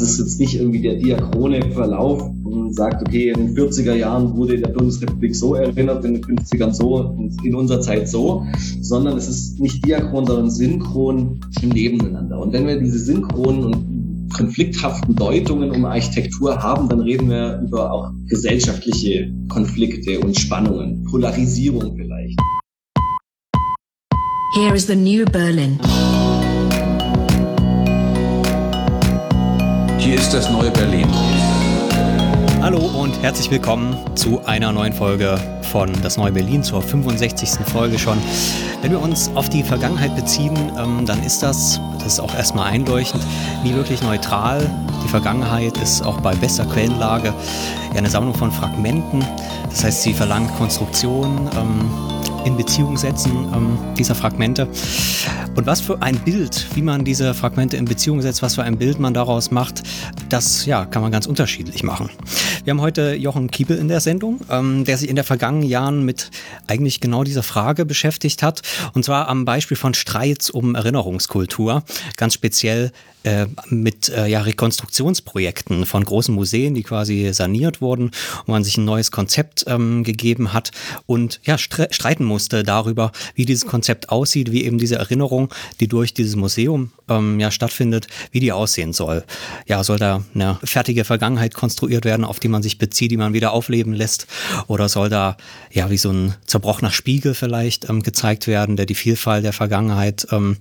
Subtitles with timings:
[0.00, 4.36] es ist jetzt nicht irgendwie der diachrone Verlauf und sagt, okay, in den 40er Jahren
[4.36, 8.44] wurde der Bundesrepublik so erinnert, in den 50ern so, in unserer Zeit so,
[8.80, 12.40] sondern es ist nicht diachron, sondern synchron im Nebeneinander.
[12.40, 13.98] Und wenn wir diese synchronen und
[14.34, 21.96] konflikthaften Deutungen um Architektur haben, dann reden wir über auch gesellschaftliche Konflikte und Spannungen, Polarisierung
[21.96, 22.38] vielleicht.
[24.54, 25.78] Here is the new Berlin.
[30.08, 31.06] Hier ist das neue Berlin.
[32.62, 35.38] Hallo und herzlich willkommen zu einer neuen Folge
[35.70, 37.50] von Das Neue Berlin, zur 65.
[37.70, 38.16] Folge schon.
[38.80, 42.72] Wenn wir uns auf die Vergangenheit beziehen, ähm, dann ist das, das ist auch erstmal
[42.72, 43.22] einleuchtend,
[43.62, 44.70] nie wirklich neutral.
[45.04, 47.34] Die Vergangenheit ist auch bei bester Quellenlage
[47.94, 49.22] eine Sammlung von Fragmenten.
[49.68, 51.90] Das heißt, sie verlangt Konstruktion, ähm,
[52.48, 54.68] in Beziehung setzen ähm, dieser Fragmente.
[55.54, 58.78] Und was für ein Bild, wie man diese Fragmente in Beziehung setzt, was für ein
[58.78, 59.82] Bild man daraus macht,
[60.30, 62.08] das ja, kann man ganz unterschiedlich machen.
[62.64, 66.06] Wir haben heute Jochen Kiebel in der Sendung, ähm, der sich in den vergangenen Jahren
[66.06, 66.30] mit
[66.66, 68.62] eigentlich genau dieser Frage beschäftigt hat.
[68.94, 71.82] Und zwar am Beispiel von Streits um Erinnerungskultur.
[72.16, 72.92] Ganz speziell
[73.28, 78.10] äh, mit äh, ja, Rekonstruktionsprojekten von großen Museen, die quasi saniert wurden,
[78.46, 80.70] wo man sich ein neues Konzept ähm, gegeben hat
[81.04, 86.14] und ja, streiten musste darüber, wie dieses Konzept aussieht, wie eben diese Erinnerung, die durch
[86.14, 89.24] dieses Museum ähm, ja stattfindet, wie die aussehen soll.
[89.66, 93.32] Ja, soll da eine fertige Vergangenheit konstruiert werden, auf die man sich bezieht, die man
[93.34, 94.26] wieder aufleben lässt?
[94.66, 95.36] Oder soll da
[95.70, 100.26] ja wie so ein zerbrochener Spiegel vielleicht ähm, gezeigt werden, der die Vielfalt der Vergangenheit
[100.30, 100.56] ähm,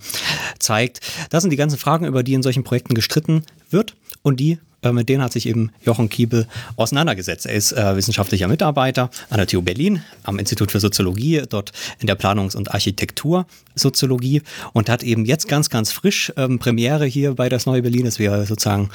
[0.59, 0.99] zeigt?
[1.29, 4.91] Das sind die ganzen Fragen, über die in solchen Projekten gestritten wird und die äh,
[4.91, 7.45] mit denen hat sich eben Jochen Kiebel auseinandergesetzt.
[7.45, 12.07] Er ist äh, wissenschaftlicher Mitarbeiter an der TU Berlin am Institut für Soziologie, dort in
[12.07, 17.49] der Planungs- und Architektursoziologie und hat eben jetzt ganz, ganz frisch ähm, Premiere hier bei
[17.49, 18.89] das Neue Berlin, dass wir sozusagen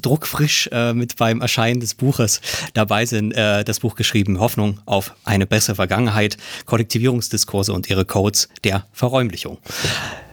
[0.00, 2.40] druckfrisch äh, mit beim Erscheinen des Buches
[2.74, 8.48] dabei sind, äh, das Buch geschrieben, Hoffnung auf eine bessere Vergangenheit, Kollektivierungsdiskurse und ihre Codes
[8.62, 9.58] der Verräumlichung.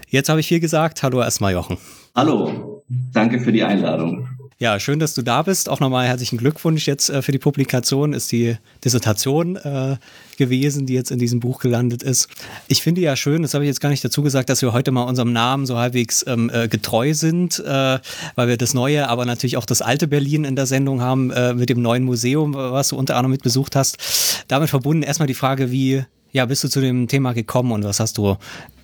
[0.09, 1.01] Jetzt habe ich viel gesagt.
[1.03, 1.77] Hallo erstmal, Jochen.
[2.13, 2.70] Hallo,
[3.13, 4.27] danke für die Einladung.
[4.61, 5.69] Ja, schön, dass du da bist.
[5.69, 8.13] Auch nochmal herzlichen Glückwunsch jetzt äh, für die Publikation.
[8.13, 9.97] Ist die Dissertation äh,
[10.37, 12.27] gewesen, die jetzt in diesem Buch gelandet ist.
[12.67, 14.91] Ich finde ja schön, das habe ich jetzt gar nicht dazu gesagt, dass wir heute
[14.91, 17.97] mal unserem Namen so halbwegs ähm, äh, getreu sind, äh,
[18.35, 21.55] weil wir das neue, aber natürlich auch das alte Berlin in der Sendung haben äh,
[21.55, 24.45] mit dem neuen Museum, was du unter anderem mit besucht hast.
[24.47, 26.03] Damit verbunden erstmal die Frage, wie
[26.33, 28.37] ja, bist du zu dem Thema gekommen und was hast du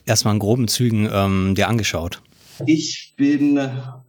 [0.08, 2.20] erstmal in groben Zügen ähm, dir angeschaut?
[2.66, 3.60] Ich bin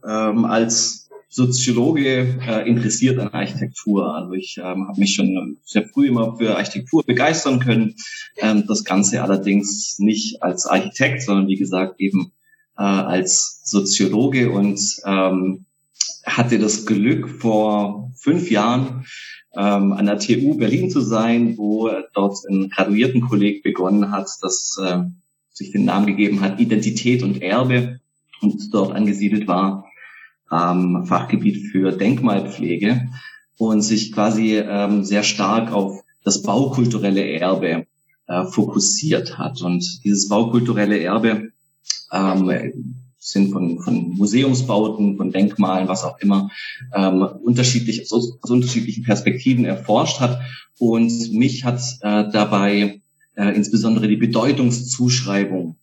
[0.07, 4.15] ähm, als Soziologe äh, interessiert an Architektur.
[4.15, 7.95] Also ich ähm, habe mich schon sehr früh immer für Architektur begeistern können.
[8.37, 12.31] Ähm, das Ganze allerdings nicht als Architekt, sondern wie gesagt eben
[12.77, 15.65] äh, als Soziologe und ähm,
[16.25, 19.05] hatte das Glück vor fünf Jahren
[19.55, 25.03] ähm, an der TU Berlin zu sein, wo dort ein Graduiertenkolleg begonnen hat, das äh,
[25.51, 27.99] sich den Namen gegeben hat Identität und Erbe
[28.41, 29.88] und dort angesiedelt war
[30.51, 33.09] ähm, Fachgebiet für Denkmalpflege
[33.57, 37.85] und sich quasi ähm, sehr stark auf das baukulturelle Erbe
[38.27, 39.61] äh, fokussiert hat.
[39.61, 41.51] Und dieses baukulturelle Erbe
[42.11, 46.49] ähm, sind von, von Museumsbauten, von Denkmalen, was auch immer,
[46.95, 50.39] ähm, unterschiedlich, aus, aus unterschiedlichen Perspektiven erforscht hat.
[50.79, 53.01] Und mich hat äh, dabei
[53.35, 55.75] äh, insbesondere die Bedeutungszuschreibung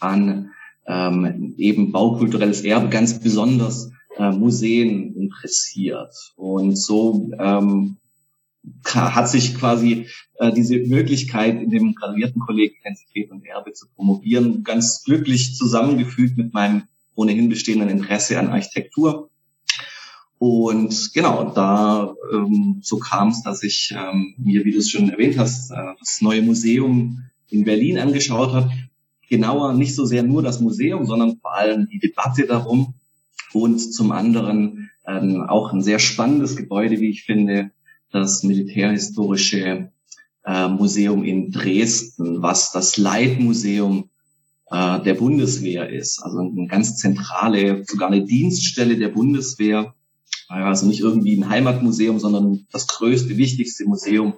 [0.00, 0.50] an
[0.86, 6.14] ähm, eben baukulturelles Erbe ganz besonders äh, Museen interessiert.
[6.36, 7.96] Und so ähm,
[8.86, 10.06] hat sich quasi
[10.38, 16.36] äh, diese Möglichkeit, in dem graduierten Kolleg Identität und Erbe zu promovieren, ganz glücklich zusammengefügt
[16.36, 19.30] mit meinem ohnehin bestehenden Interesse an Architektur.
[20.38, 25.08] Und genau, da ähm, so kam es, dass ich ähm, mir, wie du es schon
[25.08, 28.70] erwähnt hast, äh, das neue Museum in Berlin angeschaut habe.
[29.28, 32.94] Genauer nicht so sehr nur das Museum, sondern vor allem die Debatte darum,
[33.52, 37.70] und zum anderen ähm, auch ein sehr spannendes Gebäude, wie ich finde,
[38.10, 39.90] das Militärhistorische
[40.44, 44.10] äh, Museum in Dresden, was das Leitmuseum
[44.70, 46.22] äh, der Bundeswehr ist.
[46.22, 49.94] Also eine ganz zentrale, sogar eine Dienststelle der Bundeswehr.
[50.48, 54.34] Also nicht irgendwie ein Heimatmuseum, sondern das größte, wichtigste Museum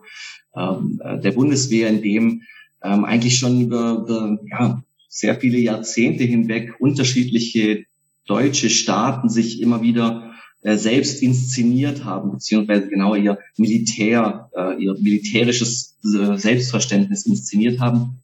[0.57, 2.43] ähm, äh, der Bundeswehr, in dem
[2.83, 7.85] ähm, eigentlich schon über, über ja, sehr viele Jahrzehnte hinweg unterschiedliche
[8.27, 10.33] deutsche Staaten sich immer wieder
[10.63, 18.23] äh, selbst inszeniert haben, beziehungsweise genau ihr Militär, äh, ihr militärisches äh, Selbstverständnis inszeniert haben.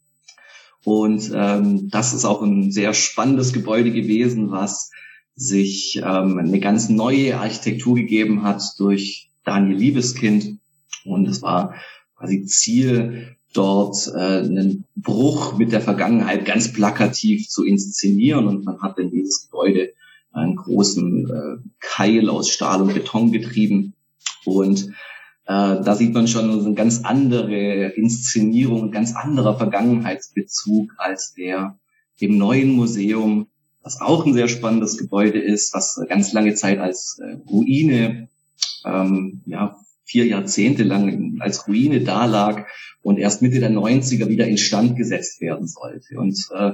[0.83, 4.91] Und ähm, das ist auch ein sehr spannendes Gebäude gewesen, was
[5.35, 10.59] sich ähm, eine ganz neue Architektur gegeben hat durch Daniel Liebeskind.
[11.05, 11.75] Und es war
[12.17, 18.47] quasi Ziel, dort äh, einen Bruch mit der Vergangenheit ganz plakativ zu inszenieren.
[18.47, 19.93] Und man hat in dieses Gebäude
[20.31, 23.93] einen großen äh, Keil aus Stahl und Beton getrieben.
[24.45, 24.89] Und
[25.45, 31.77] äh, da sieht man schon eine ganz andere Inszenierung, ein ganz anderer Vergangenheitsbezug als der
[32.19, 33.47] im neuen Museum,
[33.81, 38.29] was auch ein sehr spannendes Gebäude ist, was ganz lange Zeit als äh, Ruine,
[38.85, 39.77] ähm, ja,
[40.13, 42.67] vier Jahrzehnte lang als Ruine dalag
[43.01, 46.19] und erst Mitte der 90er wieder instand gesetzt werden sollte.
[46.19, 46.73] Und äh,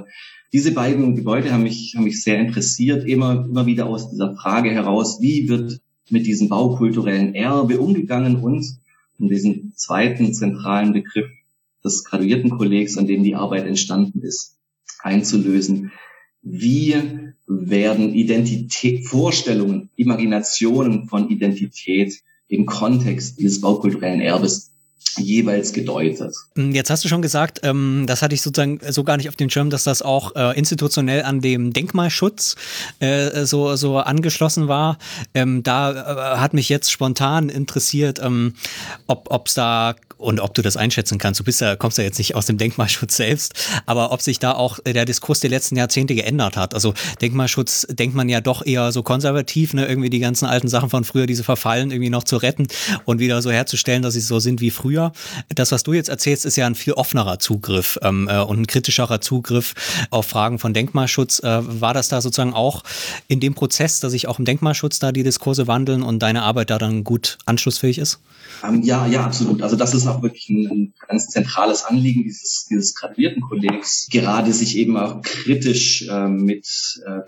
[0.52, 4.72] diese beiden Gebäude haben mich, haben mich sehr interessiert, immer, immer wieder aus dieser Frage
[4.72, 8.62] heraus, wie wird mit diesem baukulturellen Erbe umgegangen und
[9.18, 11.30] um diesen zweiten zentralen Begriff
[11.82, 14.58] des Graduiertenkollegs, an dem die Arbeit entstanden ist,
[14.98, 15.92] einzulösen.
[16.42, 16.94] Wie
[17.46, 24.74] werden Identität, Vorstellungen, Imaginationen von Identität im Kontext dieses baukulturellen Erbes
[25.18, 26.34] jeweils gedeutet.
[26.56, 29.36] Hm, jetzt hast du schon gesagt, ähm, das hatte ich sozusagen so gar nicht auf
[29.36, 32.56] dem Schirm, dass das auch äh, institutionell an dem Denkmalschutz
[33.00, 34.98] äh, so, so angeschlossen war.
[35.34, 35.90] Ähm, da
[36.34, 38.54] äh, hat mich jetzt spontan interessiert, ähm,
[39.06, 41.40] ob es da und ob du das einschätzen kannst.
[41.40, 43.54] Du bist ja, kommst ja jetzt nicht aus dem Denkmalschutz selbst,
[43.86, 46.74] aber ob sich da auch der Diskurs der letzten Jahrzehnte geändert hat.
[46.74, 49.86] Also Denkmalschutz denkt man ja doch eher so konservativ, ne?
[49.86, 52.68] irgendwie die ganzen alten Sachen von früher, diese verfallen, irgendwie noch zu retten
[53.06, 54.89] und wieder so herzustellen, dass sie so sind wie früher.
[55.48, 58.66] Das, was du jetzt erzählst, ist ja ein viel offenerer Zugriff ähm, äh, und ein
[58.66, 59.74] kritischerer Zugriff
[60.10, 61.40] auf Fragen von Denkmalschutz.
[61.40, 62.82] Äh, war das da sozusagen auch
[63.28, 66.70] in dem Prozess, dass sich auch im Denkmalschutz da die Diskurse wandeln und deine Arbeit
[66.70, 68.20] da dann gut anschlussfähig ist?
[68.64, 69.62] Ähm, ja, ja, absolut.
[69.62, 74.96] Also das ist auch wirklich ein, ganz zentrales Anliegen dieses, dieses Graduiertenkollegs, gerade sich eben
[74.96, 76.66] auch kritisch äh, mit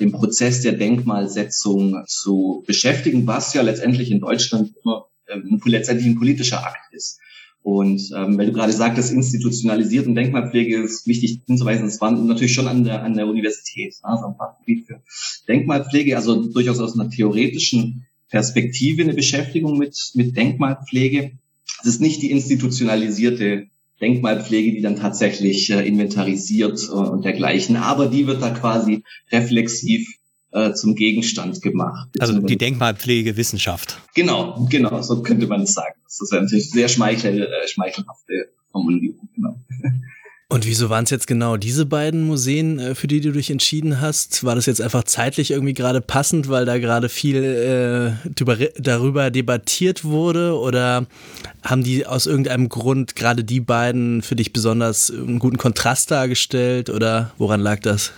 [0.00, 6.18] dem Prozess der Denkmalsetzung zu beschäftigen, was ja letztendlich in Deutschland immer äh, letztendlich ein
[6.18, 7.18] politischer Akt ist.
[7.62, 12.52] Und ähm, weil du gerade sagtest, institutionalisiert und Denkmalpflege ist wichtig hinzuweisen, es war natürlich
[12.52, 15.00] schon an der, an der Universität, also ein Fachgebiet für
[15.46, 21.32] Denkmalpflege, also durchaus aus einer theoretischen Perspektive eine Beschäftigung mit, mit Denkmalpflege.
[21.82, 23.68] Es ist nicht die institutionalisierte
[24.00, 30.08] Denkmalpflege, die dann tatsächlich äh, inventarisiert äh, und dergleichen, aber die wird da quasi reflexiv
[30.52, 32.08] äh, zum Gegenstand gemacht.
[32.18, 33.98] Also die Denkmalpflegewissenschaft.
[34.14, 35.94] Genau, genau, so könnte man es sagen.
[36.04, 39.28] Das ist natürlich sehr schmeichel, äh, schmeichelhafte Formulierung.
[39.34, 39.56] Genau.
[40.52, 44.02] Und wieso waren es jetzt genau diese beiden Museen, äh, für die du dich entschieden
[44.02, 44.44] hast?
[44.44, 48.30] War das jetzt einfach zeitlich irgendwie gerade passend, weil da gerade viel äh,
[48.78, 50.58] darüber debattiert wurde?
[50.58, 51.06] Oder
[51.62, 56.90] haben die aus irgendeinem Grund gerade die beiden für dich besonders einen guten Kontrast dargestellt?
[56.90, 58.12] Oder woran lag das?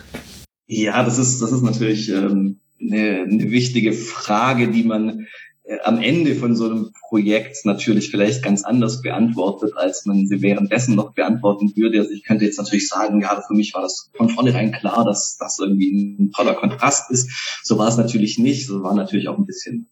[0.67, 5.27] Ja, das ist, das ist natürlich ähm, eine, eine wichtige Frage, die man
[5.63, 10.41] äh, am Ende von so einem Projekt natürlich vielleicht ganz anders beantwortet, als man sie
[10.41, 11.99] währenddessen noch beantworten würde.
[11.99, 15.37] Also ich könnte jetzt natürlich sagen, ja, für mich war das von vornherein klar, dass
[15.37, 17.29] das irgendwie ein toller Kontrast ist.
[17.63, 18.67] So war es natürlich nicht.
[18.67, 19.87] So war natürlich auch ein bisschen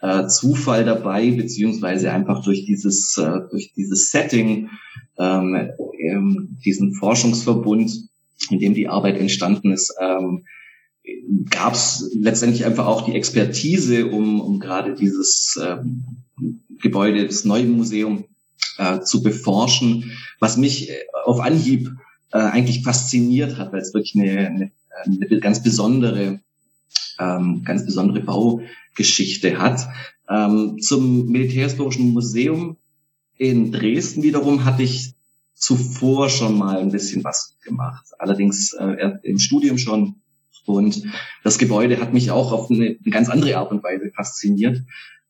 [0.00, 4.70] äh, Zufall dabei, beziehungsweise einfach durch dieses, äh, durch dieses Setting,
[5.18, 5.70] ähm,
[6.00, 8.08] ähm, diesen Forschungsverbund,
[8.50, 10.44] in dem die Arbeit entstanden ist, ähm,
[11.50, 16.04] gab es letztendlich einfach auch die Expertise, um, um gerade dieses ähm,
[16.80, 18.24] Gebäude, das neue Museum
[18.78, 20.94] äh, zu beforschen, was mich äh,
[21.24, 21.90] auf Anhieb
[22.32, 24.70] äh, eigentlich fasziniert hat, weil es wirklich eine, eine,
[25.04, 26.40] eine ganz besondere,
[27.18, 29.88] ähm, ganz besondere Baugeschichte hat.
[30.28, 32.76] Ähm, zum Militärhistorischen Museum
[33.36, 35.14] in Dresden wiederum hatte ich
[35.62, 38.06] zuvor schon mal ein bisschen was gemacht.
[38.18, 40.16] Allerdings äh, im Studium schon
[40.64, 41.02] und
[41.42, 44.82] das Gebäude hat mich auch auf eine, eine ganz andere Art und Weise fasziniert.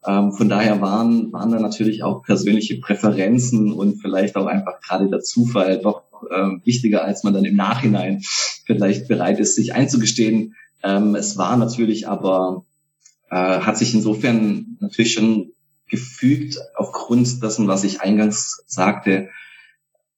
[0.06, 5.08] Ähm, von daher waren, waren da natürlich auch persönliche Präferenzen und vielleicht auch einfach gerade
[5.08, 8.22] der Zufall doch äh, wichtiger, als man dann im Nachhinein
[8.66, 10.54] vielleicht bereit ist, sich einzugestehen.
[10.82, 12.64] Ähm, es war natürlich aber,
[13.30, 15.52] äh, hat sich insofern natürlich schon
[15.88, 19.28] gefügt aufgrund dessen, was ich eingangs sagte,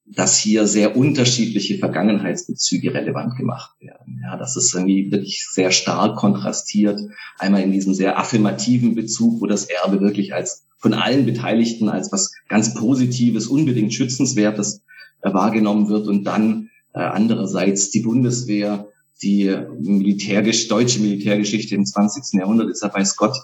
[0.06, 4.20] dass hier sehr unterschiedliche Vergangenheitsbezüge relevant gemacht werden.
[4.22, 7.00] Ja, das ist irgendwie wirklich sehr stark kontrastiert.
[7.38, 12.12] Einmal in diesem sehr affirmativen Bezug, wo das Erbe wirklich als von allen Beteiligten als
[12.12, 14.82] was ganz Positives, unbedingt Schützenswertes
[15.22, 18.88] äh, wahrgenommen wird und dann äh, andererseits die Bundeswehr,
[19.22, 22.38] die Militärgesch deutsche Militärgeschichte im 20.
[22.38, 23.36] Jahrhundert ist ja weiß Gott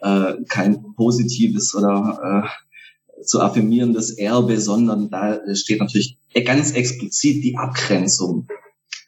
[0.00, 2.48] äh, kein positives oder äh,
[3.24, 8.46] zu affirmierendes Erbe, sondern da steht natürlich ganz explizit die Abgrenzung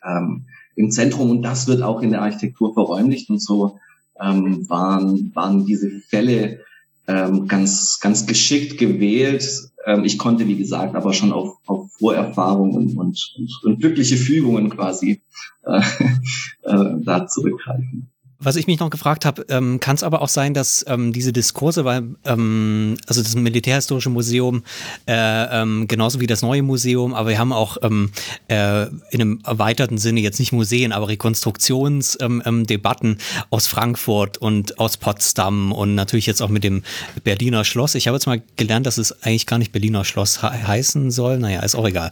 [0.05, 3.79] ähm, im Zentrum und das wird auch in der Architektur verräumlicht und so
[4.21, 6.61] ähm, waren, waren diese Fälle
[7.07, 9.47] ähm, ganz, ganz geschickt gewählt.
[9.87, 14.71] Ähm, ich konnte, wie gesagt, aber schon auf, auf Vorerfahrungen und, und, und glückliche Fügungen
[14.71, 15.23] quasi
[15.65, 15.81] äh,
[16.63, 18.11] äh, da zurückgreifen.
[18.43, 21.31] Was ich mich noch gefragt habe, ähm, kann es aber auch sein, dass ähm, diese
[21.31, 24.63] Diskurse, weil ähm, also das Militärhistorische Museum
[25.07, 28.13] äh, ähm, genauso wie das neue Museum, aber wir haben auch ähm,
[28.49, 34.79] äh, in einem erweiterten Sinne jetzt nicht Museen, aber Rekonstruktionsdebatten ähm, ähm, aus Frankfurt und
[34.79, 36.83] aus Potsdam und natürlich jetzt auch mit dem
[37.23, 37.95] Berliner Schloss.
[37.95, 41.39] Ich habe jetzt mal gelernt, dass es eigentlich gar nicht Berliner Schloss he heißen soll.
[41.39, 42.11] Naja, ist auch egal.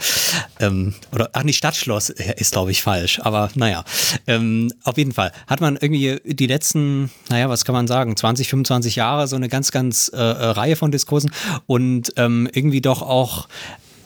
[0.60, 3.82] Ähm, oder ach, nicht Stadtschloss ist glaube ich falsch, aber naja,
[4.26, 8.48] ähm, auf jeden Fall hat man irgendwie die letzten, naja, was kann man sagen, 20,
[8.48, 11.30] 25 Jahre so eine ganz, ganz äh, äh, Reihe von Diskursen
[11.66, 13.48] und ähm, irgendwie doch auch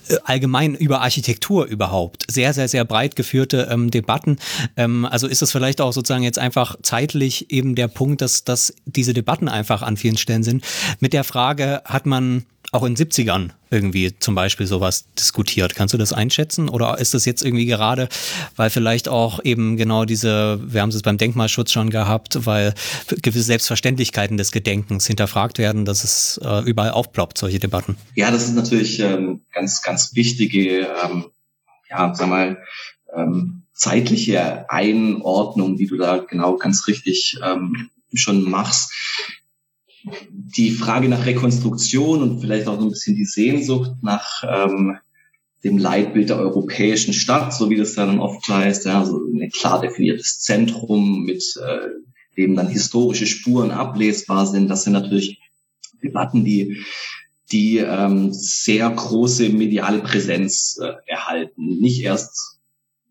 [0.09, 2.25] äh, allgemein über Architektur überhaupt.
[2.31, 4.39] Sehr, sehr, sehr breit geführte ähm, Debatten.
[4.77, 8.75] Ähm, also ist es vielleicht auch sozusagen jetzt einfach zeitlich eben der Punkt, dass, dass
[8.85, 10.65] diese Debatten einfach an vielen Stellen sind.
[11.01, 15.75] Mit der Frage, hat man auch in 70ern irgendwie zum Beispiel sowas diskutiert.
[15.75, 16.71] Kannst du das einschätzen?
[16.71, 18.09] Oder ist das jetzt irgendwie gerade,
[18.57, 22.73] weil vielleicht auch eben genau diese, wir haben es beim Denkmalschutz schon gehabt, weil
[23.21, 27.97] gewisse Selbstverständlichkeiten des Gedenkens hinterfragt werden, dass es äh, überall aufploppt, solche Debatten?
[28.15, 31.27] Ja, das ist natürlich ähm, ganz, ganz wichtige, ähm,
[31.91, 32.59] ja, sag mal,
[33.15, 38.91] ähm, zeitliche Einordnung, die du da genau ganz richtig ähm, schon machst
[40.31, 44.99] die Frage nach Rekonstruktion und vielleicht auch so ein bisschen die Sehnsucht nach ähm,
[45.65, 49.81] dem Leitbild der europäischen Stadt, so wie das dann oft heißt, ja, so ein klar
[49.81, 51.89] definiertes Zentrum, mit äh,
[52.37, 54.69] dem dann historische Spuren ablesbar sind.
[54.69, 55.39] Das sind natürlich
[56.03, 56.83] Debatten, die
[57.53, 61.79] die ähm, sehr große mediale Präsenz äh, erhalten.
[61.81, 62.59] Nicht erst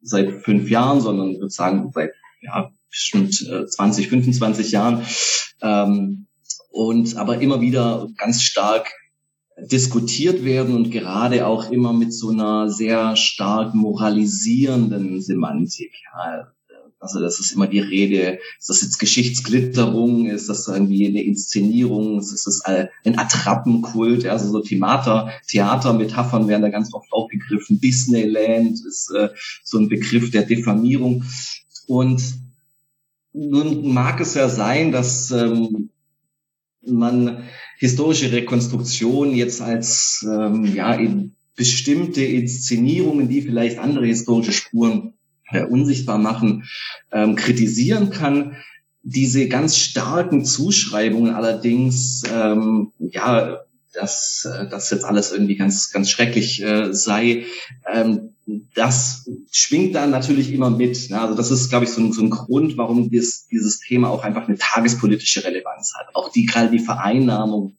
[0.02, 5.06] seit fünf Jahren, sondern sozusagen seit ja, bestimmt äh, 20, 25 Jahren.
[5.62, 6.26] Ähm,
[6.72, 8.92] und aber immer wieder ganz stark
[9.58, 15.92] diskutiert werden und gerade auch immer mit so einer sehr stark moralisierenden Semantik.
[16.14, 16.52] Ja,
[17.02, 22.20] also das ist immer die Rede, ist das jetzt Geschichtsglitterung, ist das irgendwie eine Inszenierung,
[22.20, 27.82] ist das ein Attrappenkult, also so Theater, Theatermetaphern werden da ganz oft aufgegriffen.
[27.82, 29.30] Disneyland ist äh,
[29.64, 31.24] so ein Begriff der Diffamierung.
[31.88, 32.22] Und
[33.34, 35.91] nun mag es ja sein, dass ähm,
[36.86, 37.44] man
[37.78, 45.14] historische Rekonstruktion jetzt als ähm, ja in bestimmte Inszenierungen, die vielleicht andere historische Spuren
[45.50, 46.64] äh, unsichtbar machen,
[47.12, 48.56] ähm, kritisieren kann.
[49.04, 53.60] Diese ganz starken Zuschreibungen allerdings, ähm, ja,
[53.94, 57.46] dass äh, das jetzt alles irgendwie ganz ganz schrecklich äh, sei,
[57.92, 58.31] ähm,
[58.74, 61.10] das schwingt dann natürlich immer mit.
[61.10, 61.22] Ne?
[61.22, 64.24] Also das ist, glaube ich, so ein, so ein Grund, warum dies, dieses Thema auch
[64.24, 66.16] einfach eine tagespolitische Relevanz hat.
[66.16, 67.78] Auch die gerade die Vereinnahmung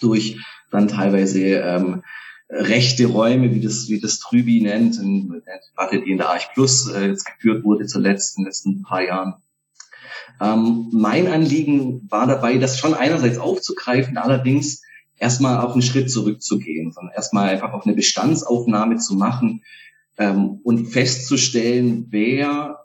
[0.00, 0.38] durch
[0.70, 2.02] dann teilweise ähm,
[2.48, 6.88] rechte Räume, wie das, wie das Trübi nennt, in Debatte, die in der Arch Plus
[6.88, 9.34] äh, jetzt geführt wurde zuletzt in den letzten paar Jahren.
[10.40, 14.82] Ähm, mein Anliegen war dabei, das schon einerseits aufzugreifen, allerdings
[15.18, 19.62] erstmal auch einen Schritt zurückzugehen, sondern erstmal einfach auch eine Bestandsaufnahme zu machen,
[20.18, 22.84] ähm, und festzustellen, wer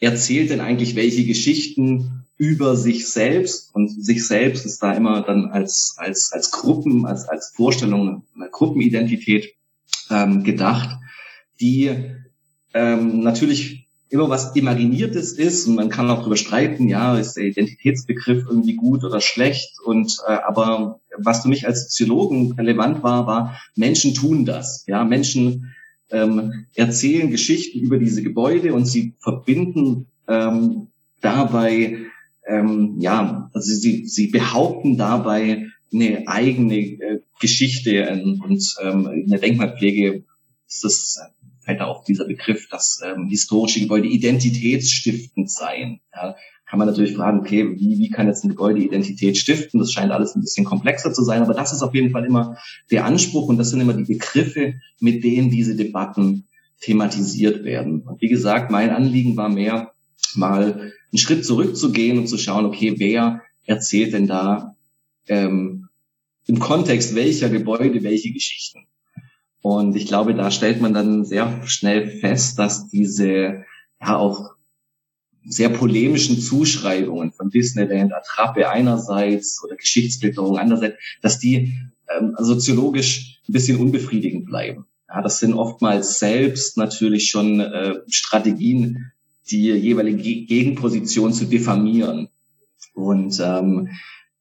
[0.00, 3.74] erzählt denn eigentlich welche Geschichten über sich selbst?
[3.74, 8.48] Und sich selbst ist da immer dann als als als Gruppen als als Vorstellung einer
[8.48, 9.54] Gruppenidentität
[10.10, 10.98] ähm, gedacht,
[11.60, 11.90] die
[12.72, 15.66] ähm, natürlich immer was Imaginiertes ist.
[15.66, 19.78] Und man kann auch darüber streiten, ja, ist der Identitätsbegriff irgendwie gut oder schlecht?
[19.84, 25.04] Und äh, aber was für mich als Soziologen relevant war, war Menschen tun das, ja,
[25.04, 25.74] Menschen
[26.10, 30.88] ähm, erzählen Geschichten über diese Gebäude und sie verbinden ähm,
[31.20, 31.98] dabei,
[32.46, 39.28] ähm, ja, also sie, sie behaupten dabei eine eigene äh, Geschichte und, und ähm, in
[39.28, 40.24] der Denkmalpflege
[40.68, 41.18] ist das
[41.60, 46.00] fällt da auch dieser Begriff, dass ähm, historische Gebäude identitätsstiftend seien.
[46.14, 46.34] Ja,
[46.70, 49.80] kann man natürlich fragen, okay, wie, wie kann jetzt ein Gebäude Identität stiften?
[49.80, 52.58] Das scheint alles ein bisschen komplexer zu sein, aber das ist auf jeden Fall immer
[52.92, 56.46] der Anspruch und das sind immer die Begriffe, mit denen diese Debatten
[56.78, 58.02] thematisiert werden.
[58.02, 59.90] Und wie gesagt, mein Anliegen war mehr,
[60.36, 64.76] mal einen Schritt zurückzugehen und zu schauen, okay, wer erzählt denn da
[65.26, 65.88] ähm,
[66.46, 68.86] im Kontext welcher Gebäude welche Geschichten?
[69.60, 73.64] Und ich glaube, da stellt man dann sehr schnell fest, dass diese
[74.00, 74.50] ja auch
[75.50, 81.74] sehr polemischen Zuschreibungen von Disneyland, Attrappe einerseits oder Geschichtsblätterung andererseits, dass die
[82.08, 84.86] ähm, soziologisch ein bisschen unbefriedigend bleiben.
[85.08, 89.10] Ja, das sind oftmals selbst natürlich schon äh, Strategien,
[89.50, 92.28] die jeweilige Gegenposition zu diffamieren.
[92.94, 93.88] Und ähm,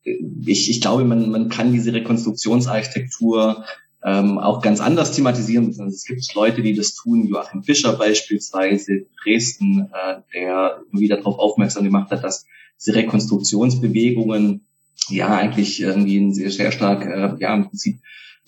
[0.03, 3.65] ich, ich glaube, man, man kann diese Rekonstruktionsarchitektur
[4.03, 5.69] ähm, auch ganz anders thematisieren.
[5.87, 11.83] Es gibt Leute, die das tun, Joachim Fischer beispielsweise, Dresden, äh, der wieder darauf aufmerksam
[11.83, 12.45] gemacht hat, dass
[12.79, 14.65] diese Rekonstruktionsbewegungen
[15.09, 17.99] ja eigentlich irgendwie ein sehr, sehr stark, äh, ja im Prinzip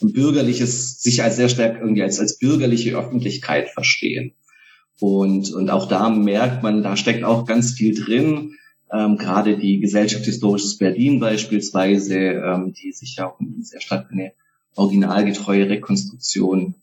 [0.02, 4.34] ein bürgerliches, sich als sehr stark irgendwie als, als bürgerliche Öffentlichkeit verstehen.
[5.00, 8.56] Und, und auch da merkt man, da steckt auch ganz viel drin.
[8.94, 14.34] Ähm, gerade die Gesellschaft Historisches Berlin beispielsweise, ähm, die sich ja auch sehr stark eine
[14.76, 16.76] originalgetreue Rekonstruktion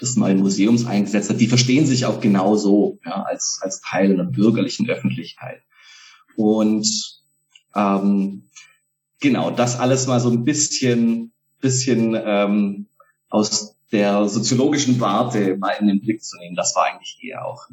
[0.00, 4.24] des neuen Museums eingesetzt hat, die verstehen sich auch genauso ja, als, als Teil einer
[4.24, 5.62] bürgerlichen Öffentlichkeit.
[6.36, 7.20] Und
[7.74, 8.44] ähm,
[9.20, 12.86] genau, das alles mal so ein bisschen, bisschen ähm,
[13.28, 16.56] aus der soziologischen Warte mal in den Blick zu nehmen.
[16.56, 17.66] Das war eigentlich eher auch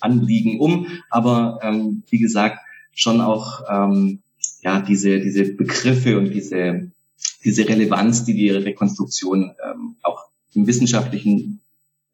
[0.00, 2.58] Anliegen um, aber ähm, wie gesagt,
[2.92, 4.22] schon auch ähm,
[4.62, 6.90] ja diese, diese Begriffe und diese
[7.44, 11.60] diese Relevanz, die die Rekonstruktion ähm, auch im wissenschaftlichen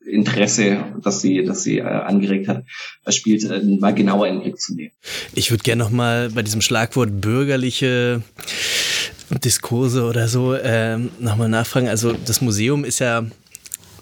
[0.07, 2.65] Interesse, dass sie, dass sie äh, angeregt hat,
[3.09, 4.93] spielt, äh, mal genauer in den Blick zu nehmen.
[5.35, 8.23] Ich würde gerne noch mal bei diesem Schlagwort bürgerliche
[9.45, 11.89] Diskurse oder so äh, nochmal nachfragen.
[11.89, 13.25] Also das Museum ist ja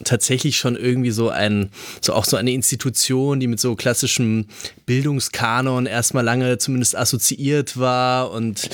[0.04, 1.70] tatsächlich schon irgendwie so ein,
[2.00, 4.46] so auch so eine Institution, die mit so klassischem
[4.86, 8.68] Bildungskanon erstmal lange zumindest assoziiert war und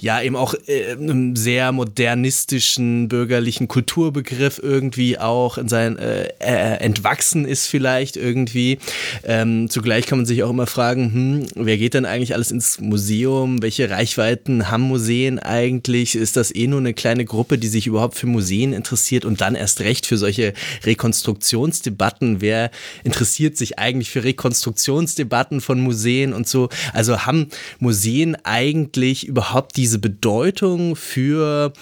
[0.00, 6.78] ja eben auch äh, einem sehr modernistischen bürgerlichen Kulturbegriff irgendwie auch in sein äh, äh,
[6.80, 8.78] entwachsen ist vielleicht irgendwie.
[9.24, 12.80] Ähm, zugleich kann man sich auch immer fragen, hm, wer geht denn eigentlich alles ins
[12.80, 13.62] Museum?
[13.62, 16.14] Welche Reichweiten haben Museen eigentlich?
[16.14, 19.54] Ist das eh nur eine kleine Gruppe, die sich überhaupt für Museen interessiert und dann
[19.54, 22.40] erst recht für solche Rekonstruktionsdebatten?
[22.40, 22.70] Wer
[23.04, 26.68] interessiert sich eigentlich für Rekonstruktionsdebatten von Museen und so?
[26.92, 27.48] Also haben
[27.78, 31.72] Museen eigentlich überhaupt diese Bedeutung für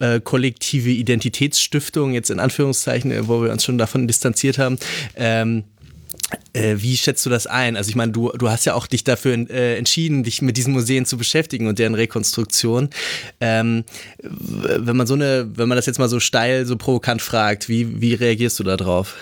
[0.00, 4.78] äh, kollektive Identitätsstiftung, jetzt in Anführungszeichen, wo wir uns schon davon distanziert haben?
[5.16, 5.64] Ähm,
[6.52, 7.76] äh, wie schätzt du das ein?
[7.76, 10.72] Also ich meine, du, du hast ja auch dich dafür äh, entschieden, dich mit diesen
[10.72, 12.90] Museen zu beschäftigen und deren Rekonstruktion.
[13.40, 13.84] Ähm,
[14.20, 18.00] wenn man so eine, wenn man das jetzt mal so steil, so provokant fragt, wie,
[18.00, 19.16] wie reagierst du da drauf?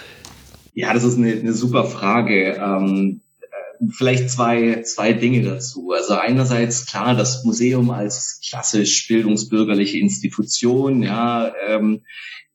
[0.75, 2.55] Ja, das ist eine, eine super Frage.
[2.55, 5.92] Ähm, äh, vielleicht zwei, zwei Dinge dazu.
[5.92, 12.03] Also einerseits klar, das Museum als klassisch bildungsbürgerliche Institution, ja, ähm,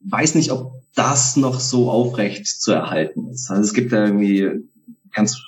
[0.01, 3.49] weiß nicht, ob das noch so aufrecht zu erhalten ist.
[3.49, 4.49] Also es gibt da irgendwie
[5.13, 5.41] ganz,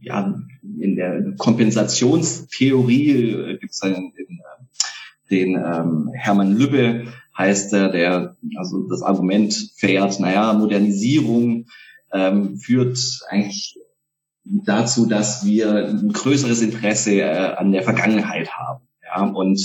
[0.00, 4.40] ja, in der Kompensationstheorie äh, gibt es den, den,
[5.30, 11.66] den ähm, Hermann Lübbe, heißt er, der also das Argument fährt, naja, Modernisierung
[12.12, 13.78] ähm, führt eigentlich
[14.44, 18.86] dazu, dass wir ein größeres Interesse äh, an der Vergangenheit haben.
[19.04, 19.60] Ja, und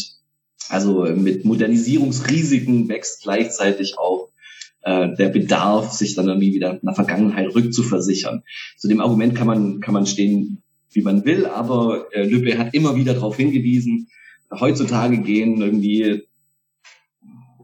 [0.70, 4.31] also mit Modernisierungsrisiken wächst gleichzeitig auch
[4.84, 8.44] äh, der Bedarf, sich dann irgendwie wieder der Vergangenheit rückzuversichern.
[8.78, 12.74] Zu dem Argument kann man, kann man stehen, wie man will, aber äh, Lübbe hat
[12.74, 14.10] immer wieder darauf hingewiesen,
[14.52, 16.24] heutzutage gehen irgendwie,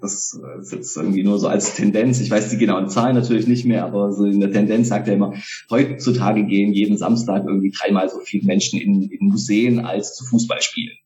[0.02, 3.66] das ist jetzt irgendwie nur so als Tendenz, ich weiß die genauen Zahlen natürlich nicht
[3.66, 5.34] mehr, aber so in der Tendenz sagt er immer,
[5.70, 10.98] heutzutage gehen jeden Samstag irgendwie dreimal so viele Menschen in, in Museen als zu Fußballspielen.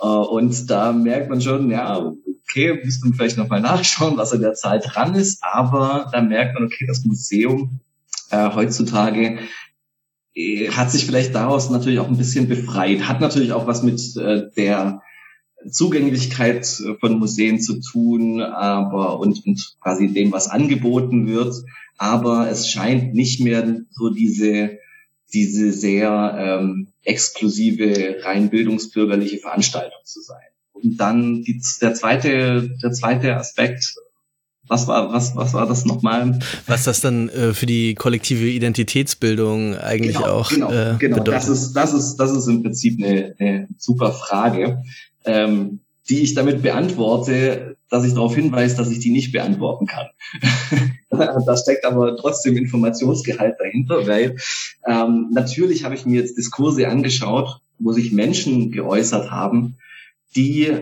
[0.00, 2.12] Äh, und da merkt man schon, ja,
[2.48, 6.54] okay, müsste man vielleicht nochmal nachschauen, was an der Zahl dran ist, aber da merkt
[6.54, 7.80] man, okay, das Museum
[8.30, 9.38] äh, heutzutage
[10.34, 14.16] äh, hat sich vielleicht daraus natürlich auch ein bisschen befreit, hat natürlich auch was mit
[14.16, 15.02] äh, der
[15.68, 16.66] Zugänglichkeit
[17.00, 21.54] von Museen zu tun, aber und, und quasi dem, was angeboten wird.
[21.98, 24.78] Aber es scheint nicht mehr so diese
[25.32, 30.46] diese sehr ähm, exklusive, rein bildungsbürgerliche Veranstaltung zu sein.
[30.82, 33.94] Und dann die, der zweite, der zweite Aspekt,
[34.68, 36.38] was war, was, was war das nochmal?
[36.66, 41.18] Was das dann äh, für die kollektive Identitätsbildung eigentlich genau, auch genau, äh, genau.
[41.18, 41.34] Bedeutet.
[41.34, 44.82] Das ist, das ist, das ist im Prinzip eine, eine super Frage,
[45.24, 50.06] ähm, die ich damit beantworte, dass ich darauf hinweise, dass ich die nicht beantworten kann.
[51.46, 54.36] da steckt aber trotzdem Informationsgehalt dahinter, weil
[54.86, 59.76] ähm, natürlich habe ich mir jetzt Diskurse angeschaut, wo sich Menschen geäußert haben,
[60.36, 60.72] die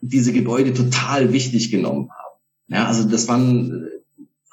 [0.00, 2.40] diese Gebäude total wichtig genommen haben.
[2.68, 3.88] Ja, also das waren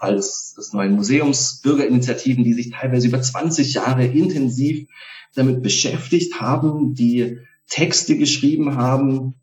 [0.02, 4.88] Fall des, des neuen Museums Bürgerinitiativen, die sich teilweise über 20 Jahre intensiv
[5.36, 7.38] damit beschäftigt haben, die
[7.70, 9.36] Texte geschrieben haben,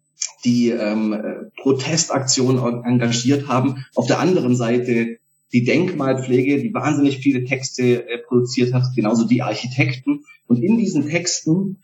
[0.45, 3.87] die ähm, Protestaktionen engagiert haben.
[3.95, 5.19] Auf der anderen Seite
[5.53, 10.25] die Denkmalpflege, die wahnsinnig viele Texte äh, produziert hat, genauso die Architekten.
[10.47, 11.79] Und in diesen Texten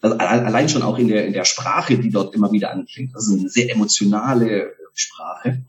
[0.00, 3.14] also allein schon auch in der, in der Sprache, die dort immer wieder anklingt.
[3.14, 5.64] Das ist eine sehr emotionale Sprache.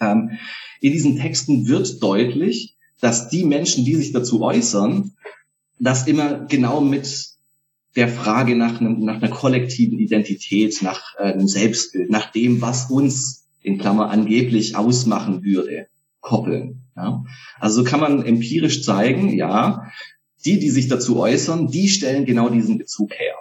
[0.00, 0.38] Ähm,
[0.80, 5.12] in diesen Texten wird deutlich, dass die Menschen, die sich dazu äußern,
[5.78, 7.28] das immer genau mit
[7.96, 12.90] der Frage nach, einem, nach einer kollektiven Identität, nach äh, einem Selbstbild, nach dem, was
[12.90, 15.88] uns in Klammer angeblich ausmachen würde,
[16.20, 16.82] koppeln.
[16.94, 17.24] Ja?
[17.58, 19.90] Also kann man empirisch zeigen, ja,
[20.44, 23.34] die, die sich dazu äußern, die stellen genau diesen Bezug her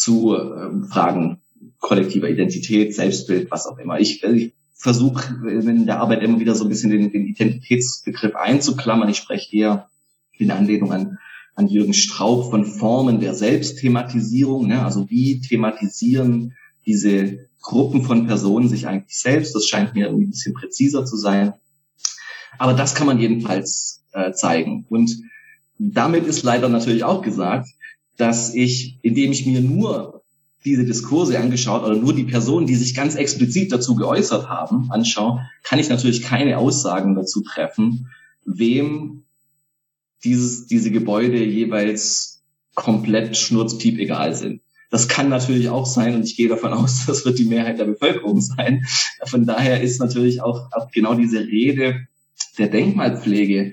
[0.00, 1.38] zu ähm, Fragen
[1.78, 4.00] kollektiver Identität, Selbstbild, was auch immer.
[4.00, 8.34] Ich, also ich versuche in der Arbeit immer wieder so ein bisschen den, den Identitätsbegriff
[8.34, 9.10] einzuklammern.
[9.10, 9.90] Ich spreche eher
[10.38, 11.18] in Anlehnung an,
[11.54, 14.66] an Jürgen Straub von Formen der Selbstthematisierung.
[14.68, 14.82] Ne?
[14.82, 16.54] Also wie thematisieren
[16.86, 19.54] diese Gruppen von Personen sich eigentlich selbst?
[19.54, 21.52] Das scheint mir ein bisschen präziser zu sein.
[22.58, 24.86] Aber das kann man jedenfalls äh, zeigen.
[24.88, 25.14] Und
[25.78, 27.68] damit ist leider natürlich auch gesagt,
[28.20, 30.22] dass ich, indem ich mir nur
[30.64, 35.40] diese Diskurse angeschaut oder nur die Personen, die sich ganz explizit dazu geäußert haben, anschaue,
[35.62, 38.08] kann ich natürlich keine Aussagen dazu treffen,
[38.44, 39.22] wem
[40.22, 42.42] dieses, diese Gebäude jeweils
[42.74, 44.60] komplett schnurzpiep egal sind.
[44.90, 47.86] Das kann natürlich auch sein und ich gehe davon aus, das wird die Mehrheit der
[47.86, 48.84] Bevölkerung sein.
[49.24, 52.06] Von daher ist natürlich auch, auch genau diese Rede
[52.58, 53.72] der Denkmalpflege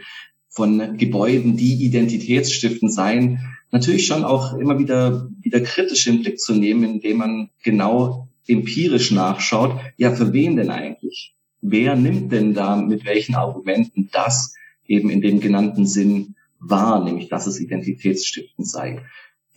[0.50, 6.54] von Gebäuden, die identitätsstiftend seien, natürlich schon auch immer wieder, wieder kritisch im Blick zu
[6.54, 11.34] nehmen, indem man genau empirisch nachschaut, ja, für wen denn eigentlich?
[11.62, 14.54] Wer nimmt denn da mit welchen Argumenten das
[14.88, 19.02] eben in dem genannten Sinn wahr, nämlich dass es identitätsstiftend sei?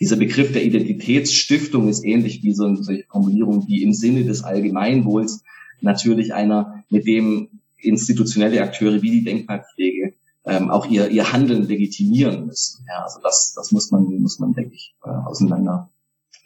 [0.01, 5.44] Dieser Begriff der Identitätsstiftung ist ähnlich wie so eine Formulierung wie im Sinne des Allgemeinwohls
[5.83, 12.46] natürlich einer, mit dem institutionelle Akteure wie die Denkmalpflege ähm, auch ihr, ihr Handeln legitimieren
[12.46, 12.85] müssen.
[12.88, 15.89] Ja, also das, das muss man, muss man, denke ich, äh, auseinander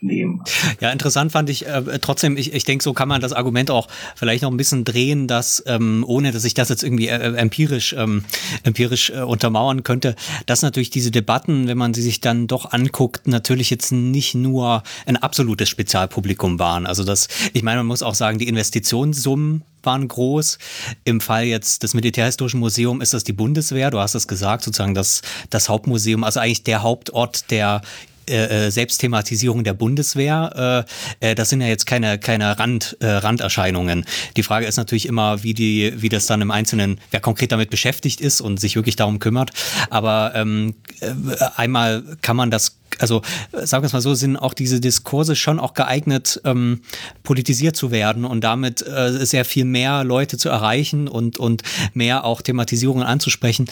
[0.04, 0.42] nehmen.
[0.80, 3.88] Ja, interessant fand ich äh, trotzdem, ich, ich denke, so kann man das Argument auch
[4.14, 7.94] vielleicht noch ein bisschen drehen, dass, ähm, ohne dass ich das jetzt irgendwie äh, empirisch,
[7.98, 8.24] ähm,
[8.62, 10.14] empirisch äh, untermauern könnte,
[10.46, 14.82] dass natürlich diese Debatten, wenn man sie sich dann doch anguckt, natürlich jetzt nicht nur
[15.06, 16.86] ein absolutes Spezialpublikum waren.
[16.86, 20.58] Also das, ich meine, man muss auch sagen, die Investitionssummen waren groß.
[21.04, 23.90] Im Fall jetzt des Militärhistorischen Museums ist das die Bundeswehr.
[23.90, 27.82] Du hast es gesagt, sozusagen das, das Hauptmuseum, also eigentlich der Hauptort der
[28.28, 30.86] äh, äh, Selbstthematisierung der Bundeswehr,
[31.20, 34.04] äh, äh, das sind ja jetzt keine, keine Rand, Randerscheinungen.
[34.36, 37.70] Die Frage ist natürlich immer, wie, die, wie das dann im Einzelnen, wer konkret damit
[37.70, 39.50] beschäftigt ist und sich wirklich darum kümmert.
[39.90, 41.12] Aber ähm, äh,
[41.56, 45.58] einmal kann man das also sagen wir es mal so, sind auch diese Diskurse schon
[45.58, 46.80] auch geeignet, ähm,
[47.22, 52.24] politisiert zu werden und damit äh, sehr viel mehr Leute zu erreichen und, und mehr
[52.24, 53.66] auch Thematisierungen anzusprechen,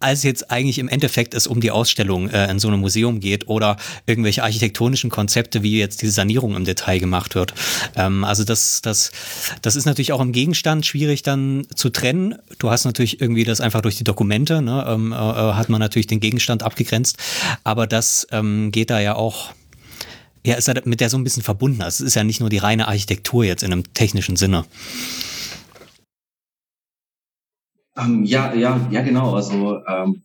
[0.00, 3.48] als jetzt eigentlich im Endeffekt es um die Ausstellung äh, in so einem Museum geht
[3.48, 7.54] oder irgendwelche architektonischen Konzepte, wie jetzt diese Sanierung im Detail gemacht wird.
[7.96, 9.10] Ähm, also das, das,
[9.62, 12.36] das ist natürlich auch im Gegenstand schwierig dann zu trennen.
[12.58, 16.06] Du hast natürlich irgendwie das einfach durch die Dokumente, ne, ähm, äh, hat man natürlich
[16.06, 17.16] den Gegenstand abgegrenzt,
[17.64, 19.52] aber das ähm, geht da ja auch,
[20.44, 21.82] ja, ist ja mit der so ein bisschen verbunden.
[21.82, 24.64] Also es ist ja nicht nur die reine Architektur jetzt in einem technischen Sinne.
[27.96, 29.34] Ähm, ja, ja, ja, genau.
[29.34, 30.22] Also, ähm,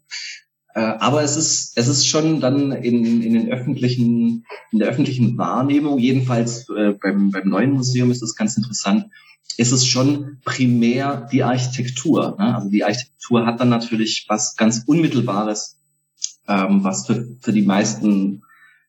[0.76, 5.38] äh, aber es ist, es ist schon dann in, in den öffentlichen, in der öffentlichen
[5.38, 9.08] Wahrnehmung, jedenfalls äh, beim, beim neuen Museum ist das ganz interessant,
[9.58, 12.36] ist es schon primär die Architektur.
[12.40, 12.56] Ne?
[12.56, 15.78] Also die Architektur hat dann natürlich was ganz Unmittelbares
[16.48, 18.44] ähm, was für, für die meisten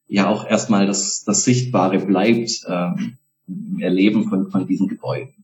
[0.07, 3.19] ja auch erstmal das, das Sichtbare bleibt, ähm,
[3.79, 5.35] Erleben von, von diesen Gebäuden.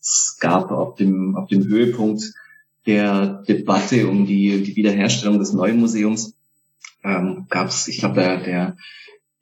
[0.00, 2.32] Es gab auf dem, auf dem Höhepunkt
[2.86, 6.34] der Debatte um die, die Wiederherstellung des neuen Museums,
[7.04, 8.76] ähm, gab es, ich glaube, der, der,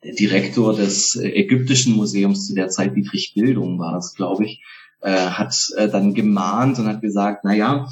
[0.03, 4.63] der Direktor des ägyptischen Museums zu der Zeit, Dietrich Bildung war das, glaube ich,
[5.01, 7.89] äh, hat äh, dann gemahnt und hat gesagt, na ja,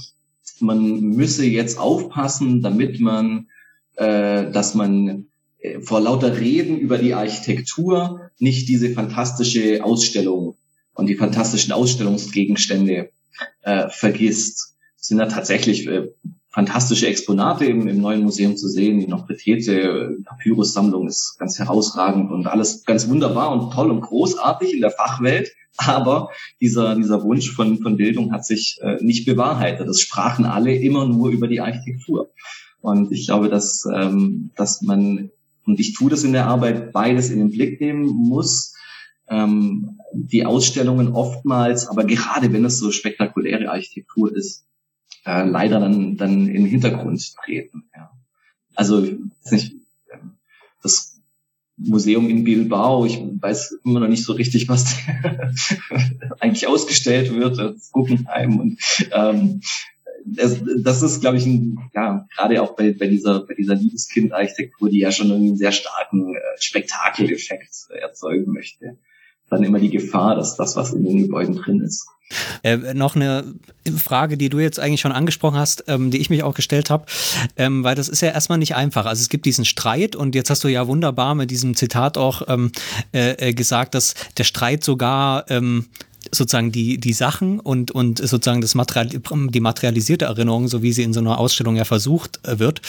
[0.60, 3.48] man müsse jetzt aufpassen, damit man
[3.96, 5.26] äh, dass man
[5.58, 10.56] äh, vor lauter Reden über die Architektur nicht diese fantastische Ausstellung
[10.94, 13.10] und die fantastischen Ausstellungsgegenstände
[13.62, 14.74] äh, vergisst.
[14.98, 16.08] Es sind da tatsächlich äh,
[16.48, 18.98] fantastische Exponate im, im neuen Museum zu sehen.
[18.98, 24.80] Die Nofretete Papyrus-Sammlung ist ganz herausragend und alles ganz wunderbar und toll und großartig in
[24.80, 25.50] der Fachwelt.
[25.76, 26.30] Aber
[26.60, 29.86] dieser, dieser Wunsch von, von Bildung hat sich äh, nicht bewahrheitet.
[29.86, 32.30] Das sprachen alle immer nur über die Architektur.
[32.86, 35.30] Und ich glaube, dass, ähm, dass man,
[35.64, 38.74] und ich tue das in der Arbeit, beides in den Blick nehmen muss.
[39.28, 44.66] Ähm, die Ausstellungen oftmals, aber gerade wenn es so spektakuläre Architektur ist,
[45.24, 47.90] äh, leider dann, dann in den Hintergrund treten.
[47.92, 48.12] Ja.
[48.76, 49.00] Also
[49.50, 49.74] nicht,
[50.12, 50.36] ähm,
[50.80, 51.20] das
[51.76, 53.04] Museum in Bilbao.
[53.04, 54.94] Ich weiß immer noch nicht so richtig, was
[56.38, 58.60] eigentlich ausgestellt wird, das Guggenheim.
[58.60, 58.78] Und
[59.10, 59.60] ähm,
[60.26, 64.90] das, das ist, glaube ich, ein, ja, gerade auch bei, bei dieser, bei dieser Liebeskind-Architektur,
[64.90, 68.98] die ja schon einen sehr starken äh, Spektakeleffekt erzeugen möchte,
[69.48, 72.06] dann immer die Gefahr, dass das, was in den Gebäuden drin ist,
[72.64, 73.44] äh, noch eine
[73.96, 77.06] Frage, die du jetzt eigentlich schon angesprochen hast, ähm, die ich mich auch gestellt habe,
[77.56, 79.06] ähm, weil das ist ja erstmal nicht einfach.
[79.06, 82.42] Also es gibt diesen Streit und jetzt hast du ja wunderbar mit diesem Zitat auch
[82.48, 82.72] ähm,
[83.12, 85.86] äh, äh gesagt, dass der Streit sogar ähm,
[86.32, 91.02] sozusagen die, die Sachen und, und sozusagen das Material, die materialisierte Erinnerung, so wie sie
[91.02, 92.80] in so einer Ausstellung ja versucht äh, wird,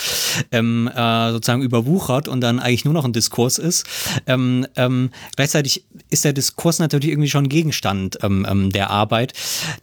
[0.51, 3.85] ähm, äh, sozusagen überwuchert und dann eigentlich nur noch ein Diskurs ist.
[4.25, 9.33] Ähm, ähm, gleichzeitig ist der Diskurs natürlich irgendwie schon Gegenstand ähm, ähm, der Arbeit.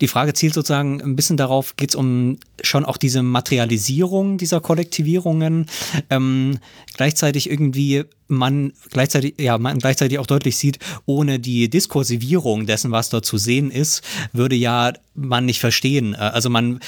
[0.01, 4.61] Die Frage zielt sozusagen ein bisschen darauf, geht es um schon auch diese Materialisierung dieser
[4.61, 5.67] Kollektivierungen,
[6.11, 6.59] ähm,
[6.97, 13.11] gleichzeitig irgendwie man gleichzeitig, ja, man gleichzeitig auch deutlich sieht, ohne die Diskursivierung dessen, was
[13.11, 14.03] dort zu sehen ist,
[14.33, 16.15] würde ja man nicht verstehen.
[16.15, 16.81] Äh, also man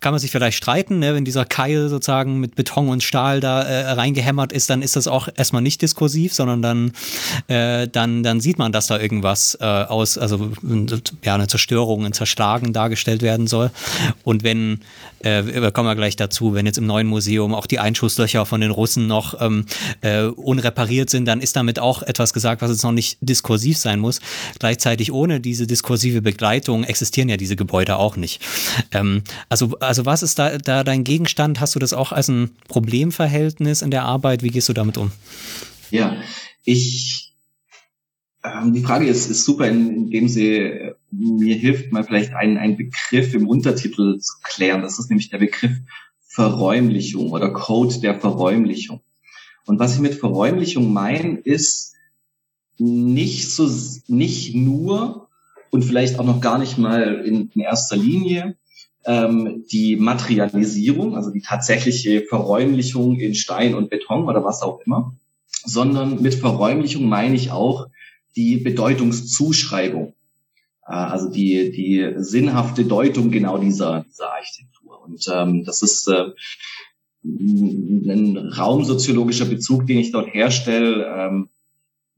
[0.00, 1.14] kann man sich vielleicht streiten, ne?
[1.14, 5.06] wenn dieser Keil sozusagen mit Beton und Stahl da äh, reingehämmert ist, dann ist das
[5.06, 6.92] auch erstmal nicht diskursiv, sondern dann,
[7.48, 10.50] äh, dann, dann sieht man, dass da irgendwas äh, aus, also
[11.24, 13.70] ja, eine Zerstörung, ein Zerschlagen dargestellt werden soll.
[14.24, 14.80] Und wenn,
[15.20, 18.70] äh, kommen wir gleich dazu, wenn jetzt im neuen Museum auch die Einschusslöcher von den
[18.70, 19.66] Russen noch ähm,
[20.00, 24.00] äh, unrepariert sind, dann ist damit auch etwas gesagt, was jetzt noch nicht diskursiv sein
[24.00, 24.20] muss.
[24.58, 28.42] Gleichzeitig ohne diese diskursive Begleitung existieren ja diese Gebäude auch nicht.
[28.92, 31.60] Ähm, also, also was ist da, da dein Gegenstand?
[31.60, 34.42] Hast du das auch als ein Problemverhältnis in der Arbeit?
[34.42, 35.12] Wie gehst du damit um?
[35.90, 36.20] Ja,
[36.64, 37.32] ich,
[38.44, 42.76] ähm, die Frage ist, ist super, in, indem sie mir hilft, mal vielleicht einen, einen
[42.76, 44.82] Begriff im Untertitel zu klären.
[44.82, 45.72] Das ist nämlich der Begriff
[46.26, 49.00] Verräumlichung oder Code der Verräumlichung.
[49.66, 51.94] Und was ich mit Verräumlichung meine, ist
[52.78, 53.68] nicht so,
[54.06, 55.28] nicht nur
[55.70, 58.56] und vielleicht auch noch gar nicht mal in, in erster Linie
[59.04, 65.14] ähm, die Materialisierung, also die tatsächliche Verräumlichung in Stein und Beton oder was auch immer,
[65.64, 67.88] sondern mit Verräumlichung meine ich auch
[68.36, 70.14] die Bedeutungszuschreibung,
[70.86, 75.02] äh, also die, die sinnhafte Deutung genau dieser, dieser Architektur.
[75.02, 76.26] Und ähm, das ist äh,
[77.24, 81.06] ein raumsoziologischer Bezug, den ich dort herstelle.
[81.06, 81.48] Ähm,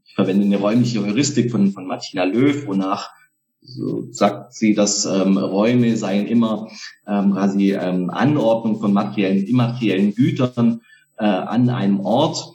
[0.05, 3.11] ich verwende eine räumliche Heuristik von, von Martina Löw, wonach
[3.71, 6.69] so sagt sie, dass ähm, Räume seien immer
[7.07, 10.81] ähm, quasi ähm, Anordnung von materiellen, immateriellen Gütern
[11.19, 12.53] äh, an einem Ort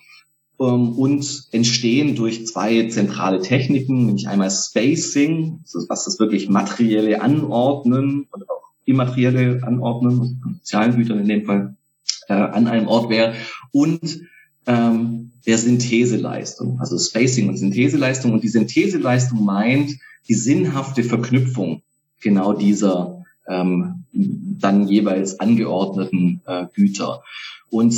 [0.60, 8.28] ähm, und entstehen durch zwei zentrale Techniken, nämlich einmal Spacing, was das wirklich materielle Anordnen
[8.32, 11.76] und auch immaterielle Anordnen, also sozialen Gütern in dem Fall,
[12.28, 13.34] äh, an einem Ort wäre
[13.72, 14.22] und
[14.68, 18.34] ähm, der Syntheseleistung, also Spacing und Syntheseleistung.
[18.34, 19.92] Und die Syntheseleistung meint,
[20.28, 21.82] die sinnhafte Verknüpfung
[22.22, 27.22] genau dieser ähm, dann jeweils angeordneten äh, Güter.
[27.70, 27.96] Und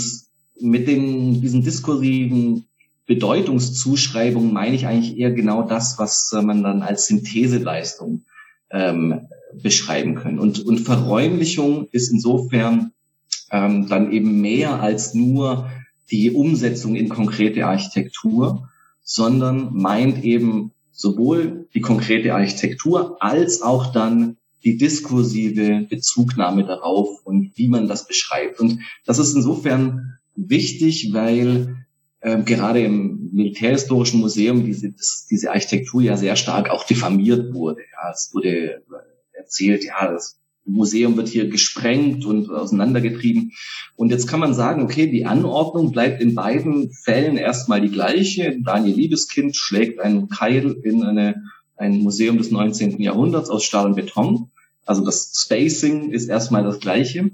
[0.60, 2.66] mit den, diesen diskursiven
[3.06, 8.24] Bedeutungszuschreibungen meine ich eigentlich eher genau das, was äh, man dann als Syntheseleistung
[8.70, 9.28] ähm,
[9.62, 10.40] beschreiben können.
[10.40, 12.92] Und, und Verräumlichung ist insofern
[13.52, 15.70] ähm, dann eben mehr als nur
[16.12, 18.70] die Umsetzung in konkrete Architektur,
[19.04, 27.52] sondern meint eben sowohl die konkrete Architektur als auch dann die diskursive Bezugnahme darauf und
[27.56, 28.60] wie man das beschreibt.
[28.60, 31.86] Und das ist insofern wichtig, weil
[32.20, 34.94] äh, gerade im Militärhistorischen Museum diese,
[35.30, 37.82] diese Architektur ja sehr stark auch diffamiert wurde.
[37.94, 38.84] Ja, es wurde
[39.34, 43.54] erzählt, ja, das Museum wird hier gesprengt und auseinandergetrieben.
[43.96, 48.58] Und jetzt kann man sagen, okay, die Anordnung bleibt in beiden Fällen erstmal die gleiche.
[48.64, 51.44] Daniel Liebeskind schlägt einen Keil in eine,
[51.78, 53.02] ein Museum des 19.
[53.02, 54.52] Jahrhunderts aus Stahl und Beton.
[54.86, 57.32] Also das Spacing ist erstmal das gleiche.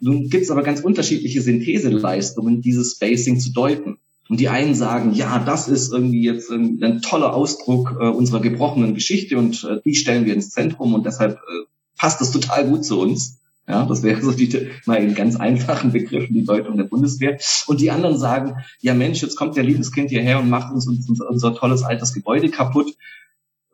[0.00, 3.98] Nun gibt es aber ganz unterschiedliche Syntheseleistungen, dieses Spacing zu deuten.
[4.28, 8.40] Und die einen sagen, ja, das ist irgendwie jetzt ein, ein toller Ausdruck äh, unserer
[8.40, 11.64] gebrochenen Geschichte und äh, die stellen wir ins Zentrum und deshalb äh,
[11.96, 13.38] passt das total gut zu uns.
[13.68, 17.38] Ja, das wäre so die, mal in ganz einfachen Begriffen die Deutung der Bundeswehr.
[17.66, 21.28] Und die anderen sagen, ja Mensch, jetzt kommt der Liebeskind hierher und macht uns unser,
[21.28, 22.96] unser tolles altes Gebäude kaputt.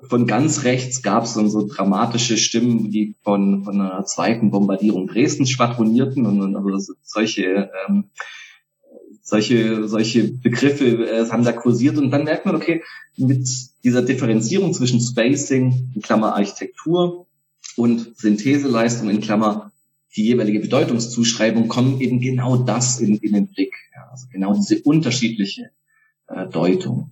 [0.00, 5.06] Von ganz rechts gab es dann so dramatische Stimmen, die von, von einer zweiten Bombardierung
[5.06, 8.10] Dresdens schwadronierten und, und also solche, ähm,
[9.22, 11.98] solche, solche Begriffe äh, haben da kursiert.
[11.98, 12.82] Und dann merkt man, okay,
[13.16, 13.46] mit
[13.84, 17.26] dieser Differenzierung zwischen Spacing, in Klammer Architektur,
[17.76, 19.72] und Syntheseleistung in Klammer
[20.14, 23.72] die jeweilige Bedeutungszuschreibung kommen eben genau das in, in den Blick.
[23.94, 25.70] Ja, also genau diese unterschiedliche
[26.28, 27.10] äh, Deutung.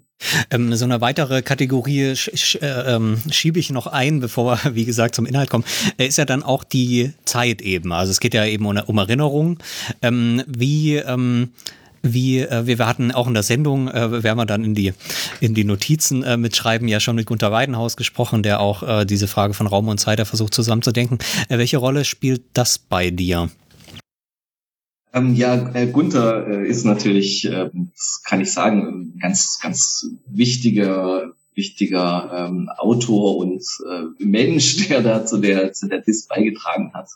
[0.50, 4.74] Ähm, so eine weitere Kategorie sch sch äh, ähm, schiebe ich noch ein, bevor wir,
[4.74, 5.64] wie gesagt, zum Inhalt kommen,
[5.96, 7.92] äh, ist ja dann auch die Zeit eben.
[7.92, 9.58] Also es geht ja eben um, um Erinnerung.
[10.02, 11.52] Ähm, wie ähm,
[12.02, 14.92] wie äh, wir hatten auch in der Sendung, äh, werden wir dann in die,
[15.40, 19.26] in die Notizen äh, mitschreiben, ja schon mit Gunter Weidenhaus gesprochen, der auch äh, diese
[19.26, 21.18] Frage von Raum und Zeit versucht zusammenzudenken.
[21.48, 23.50] Äh, welche Rolle spielt das bei dir?
[25.12, 27.70] Ähm, ja, äh, Gunther äh, ist natürlich, äh,
[28.24, 35.26] kann ich sagen, ein ganz, ganz wichtiger, wichtiger ähm, Autor und äh, Mensch, der da
[35.26, 37.08] zu der, zu der Dis beigetragen hat.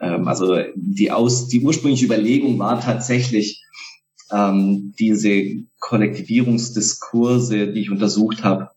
[0.00, 3.63] Ähm, also die, aus, die ursprüngliche Überlegung war tatsächlich,
[4.34, 8.70] ähm, diese Kollektivierungsdiskurse, die ich untersucht habe,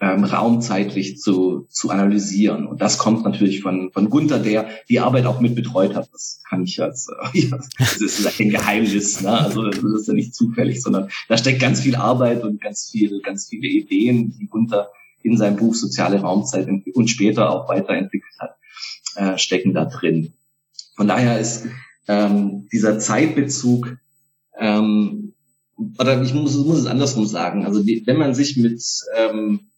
[0.00, 2.66] ähm, raumzeitlich zu, zu analysieren.
[2.66, 6.08] Und das kommt natürlich von, von Gunther, der die Arbeit auch mit betreut hat.
[6.12, 9.30] Das kann ich jetzt, äh, das ist kein Geheimnis, ne?
[9.30, 13.20] also das ist ja nicht zufällig, sondern da steckt ganz viel Arbeit und ganz viel,
[13.22, 14.90] ganz viele Ideen, die Gunther
[15.22, 18.56] in seinem Buch Soziale Raumzeit und später auch weiterentwickelt hat,
[19.14, 20.32] äh, stecken da drin.
[20.96, 21.66] Von daher ist
[22.08, 23.98] ähm, dieser Zeitbezug
[24.58, 25.34] ähm,
[25.98, 27.64] oder ich muss, muss es andersrum sagen.
[27.64, 28.82] Also die, wenn man sich mit
[29.16, 29.68] ähm,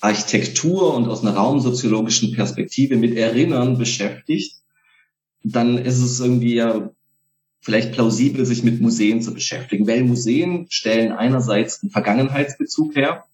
[0.00, 4.56] Architektur und aus einer raumsoziologischen Perspektive mit Erinnern beschäftigt,
[5.42, 6.90] dann ist es irgendwie ja
[7.60, 13.24] vielleicht plausibel, sich mit Museen zu beschäftigen, weil Museen stellen einerseits einen Vergangenheitsbezug her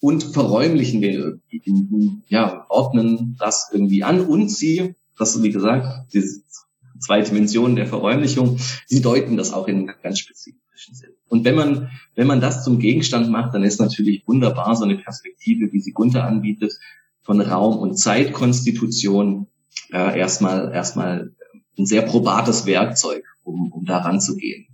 [0.00, 6.22] und verräumlichen den ja, ordnen das irgendwie an und sie, das wie gesagt, die
[7.02, 11.10] zwei Dimensionen der Verräumlichung, sie deuten das auch in ganz spezifischen Sinn.
[11.28, 14.96] Und wenn man, wenn man das zum Gegenstand macht, dann ist natürlich wunderbar so eine
[14.96, 16.72] Perspektive, wie sie Gunther anbietet,
[17.22, 19.46] von Raum- und Zeitkonstitution
[19.92, 21.32] äh, erstmal, erstmal
[21.78, 24.66] ein sehr probates Werkzeug, um, um da ranzugehen.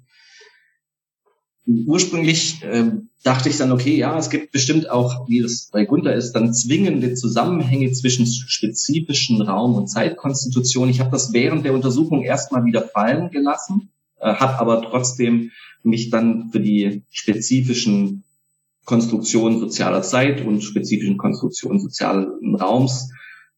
[1.69, 6.15] Ursprünglich äh, dachte ich dann, okay, ja, es gibt bestimmt auch, wie das bei Gunther
[6.15, 10.91] ist, dann zwingende Zusammenhänge zwischen spezifischen Raum- und Zeitkonstitutionen.
[10.91, 15.51] Ich habe das während der Untersuchung erstmal wieder fallen gelassen, äh, habe aber trotzdem
[15.83, 18.25] mich dann für die spezifischen
[18.87, 23.11] Konstruktionen sozialer Zeit und spezifischen Konstruktionen sozialen Raums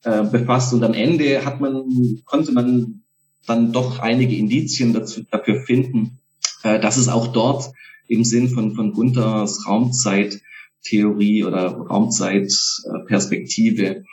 [0.03, 0.75] äh, befasst.
[0.75, 1.85] Und am Ende hat man,
[2.25, 3.03] konnte man
[3.47, 6.19] dann doch einige Indizien dazu, dafür finden,
[6.65, 7.71] äh, dass es auch dort
[8.11, 14.05] im Sinn von, von Gunthers Raumzeittheorie oder Raumzeitperspektive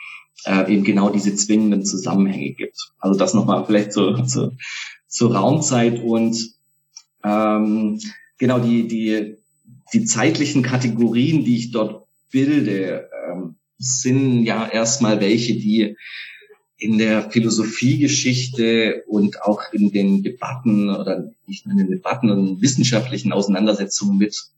[0.45, 2.91] äh, eben genau diese zwingenden Zusammenhänge gibt.
[2.99, 4.55] Also das nochmal vielleicht zu, zu,
[5.07, 6.53] zur Raumzeit und
[7.23, 7.99] ähm,
[8.37, 9.37] genau die, die,
[9.93, 15.95] die zeitlichen Kategorien, die ich dort bilde, ähm, sind ja erstmal welche, die
[16.77, 22.61] in der Philosophiegeschichte und auch in den Debatten oder nicht nur in den Debatten und
[22.61, 24.49] wissenschaftlichen Auseinandersetzungen mit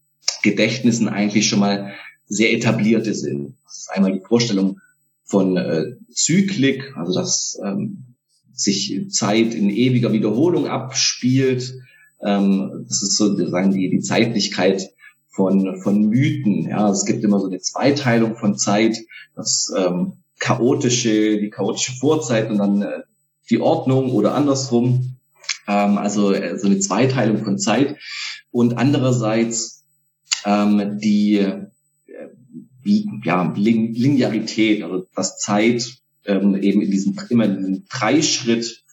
[0.43, 1.93] Gedächtnissen eigentlich schon mal
[2.27, 3.55] sehr etablierte sind.
[3.65, 4.79] Das ist einmal die Vorstellung
[5.23, 8.15] von äh, Zyklik, also dass ähm,
[8.53, 11.73] sich Zeit in ewiger Wiederholung abspielt,
[12.21, 14.89] ähm, das ist sozusagen die, die Zeitlichkeit
[15.29, 16.67] von, von Mythen.
[16.67, 18.97] Ja, es gibt immer so eine Zweiteilung von Zeit,
[19.35, 23.01] das ähm, chaotische, die chaotische Vorzeit und dann äh,
[23.49, 25.17] die Ordnung oder andersrum.
[25.67, 27.97] Ähm, also äh, so eine Zweiteilung von Zeit.
[28.51, 29.85] Und andererseits
[30.45, 31.67] ähm, die äh,
[32.81, 38.83] wie, ja, Linearität, also dass Zeit ähm, eben in diesem immer in diesem Dreischritt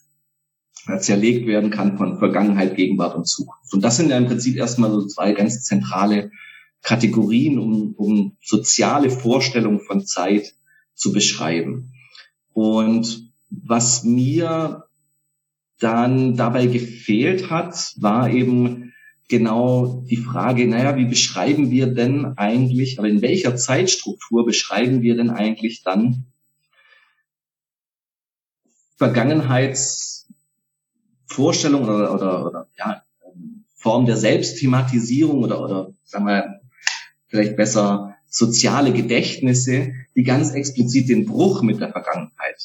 [0.99, 3.73] zerlegt werden kann von Vergangenheit, Gegenwart und Zukunft.
[3.73, 6.31] Und das sind ja im Prinzip erstmal so zwei ganz zentrale
[6.81, 10.53] Kategorien, um, um soziale Vorstellungen von Zeit
[10.97, 11.93] zu beschreiben.
[12.53, 14.83] Und was mir
[15.79, 18.93] dann dabei gefehlt hat, war eben
[19.29, 25.15] genau die Frage, naja, wie beschreiben wir denn eigentlich, aber in welcher Zeitstruktur beschreiben wir
[25.15, 26.25] denn eigentlich dann
[28.95, 30.27] Vergangenheits
[31.27, 33.03] Vorstellung oder, oder, oder ja,
[33.75, 36.61] Form der Selbstthematisierung oder, oder sagen wir
[37.27, 42.57] vielleicht besser soziale Gedächtnisse, die ganz explizit den Bruch mit der Vergangenheit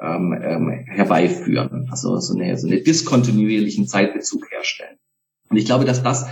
[0.00, 4.98] ähm, ähm, herbeiführen, also so eine, so eine diskontinuierlichen Zeitbezug herstellen.
[5.48, 6.26] Und ich glaube, dass das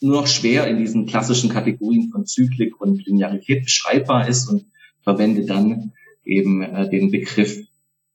[0.00, 4.64] nur noch schwer in diesen klassischen Kategorien von Zyklik und Linearität beschreibbar ist und
[5.02, 5.92] verwende dann
[6.24, 7.58] eben äh, den Begriff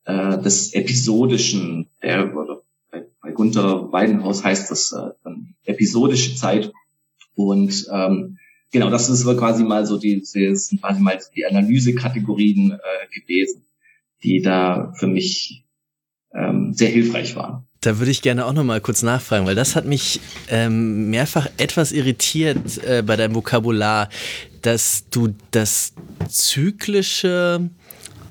[0.04, 2.62] äh, des episodischen, der, oder
[3.20, 6.72] bei Gunther Weidenhaus heißt das äh, dann episodische Zeit.
[7.34, 8.38] Und ähm,
[8.72, 10.32] genau, das ist quasi mal so die, das
[10.66, 13.64] sind quasi mal die Analysekategorien äh, gewesen,
[14.24, 15.64] die da für mich
[16.34, 17.66] ähm, sehr hilfreich waren.
[17.80, 21.48] Da würde ich gerne auch noch mal kurz nachfragen, weil das hat mich ähm, mehrfach
[21.56, 24.08] etwas irritiert äh, bei deinem Vokabular,
[24.62, 25.92] dass du das
[26.28, 27.70] Zyklische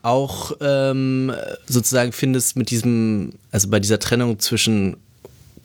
[0.03, 1.33] auch ähm,
[1.67, 4.97] sozusagen findest mit diesem, also bei dieser Trennung zwischen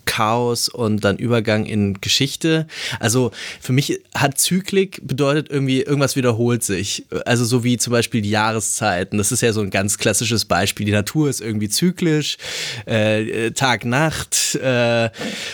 [0.07, 2.66] Chaos und dann Übergang in Geschichte.
[3.00, 7.04] Also für mich hat Zyklik bedeutet irgendwie, irgendwas wiederholt sich.
[7.26, 9.18] Also so wie zum Beispiel die Jahreszeiten.
[9.18, 10.86] Das ist ja so ein ganz klassisches Beispiel.
[10.86, 12.38] Die Natur ist irgendwie zyklisch.
[12.86, 15.11] Äh, Tag, Nacht, äh,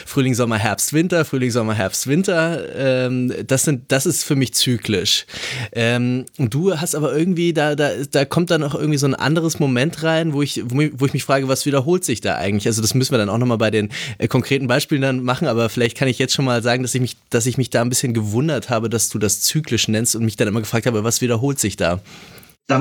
[0.07, 2.63] Frühling, Sommer, Herbst, Winter, Frühling, Sommer, Herbst, Winter.
[2.77, 5.27] Ähm, das, sind, das ist für mich zyklisch.
[5.73, 9.15] Ähm, und du hast aber irgendwie, da, da, da kommt dann auch irgendwie so ein
[9.15, 12.67] anderes Moment rein, wo ich, wo ich mich frage, was wiederholt sich da eigentlich?
[12.67, 15.69] Also das müssen wir dann auch nochmal bei den äh, konkreten Beispielen dann machen, aber
[15.69, 17.89] vielleicht kann ich jetzt schon mal sagen, dass ich mich, dass ich mich da ein
[17.89, 21.21] bisschen gewundert habe, dass du das zyklisch nennst und mich dann immer gefragt habe, was
[21.21, 22.01] wiederholt sich da?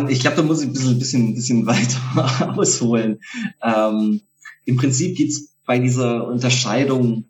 [0.10, 3.20] Ich glaube, da muss ich ein bisschen, bisschen, bisschen weiter ausholen.
[3.62, 4.22] Ähm,
[4.66, 7.26] Im Prinzip geht es bei dieser Unterscheidung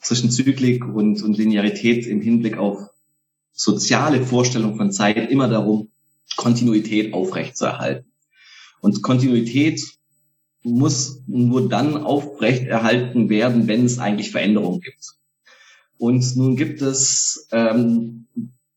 [0.00, 2.78] zwischen Zyklik und, und Linearität im Hinblick auf
[3.52, 5.88] soziale Vorstellung von Zeit immer darum,
[6.36, 8.08] Kontinuität aufrechtzuerhalten.
[8.80, 9.80] Und Kontinuität
[10.64, 15.14] muss nur dann aufrecht erhalten werden, wenn es eigentlich Veränderungen gibt.
[15.98, 18.26] Und nun gibt es, ähm,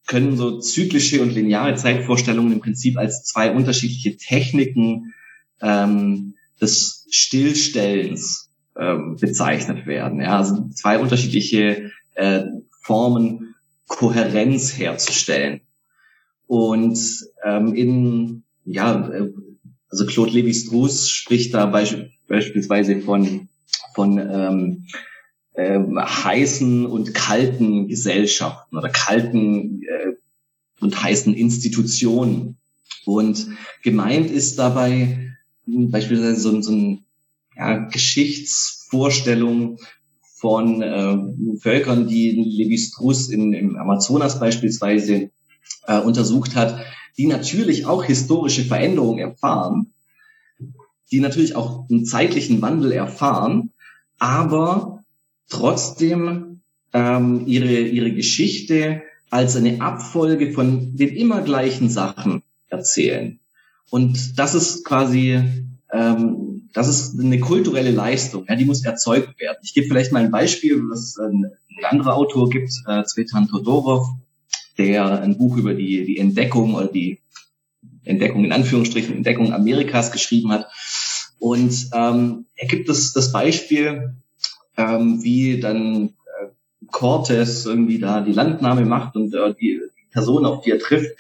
[0.06, 5.14] können so zyklische und lineare Zeitvorstellungen im Prinzip als zwei unterschiedliche Techniken
[5.62, 10.22] ähm, des Stillstellens ähm, bezeichnet werden.
[10.22, 12.44] Ja, also zwei unterschiedliche äh,
[12.84, 13.56] Formen,
[13.88, 15.62] Kohärenz herzustellen.
[16.46, 17.00] Und
[17.44, 19.30] ähm, in ja, äh,
[19.90, 23.48] also Claude Lévi-Strauss spricht da beisp beispielsweise von,
[23.96, 24.86] von ähm,
[25.54, 30.12] äh, heißen und kalten Gesellschaften oder kalten äh,
[30.82, 32.58] und heißen Institutionen.
[33.06, 33.48] Und
[33.84, 35.32] gemeint ist dabei
[35.66, 37.06] beispielsweise so, so ein
[37.56, 39.80] ja, Geschichtsvorstellung
[40.36, 41.18] von äh,
[41.60, 45.32] Völkern, die Levi-Strauss im Amazonas beispielsweise
[45.88, 46.80] äh, untersucht hat,
[47.18, 49.94] die natürlich auch historische Veränderungen erfahren,
[51.12, 53.72] die natürlich auch einen zeitlichen Wandel erfahren,
[54.20, 55.04] aber
[55.50, 56.62] trotzdem
[56.94, 63.40] ähm, ihre, ihre Geschichte als eine Abfolge von den immer gleichen Sachen erzählen.
[63.90, 65.42] Und das ist quasi,
[65.92, 69.58] ähm, das ist eine kulturelle Leistung, ja, die muss erzeugt werden.
[69.64, 71.52] Ich gebe vielleicht mal ein Beispiel, was ein,
[71.84, 74.08] anderer Autor gibt, äh, Zvetan Todorov,
[74.78, 77.20] der ein Buch über die, die Entdeckung oder die
[78.04, 80.68] Entdeckung in Anführungsstrichen, Entdeckung Amerikas geschrieben hat.
[81.40, 84.16] Und ähm, er gibt das, das Beispiel,
[84.76, 86.48] ähm, wie dann äh,
[86.88, 91.12] Cortes irgendwie da die Landnahme macht und äh, die Person, auf die er trifft,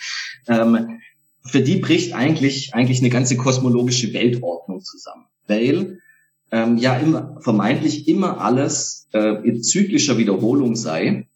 [0.47, 0.99] ähm,
[1.43, 5.25] für die bricht eigentlich, eigentlich eine ganze kosmologische Weltordnung zusammen.
[5.47, 5.99] Weil
[6.51, 11.26] ähm, ja immer, vermeintlich immer alles äh, in zyklischer Wiederholung sei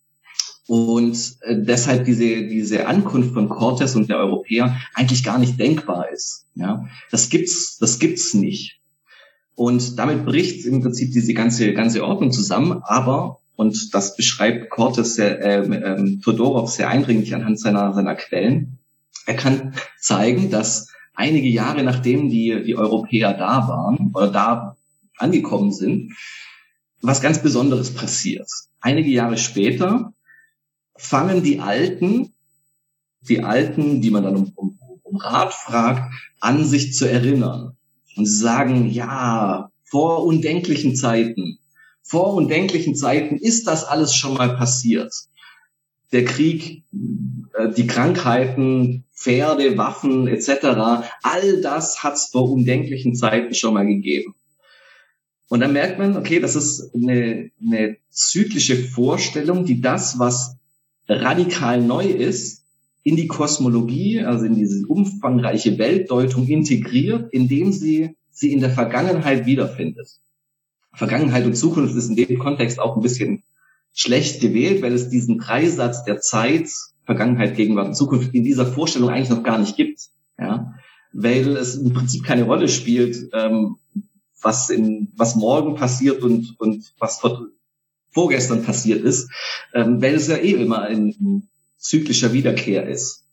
[0.71, 6.09] und äh, deshalb diese, diese Ankunft von Cortes und der Europäer eigentlich gar nicht denkbar
[6.13, 6.45] ist.
[6.55, 8.79] Ja, das gibt's, das gibt's nicht.
[9.53, 15.15] Und damit bricht im Prinzip diese ganze, ganze Ordnung zusammen, aber, und das beschreibt Cortes
[15.15, 18.79] sehr, äh, äh, Todorov sehr eindringlich anhand seiner, seiner Quellen,
[19.25, 24.77] er kann zeigen, dass einige Jahre nachdem die, die Europäer da waren oder da
[25.17, 26.13] angekommen sind,
[27.01, 28.47] was ganz Besonderes passiert.
[28.79, 30.13] Einige Jahre später
[31.01, 32.33] fangen die Alten,
[33.21, 37.75] die Alten, die man dann um, um, um Rat fragt, an sich zu erinnern.
[38.15, 41.59] Und sie sagen, ja, vor undenklichen Zeiten,
[42.03, 45.13] vor undenklichen Zeiten ist das alles schon mal passiert.
[46.11, 46.83] Der Krieg,
[47.53, 53.85] äh, die Krankheiten, Pferde, Waffen etc., all das hat es vor undenklichen Zeiten schon mal
[53.85, 54.35] gegeben.
[55.47, 60.55] Und dann merkt man, okay, das ist eine, eine zyklische Vorstellung, die das, was
[61.07, 62.61] radikal neu ist,
[63.03, 69.45] in die Kosmologie, also in diese umfangreiche Weltdeutung integriert, indem sie sie in der Vergangenheit
[69.45, 70.19] wiederfindet.
[70.93, 73.43] Vergangenheit und Zukunft ist in dem Kontext auch ein bisschen
[73.93, 76.69] schlecht gewählt, weil es diesen Dreisatz der Zeit,
[77.05, 80.01] Vergangenheit, Gegenwart und Zukunft in dieser Vorstellung eigentlich noch gar nicht gibt.
[80.39, 80.73] Ja?
[81.13, 83.77] Weil es im Prinzip keine Rolle spielt, ähm,
[84.41, 87.47] was in was morgen passiert und, und was vor,
[88.11, 89.29] vorgestern passiert ist,
[89.73, 91.47] ähm, weil es ja eh immer ein
[91.77, 93.23] zyklischer Wiederkehr ist.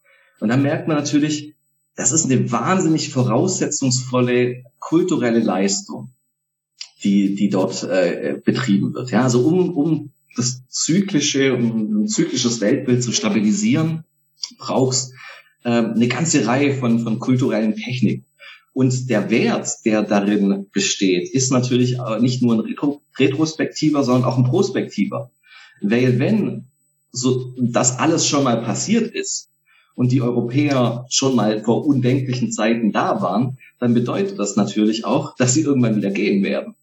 [0.41, 1.55] Und dann merkt man natürlich,
[1.97, 6.11] das ist eine wahnsinnig voraussetzungsvolle kulturelle Leistung,
[7.03, 9.11] die, die dort äh, betrieben wird.
[9.11, 14.05] Ja, also um, um das zyklische, um ein zyklisches Weltbild zu stabilisieren,
[14.59, 15.13] brauchst
[15.65, 18.25] äh, eine ganze Reihe von, von kulturellen Techniken.
[18.73, 22.61] Und der Wert, der darin besteht, ist natürlich nicht nur ein
[23.19, 25.31] retrospektiver, sondern auch ein prospektiver.
[25.81, 26.67] Weil wenn
[27.13, 29.49] so das alles schon mal passiert ist
[29.95, 35.37] und die Europäer schon mal vor undenklichen Zeiten da waren, dann bedeutet das natürlich auch,
[35.39, 36.75] dass sie irgendwann wieder gehen werden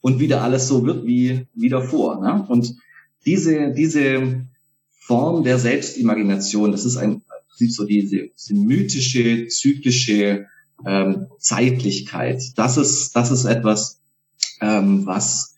[0.00, 2.20] und wieder alles so wird wie, wie davor.
[2.20, 2.46] Ne?
[2.48, 2.76] Und
[3.24, 4.46] diese, diese
[4.90, 7.22] Form der Selbstimagination, das ist ein,
[7.56, 10.46] so diese, diese mythische, zyklische
[10.86, 12.42] ähm, Zeitlichkeit.
[12.56, 14.00] Das ist, das ist etwas,
[14.60, 15.56] ähm, was,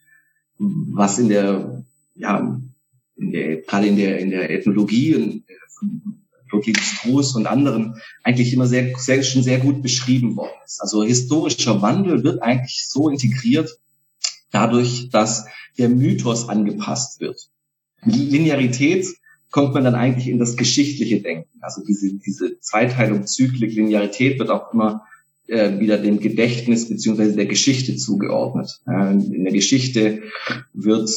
[0.61, 1.85] was in der,
[2.15, 2.61] ja,
[3.17, 5.45] in der, gerade in der, in der Ethnologie und
[6.53, 10.81] Lothis Gruß und anderen eigentlich immer sehr, sehr, schon sehr gut beschrieben worden ist.
[10.81, 13.79] Also historischer Wandel wird eigentlich so integriert
[14.51, 15.47] dadurch, dass
[15.79, 17.49] der Mythos angepasst wird.
[18.03, 19.07] Linearität
[19.51, 21.59] kommt man dann eigentlich in das geschichtliche Denken.
[21.61, 25.07] Also diese, diese Zweiteilung Zyklik, Linearität wird auch immer
[25.51, 28.81] äh, wieder dem Gedächtnis beziehungsweise der Geschichte zugeordnet.
[28.87, 30.23] In der Geschichte
[30.73, 31.11] wird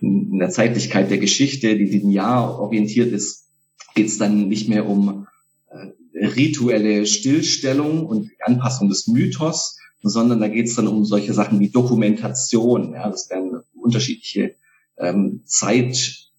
[0.00, 3.48] in der Zeitlichkeit der Geschichte, die linear orientiert ist,
[3.94, 5.26] geht es dann nicht mehr um
[5.70, 5.88] äh,
[6.26, 11.68] rituelle Stillstellung und Anpassung des Mythos, sondern da geht es dann um solche Sachen wie
[11.68, 12.94] Dokumentation.
[12.94, 14.54] Ja, das werden unterschiedliche
[14.96, 16.38] ähm, Zeitschichten,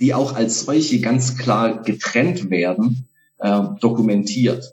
[0.00, 3.08] die auch als solche ganz klar getrennt werden,
[3.38, 4.72] äh, dokumentiert.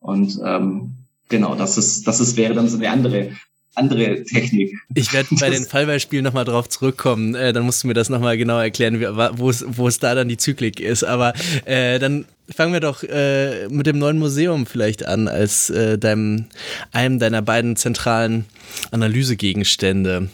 [0.00, 0.94] Und ähm,
[1.28, 3.32] genau, das ist, das ist wäre dann so eine andere
[3.78, 4.76] andere Technik.
[4.94, 7.34] Ich werde bei den Fallbeispielen nochmal drauf zurückkommen.
[7.34, 9.00] Äh, dann musst du mir das nochmal genau erklären,
[9.38, 11.04] wo es, wo es da dann die Zyklik ist.
[11.04, 11.32] Aber
[11.64, 12.24] äh, dann
[12.54, 16.46] fangen wir doch äh, mit dem neuen Museum vielleicht an, als äh, deinem,
[16.92, 18.46] einem deiner beiden zentralen
[18.90, 20.28] Analysegegenstände.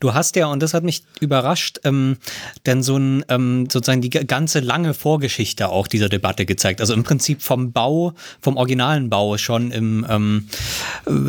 [0.00, 2.16] Du hast ja, und das hat mich überrascht, ähm,
[2.66, 6.80] denn so ein, ähm, sozusagen die ganze lange Vorgeschichte auch dieser Debatte gezeigt.
[6.80, 10.48] Also im Prinzip vom Bau, vom originalen Bau schon im, ähm,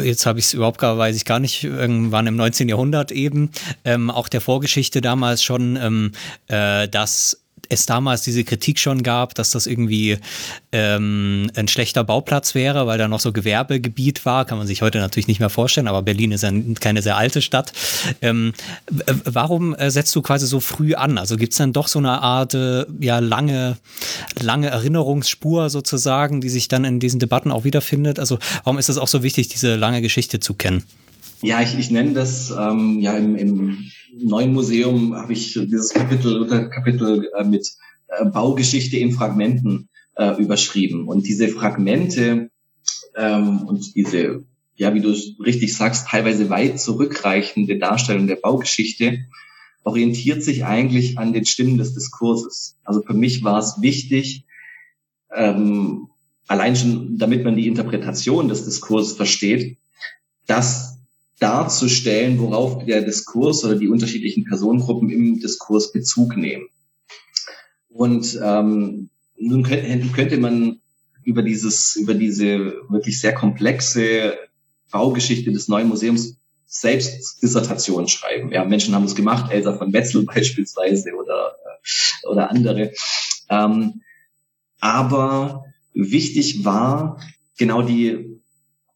[0.04, 2.70] jetzt habe ich es überhaupt gar, weiß ich gar nicht, irgendwann im 19.
[2.70, 3.50] Jahrhundert eben,
[3.84, 6.12] ähm, auch der Vorgeschichte damals schon, ähm,
[6.48, 10.18] äh, dass es damals diese Kritik schon gab, dass das irgendwie
[10.72, 15.00] ähm, ein schlechter Bauplatz wäre, weil da noch so Gewerbegebiet war, kann man sich heute
[15.00, 17.74] natürlich nicht mehr vorstellen, aber Berlin ist ja keine sehr alte Stadt.
[18.22, 18.54] Ähm,
[19.26, 21.18] warum äh, setzt du quasi so früh an?
[21.18, 23.78] Also gibt es dann doch so eine Art äh, ja lange,
[24.40, 28.20] lange Erinnerungsspur sozusagen, die sich dann in diesen Debatten auch wiederfindet?
[28.20, 30.84] Also warum ist es auch so wichtig, diese lange Geschichte zu kennen?
[31.42, 36.42] Ja, ich, ich nenne das ähm, ja im, im neuen Museum habe ich dieses Kapitel
[36.42, 37.68] oder Kapitel äh, mit
[38.08, 41.08] äh, Baugeschichte in Fragmenten äh, überschrieben.
[41.08, 42.50] Und diese Fragmente
[43.16, 44.44] ähm, und diese,
[44.76, 49.26] ja, wie du richtig sagst, teilweise weit zurückreichende Darstellung der Baugeschichte
[49.84, 52.78] orientiert sich eigentlich an den Stimmen des Diskurses.
[52.84, 54.46] Also für mich war es wichtig,
[55.34, 56.08] ähm,
[56.48, 59.78] allein schon, damit man die Interpretation des Diskurses versteht,
[60.48, 60.95] dass
[61.40, 66.68] darzustellen, worauf der Diskurs oder die unterschiedlichen Personengruppen im Diskurs Bezug nehmen.
[67.90, 70.80] Und ähm, nun könnte, könnte man
[71.24, 74.38] über dieses, über diese wirklich sehr komplexe
[74.92, 78.52] Baugeschichte des neuen Museums selbst Dissertationen schreiben.
[78.52, 82.94] Ja, Menschen haben es gemacht, Elsa von Wetzel beispielsweise oder, äh, oder andere.
[83.50, 84.02] Ähm,
[84.80, 87.20] aber wichtig war
[87.58, 88.35] genau die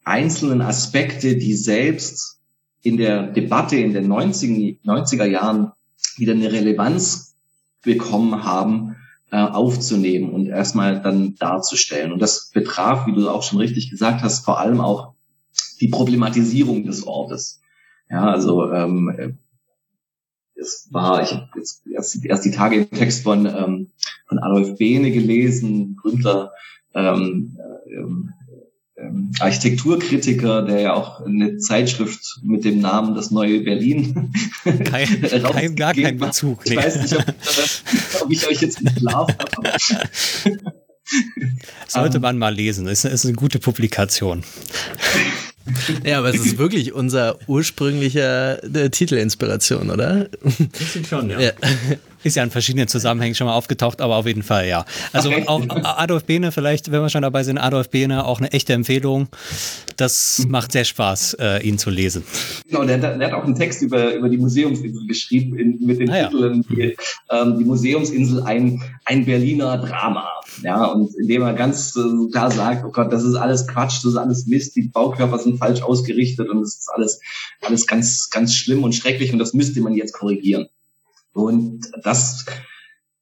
[0.10, 2.40] einzelnen Aspekte, die selbst
[2.82, 5.72] in der Debatte in den 90, 90er Jahren
[6.18, 7.36] wieder eine Relevanz
[7.84, 8.96] bekommen haben,
[9.32, 12.12] äh, aufzunehmen und erstmal dann darzustellen.
[12.12, 15.14] Und das betraf, wie du auch schon richtig gesagt hast, vor allem auch
[15.80, 17.62] die Problematisierung des Ortes.
[18.10, 19.38] Ja, also ähm,
[20.56, 23.92] es war, ich habe jetzt erst, erst die Tage im Text von, ähm,
[24.28, 26.52] von Adolf Behne gelesen, Gründler
[26.96, 28.00] ähm, äh,
[29.02, 34.32] ähm, Architekturkritiker, der ja auch eine Zeitschrift mit dem Namen Das Neue Berlin
[34.64, 35.22] kein,
[35.54, 36.62] kein gar kein Bezug.
[36.66, 36.78] Ich nee.
[36.78, 37.26] weiß nicht, ob,
[38.22, 39.72] ob, ich euch jetzt entlarvt habe.
[41.88, 42.88] Sollte man mal lesen.
[42.88, 44.44] Ist, ist eine gute Publikation.
[46.04, 50.30] Ja, aber es ist wirklich unser ursprünglicher äh, Titelinspiration, oder?
[50.80, 51.40] Ich schon, ja.
[51.40, 51.52] ja.
[52.24, 54.86] Ist ja in verschiedenen Zusammenhängen schon mal aufgetaucht, aber auf jeden Fall, ja.
[55.14, 55.44] Also okay.
[55.48, 59.30] auch Adolf Behne, vielleicht, wenn wir schon dabei sind, Adolf Behne, auch eine echte Empfehlung.
[59.96, 60.52] Das mhm.
[60.52, 62.24] macht sehr Spaß, äh, ihn zu lesen.
[62.68, 66.10] Genau, der, der, hat auch einen Text über, über die Museumsinsel geschrieben in, mit den
[66.10, 66.76] ah, Titeln ja.
[66.76, 66.98] die,
[67.30, 70.28] ähm, die Museumsinsel ein, ein Berliner Drama.
[70.64, 74.12] Ja, und indem er ganz äh, klar sagt, oh Gott, das ist alles Quatsch, das
[74.12, 77.20] ist alles Mist, die Baukörper sind falsch ausgerichtet und es ist alles,
[77.62, 80.68] alles ganz, ganz schlimm und schrecklich und das müsste man jetzt korrigieren.
[81.34, 82.46] Und das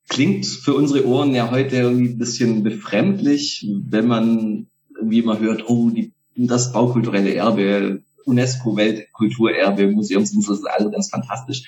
[0.07, 5.69] klingt für unsere Ohren ja heute irgendwie ein bisschen befremdlich, wenn man irgendwie mal hört,
[5.69, 11.63] oh, die das baukulturelle Erbe, UNESCO-Weltkulturerbe, Museumsinsel, das ist alles ganz fantastisch.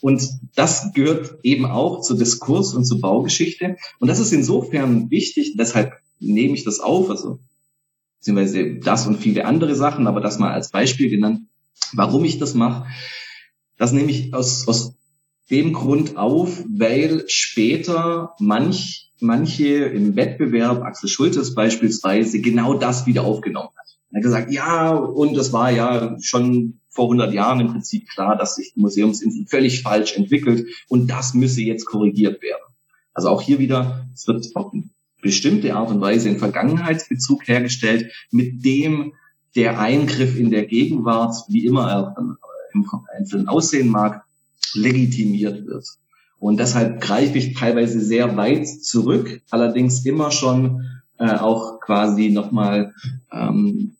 [0.00, 3.76] Und das gehört eben auch zu Diskurs und zur Baugeschichte.
[3.98, 7.38] Und das ist insofern wichtig, deshalb nehme ich das auf, also
[8.18, 11.42] beziehungsweise das und viele andere Sachen, aber das mal als Beispiel genannt,
[11.92, 12.86] warum ich das mache.
[13.76, 14.94] Das nehme ich aus, aus
[15.50, 23.24] dem Grund auf, weil später manch, manche im Wettbewerb, Axel Schultes beispielsweise, genau das wieder
[23.24, 23.86] aufgenommen hat.
[24.12, 28.36] Er hat gesagt, ja, und das war ja schon vor 100 Jahren im Prinzip klar,
[28.36, 32.62] dass sich die Museumsinsel völlig falsch entwickelt und das müsse jetzt korrigiert werden.
[33.12, 34.84] Also auch hier wieder, es wird auf eine
[35.22, 39.12] bestimmte Art und Weise in Vergangenheitsbezug hergestellt, mit dem
[39.54, 42.14] der Eingriff in der Gegenwart, wie immer er
[42.72, 42.86] im
[43.16, 44.25] Einzelnen aussehen mag,
[44.74, 45.86] legitimiert wird.
[46.38, 50.84] Und deshalb greife ich teilweise sehr weit zurück, allerdings immer schon
[51.18, 52.94] äh, auch quasi nochmal,
[53.32, 53.96] ähm,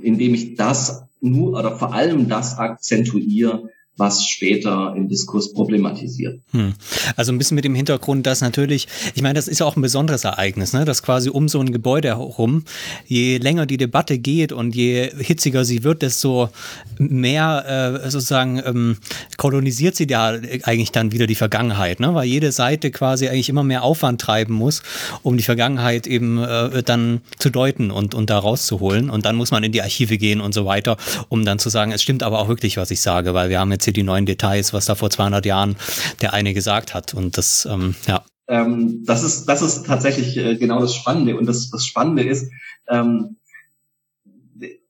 [0.00, 6.40] indem ich das nur oder vor allem das akzentuiere, was später im Diskurs problematisiert.
[6.50, 6.74] Hm.
[7.16, 9.82] Also ein bisschen mit dem Hintergrund, dass natürlich, ich meine, das ist ja auch ein
[9.82, 10.84] besonderes Ereignis, ne?
[10.84, 12.64] dass quasi um so ein Gebäude herum,
[13.06, 16.50] je länger die Debatte geht und je hitziger sie wird, desto
[16.98, 18.98] mehr äh, sozusagen ähm,
[19.38, 20.34] kolonisiert sie ja
[20.64, 22.14] eigentlich dann wieder die Vergangenheit, ne?
[22.14, 24.82] weil jede Seite quasi eigentlich immer mehr Aufwand treiben muss,
[25.22, 29.08] um die Vergangenheit eben äh, dann zu deuten und, und da rauszuholen.
[29.08, 30.98] Und dann muss man in die Archive gehen und so weiter,
[31.30, 33.72] um dann zu sagen, es stimmt aber auch wirklich, was ich sage, weil wir haben
[33.72, 35.76] jetzt die neuen Details, was da vor 200 Jahren
[36.20, 37.14] der eine gesagt hat.
[37.14, 38.24] Und das, ähm, ja.
[38.48, 41.36] Ähm, das ist, das ist tatsächlich äh, genau das Spannende.
[41.36, 42.50] Und das, das Spannende ist,
[42.88, 43.36] ähm,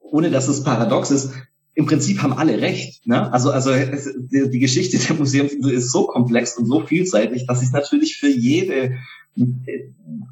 [0.00, 1.32] ohne dass es paradox ist,
[1.74, 3.06] im Prinzip haben alle recht.
[3.06, 3.32] Ne?
[3.32, 7.62] Also, also es, die, die Geschichte der Museumsinsel ist so komplex und so vielseitig, dass
[7.62, 8.96] es natürlich für jede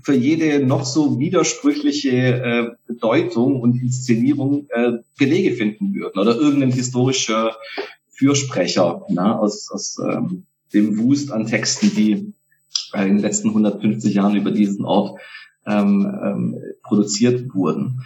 [0.02, 6.72] für jede noch so widersprüchliche äh, Bedeutung und Inszenierung äh, Belege finden würden oder irgendein
[6.72, 7.56] historischer
[8.14, 12.32] Fürsprecher ne, aus, aus ähm, dem Wust an Texten, die
[12.94, 15.20] in den letzten 150 Jahren über diesen Ort
[15.66, 18.02] ähm, ähm, produziert wurden.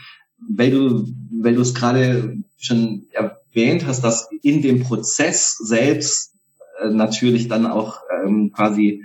[0.48, 6.34] Weil du, weil du es gerade schon erwähnt hast, dass in dem Prozess selbst
[6.80, 9.04] äh, natürlich dann auch ähm, quasi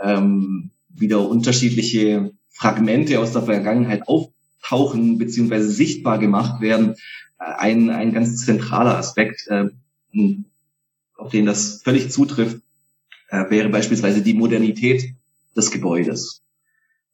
[0.00, 6.94] ähm, wieder unterschiedliche Fragmente aus der Vergangenheit auftauchen beziehungsweise sichtbar gemacht werden.
[7.38, 9.66] Äh, ein, ein ganz zentraler Aspekt äh,
[11.16, 12.58] auf den das völlig zutrifft,
[13.28, 15.14] äh, wäre beispielsweise die Modernität
[15.56, 16.42] des Gebäudes.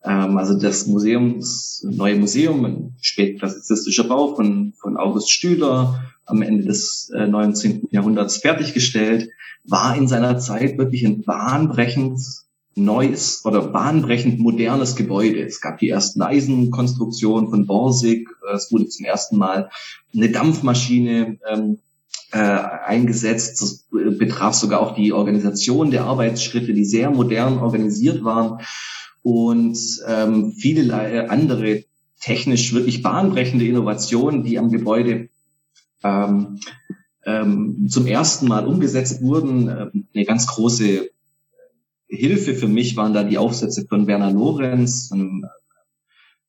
[0.05, 6.42] Ähm, also das Museum, das neue Museum, ein spätklassizistischer Bau von, von August Stüler, am
[6.42, 7.88] Ende des äh, 19.
[7.90, 9.30] Jahrhunderts fertiggestellt,
[9.64, 12.20] war in seiner Zeit wirklich ein bahnbrechend
[12.76, 15.42] neues oder bahnbrechend modernes Gebäude.
[15.42, 18.28] Es gab die ersten Eisenkonstruktionen von Borsig.
[18.53, 19.70] Es wurde zum ersten Mal
[20.14, 21.78] eine Dampfmaschine ähm,
[22.33, 23.61] äh, eingesetzt.
[23.62, 23.87] Das
[24.19, 28.61] betraf sogar auch die Organisation der Arbeitsschritte, die sehr modern organisiert waren
[29.23, 31.85] und ähm, viele andere
[32.21, 35.29] technisch wirklich bahnbrechende Innovationen, die am Gebäude
[36.03, 36.61] ähm,
[37.25, 39.69] ähm, zum ersten Mal umgesetzt wurden.
[39.69, 41.09] Ähm, eine ganz große
[42.09, 45.47] Hilfe für mich waren da die Aufsätze von Werner Lorenz, einem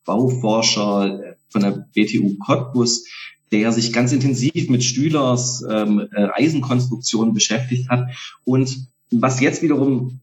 [0.06, 3.06] Bauforscher von der BTU Cottbus,
[3.52, 8.10] der sich ganz intensiv mit Stühlers ähm, äh, Eisenkonstruktion beschäftigt hat.
[8.44, 10.20] Und was jetzt wiederum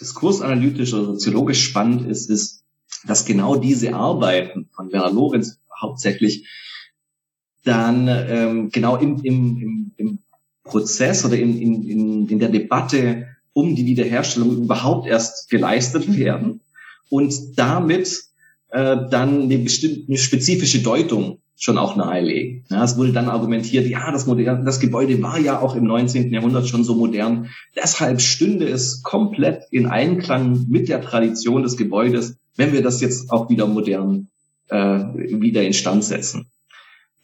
[0.00, 2.62] diskursanalytisch oder soziologisch spannend ist, ist,
[3.06, 6.48] dass genau diese Arbeiten von Werner Lorenz hauptsächlich
[7.64, 10.18] dann ähm, genau im, im, im, im
[10.64, 16.60] Prozess oder in, in, in der Debatte um die Wiederherstellung überhaupt erst geleistet werden
[17.10, 18.22] und damit
[18.70, 22.64] äh, dann eine bestimmte eine spezifische Deutung schon auch nahelegen.
[22.70, 26.32] Ja, es wurde dann argumentiert, ja, das, modern, das Gebäude war ja auch im 19.
[26.32, 27.50] Jahrhundert schon so modern.
[27.76, 33.30] Deshalb stünde es komplett in Einklang mit der Tradition des Gebäudes, wenn wir das jetzt
[33.30, 34.26] auch wieder modern
[34.70, 36.50] äh, wieder instand setzen.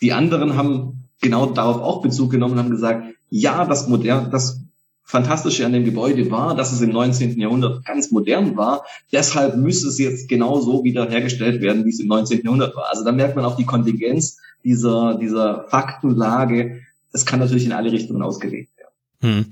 [0.03, 4.63] Die anderen haben genau darauf auch Bezug genommen und haben gesagt, ja, das modern, das
[5.11, 7.41] Fantastische an dem Gebäude war, dass es im 19.
[7.41, 8.85] Jahrhundert ganz modern war.
[9.11, 12.43] Deshalb müsste es jetzt genau so wieder hergestellt werden, wie es im 19.
[12.45, 12.91] Jahrhundert war.
[12.91, 16.83] Also da merkt man auch die Kontingenz dieser, dieser Faktenlage.
[17.11, 18.78] Es kann natürlich in alle Richtungen ausgelegt werden.
[19.21, 19.47] Hm.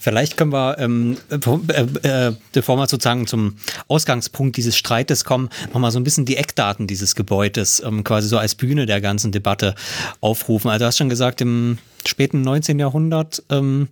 [0.00, 3.56] Vielleicht können wir, ähm, äh, äh, bevor wir sozusagen zum
[3.86, 8.38] Ausgangspunkt dieses Streites kommen, nochmal so ein bisschen die Eckdaten dieses Gebäudes ähm, quasi so
[8.38, 9.76] als Bühne der ganzen Debatte
[10.20, 10.68] aufrufen.
[10.68, 12.80] Also du hast schon gesagt, im späten 19.
[12.80, 13.88] Jahrhundert ähm,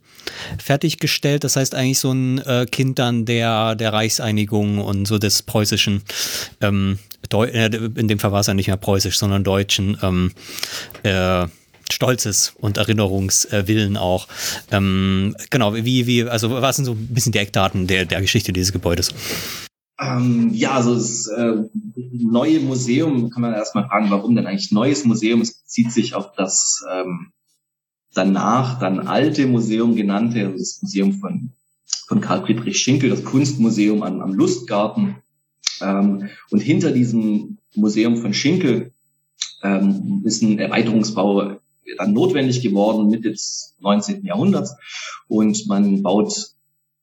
[0.58, 1.44] fertiggestellt.
[1.44, 6.02] Das heißt eigentlich so ein äh, Kind dann der, der Reichseinigung und so des preußischen
[6.60, 6.98] ähm,
[7.32, 10.32] äh, in dem Fall war es ja nicht mehr preußisch, sondern deutschen ähm,
[11.04, 11.46] äh,
[11.92, 14.28] Stolzes und Erinnerungswillen auch.
[14.70, 18.52] Ähm, genau, wie, wie, also was sind so ein bisschen die Eckdaten der, der Geschichte
[18.52, 19.14] dieses Gebäudes?
[20.00, 21.62] Ähm, ja, also das äh,
[22.12, 25.40] neue Museum, kann man erstmal fragen, warum denn eigentlich neues Museum?
[25.40, 27.32] Es bezieht sich auf das ähm,
[28.14, 31.52] danach dann alte Museum genannte, also das Museum von,
[32.08, 35.16] von Karl Friedrich Schinkel, das Kunstmuseum am, am Lustgarten.
[35.80, 38.92] Ähm, und hinter diesem Museum von Schinkel
[39.62, 41.60] ähm, ist ein Erweiterungsbau
[41.98, 44.24] dann notwendig geworden Mitte des 19.
[44.24, 44.76] Jahrhunderts.
[45.28, 46.52] Und man baut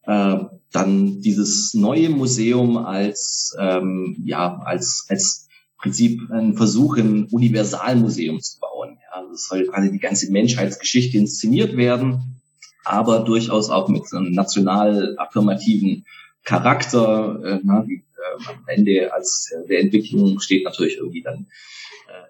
[0.04, 0.38] äh,
[0.72, 8.60] dann dieses neue Museum als, ähm, ja, als, als Prinzip ein Versuch, ein Universalmuseum zu
[8.60, 8.98] bauen.
[9.12, 12.42] Ja, es soll quasi die ganze Menschheitsgeschichte inszeniert werden,
[12.84, 16.06] aber durchaus auch mit einem national affirmativen
[16.44, 17.40] Charakter.
[17.44, 18.02] Äh, na, äh,
[18.48, 21.48] am Ende als äh, der Entwicklung steht natürlich irgendwie dann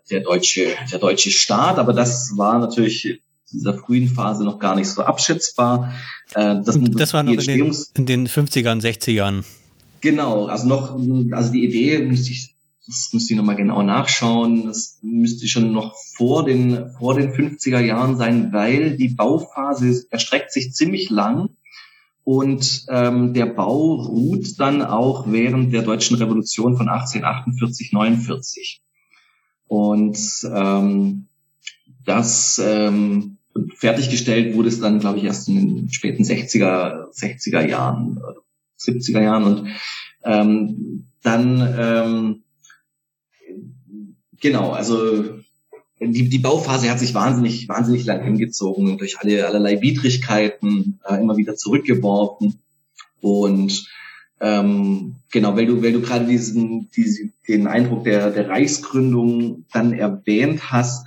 [0.10, 3.22] der deutsche, der deutsche Staat, aber das war natürlich
[3.52, 5.94] dieser frühen Phase noch gar nicht so abschätzbar.
[6.34, 9.44] Äh, das, das war noch in den, in den 50ern, 60ern.
[10.02, 10.98] Genau, also noch,
[11.32, 12.56] also die Idee müsste ich,
[12.88, 14.66] das müsste ich nochmal genau nachschauen.
[14.66, 20.52] Das müsste schon noch vor den, vor den 50er Jahren sein, weil die Bauphase erstreckt
[20.52, 21.50] sich ziemlich lang
[22.24, 28.82] und ähm, der Bau ruht dann auch während der deutschen Revolution von 1848, 49.
[29.70, 30.18] Und
[30.52, 31.28] ähm,
[32.04, 33.38] das ähm,
[33.76, 38.20] fertiggestellt wurde es dann, glaube ich, erst in den späten 60er, 60er Jahren,
[38.80, 39.70] 70er Jahren und
[40.24, 42.44] ähm, dann ähm,
[44.40, 45.40] genau, also
[46.00, 51.38] die, die Bauphase hat sich wahnsinnig, wahnsinnig lang hingezogen, durch alle, allerlei Widrigkeiten äh, immer
[51.38, 52.60] wieder zurückgeworfen.
[53.22, 53.86] Und
[54.42, 59.94] ähm, genau, weil du, weil du gerade diesen, diesen, den Eindruck der, der Reichsgründung dann
[59.94, 61.06] erwähnt hast,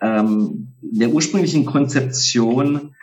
[0.00, 2.94] ähm, in der ursprünglichen Konzeption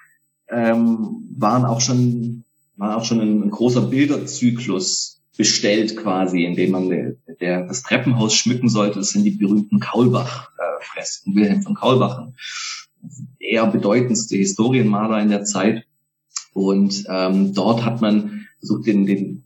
[0.50, 2.44] ähm, waren auch schon,
[2.76, 7.84] war auch schon ein, ein, großer Bilderzyklus bestellt quasi, in dem man der, der, das
[7.84, 9.00] Treppenhaus schmücken sollte.
[9.00, 12.28] Das sind die berühmten Kaulbach-Fresken, Wilhelm von Kaulbach,
[13.40, 15.86] eher bedeutendste Historienmaler in der Zeit.
[16.54, 19.44] Und ähm, dort hat man versucht, den, den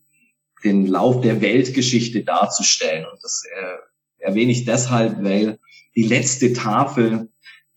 [0.64, 3.05] den Lauf der Weltgeschichte darzustellen.
[3.11, 5.59] Und das äh, erwähne ich deshalb, weil
[5.95, 7.30] die letzte Tafel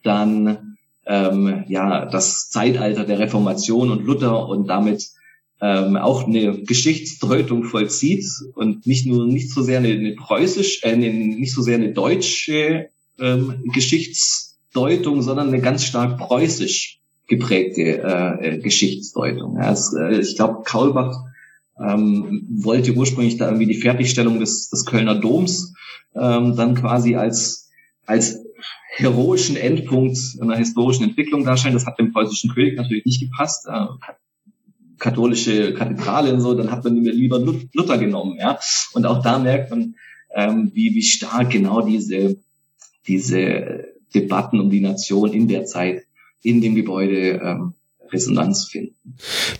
[0.02, 0.76] dann
[1.06, 5.10] ähm, ja das Zeitalter der Reformation und Luther und damit
[5.60, 8.24] ähm, auch eine Geschichtsdeutung vollzieht
[8.54, 11.92] und nicht nur nicht so sehr eine, eine preußisch, äh, eine, nicht so sehr eine
[11.92, 19.56] deutsche ähm, Geschichtsdeutung, sondern eine ganz stark preußisch geprägte äh, Geschichtsdeutung.
[19.56, 21.24] Ja, es, äh, ich glaube, Kaulbach
[21.78, 25.74] ähm, wollte ursprünglich da irgendwie die Fertigstellung des, des Kölner Doms
[26.14, 27.70] ähm, dann quasi als,
[28.06, 28.38] als
[28.96, 31.74] heroischen Endpunkt einer historischen Entwicklung darstellen.
[31.74, 33.66] Das hat dem preußischen König natürlich nicht gepasst.
[33.68, 33.86] Äh,
[34.98, 38.58] katholische Kathedrale und so, dann hat man lieber Luther genommen, ja.
[38.94, 39.94] Und auch da merkt man,
[40.34, 42.38] ähm, wie, wie stark genau diese,
[43.06, 46.04] diese Debatten um die Nation in der Zeit
[46.42, 47.74] in dem Gebäude ähm,
[48.12, 48.94] Resonanz finden.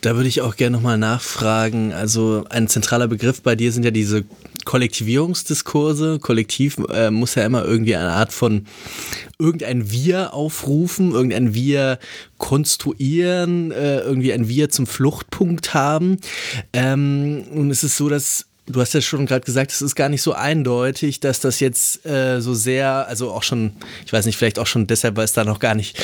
[0.01, 1.93] Da würde ich auch gerne nochmal nachfragen.
[1.93, 4.25] Also ein zentraler Begriff bei dir sind ja diese
[4.65, 6.19] Kollektivierungsdiskurse.
[6.19, 8.67] Kollektiv äh, muss ja immer irgendwie eine Art von
[9.39, 11.99] irgendein Wir aufrufen, irgendein Wir
[12.39, 16.19] konstruieren, äh, irgendwie ein Wir zum Fluchtpunkt haben.
[16.73, 20.09] Ähm, und es ist so, dass Du hast ja schon gerade gesagt, es ist gar
[20.09, 24.37] nicht so eindeutig, dass das jetzt äh, so sehr, also auch schon, ich weiß nicht,
[24.37, 25.97] vielleicht auch schon deshalb, weil es da noch gar nicht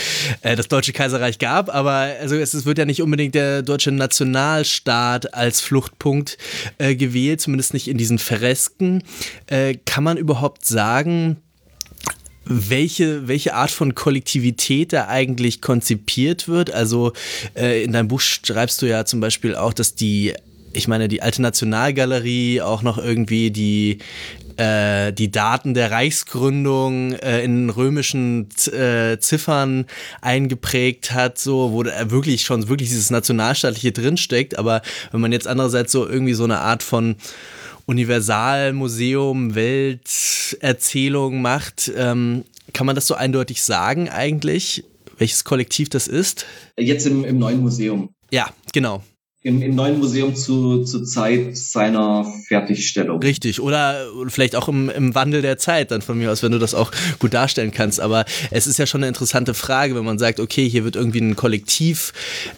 [0.43, 3.91] äh, das Deutsche Kaiserreich gab, aber also es, es, wird ja nicht unbedingt der deutsche
[3.91, 6.39] Nationalstaat als Fluchtpunkt
[6.79, 9.03] äh, gewählt, zumindest nicht in diesen Fresken.
[9.47, 11.39] Äh, kann man überhaupt sagen,
[12.45, 16.73] welche, welche Art von Kollektivität da eigentlich konzipiert wird.
[16.73, 17.13] Also
[17.55, 20.35] äh, in deinem Buch schreibst du ja zum Beispiel auch, dass die
[20.75, 23.99] ich meine, die alte Nationalgalerie auch noch irgendwie die
[24.57, 29.87] äh, die Daten der Reichsgründung äh, in römischen äh, Ziffern
[30.21, 34.59] eingeprägt hat, so wo da wirklich schon wirklich dieses nationalstaatliche drinsteckt.
[34.59, 37.17] Aber wenn man jetzt andererseits so irgendwie so eine Art von
[37.87, 44.85] Universalmuseum, Welterzählung macht, ähm, kann man das so eindeutig sagen eigentlich,
[45.19, 46.47] welches Kollektiv das ist?
[46.77, 48.11] Jetzt im, im neuen Museum.
[48.31, 49.03] Ja, genau
[49.43, 53.21] im, im neuen Museum zu, zur Zeit seiner Fertigstellung.
[53.21, 56.59] Richtig, oder vielleicht auch im, im Wandel der Zeit, dann von mir aus, wenn du
[56.59, 58.01] das auch gut darstellen kannst.
[58.01, 61.21] Aber es ist ja schon eine interessante Frage, wenn man sagt, okay, hier wird irgendwie
[61.21, 62.13] ein Kollektiv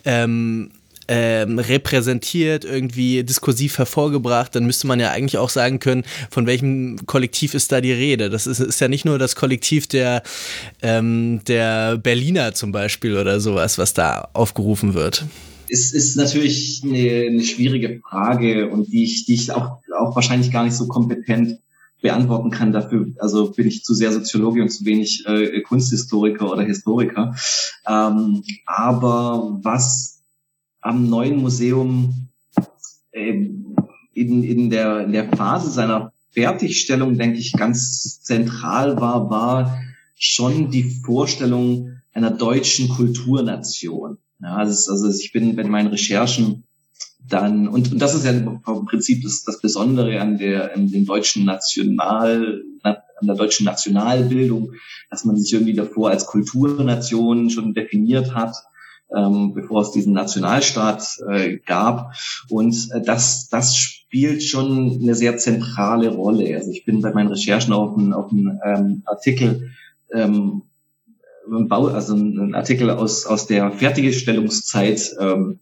[0.05, 0.71] ähm,
[1.09, 7.05] ähm, repräsentiert, irgendwie diskursiv hervorgebracht, dann müsste man ja eigentlich auch sagen können, von welchem
[7.07, 8.31] Kollektiv ist da die Rede.
[8.31, 10.23] Das ist, ist ja nicht nur das Kollektiv der,
[10.83, 15.25] ähm, der Berliner zum Beispiel oder sowas, was da aufgerufen wird.
[15.69, 20.53] Es ist natürlich eine, eine schwierige Frage und die ich, die ich auch, auch wahrscheinlich
[20.53, 21.59] gar nicht so kompetent
[22.05, 22.73] beantworten kann.
[22.73, 27.35] Dafür also bin ich zu sehr Soziologe und zu wenig äh, Kunsthistoriker oder Historiker.
[27.87, 30.23] Ähm, aber was
[30.83, 32.29] am neuen Museum
[33.13, 33.31] äh,
[34.13, 39.81] in, in, der, in der Phase seiner Fertigstellung, denke ich, ganz zentral war, war
[40.15, 44.19] schon die Vorstellung einer deutschen Kulturnation.
[44.41, 46.65] Ja, also, also ich bin bei meinen Recherchen
[47.27, 51.07] dann, und, und das ist ja im Prinzip das, das Besondere an der, an dem
[51.07, 54.73] deutschen National, an der deutschen Nationalbildung,
[55.11, 58.57] dass man sich irgendwie davor als Kulturnation schon definiert hat,
[59.15, 62.15] ähm, bevor es diesen Nationalstaat äh, gab.
[62.51, 66.55] Und äh, das, das spielt schon eine sehr zentrale Rolle.
[66.57, 69.71] Also ich bin bei meinen Recherchen auf einen, auf einen ähm, Artikel
[70.13, 70.63] ähm,
[71.47, 75.59] Bau, also ein Artikel aus, aus der Fertigstellungszeit ähm,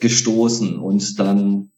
[0.00, 1.70] gestoßen und dann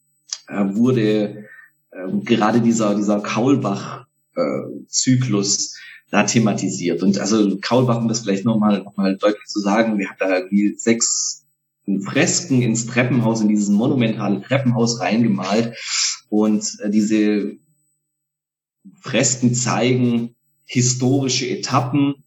[0.47, 1.45] äh, wurde
[1.91, 5.77] äh, gerade dieser, dieser Kaulbach-Zyklus äh,
[6.09, 7.03] da thematisiert.
[7.03, 10.37] Und also Kaulbach, um das vielleicht nochmal noch mal deutlich zu sagen, wir haben da
[10.37, 11.45] irgendwie sechs
[12.03, 15.75] Fresken ins Treppenhaus, in dieses monumentale Treppenhaus reingemalt.
[16.29, 17.57] Und äh, diese
[19.01, 20.35] Fresken zeigen
[20.65, 22.23] historische Etappen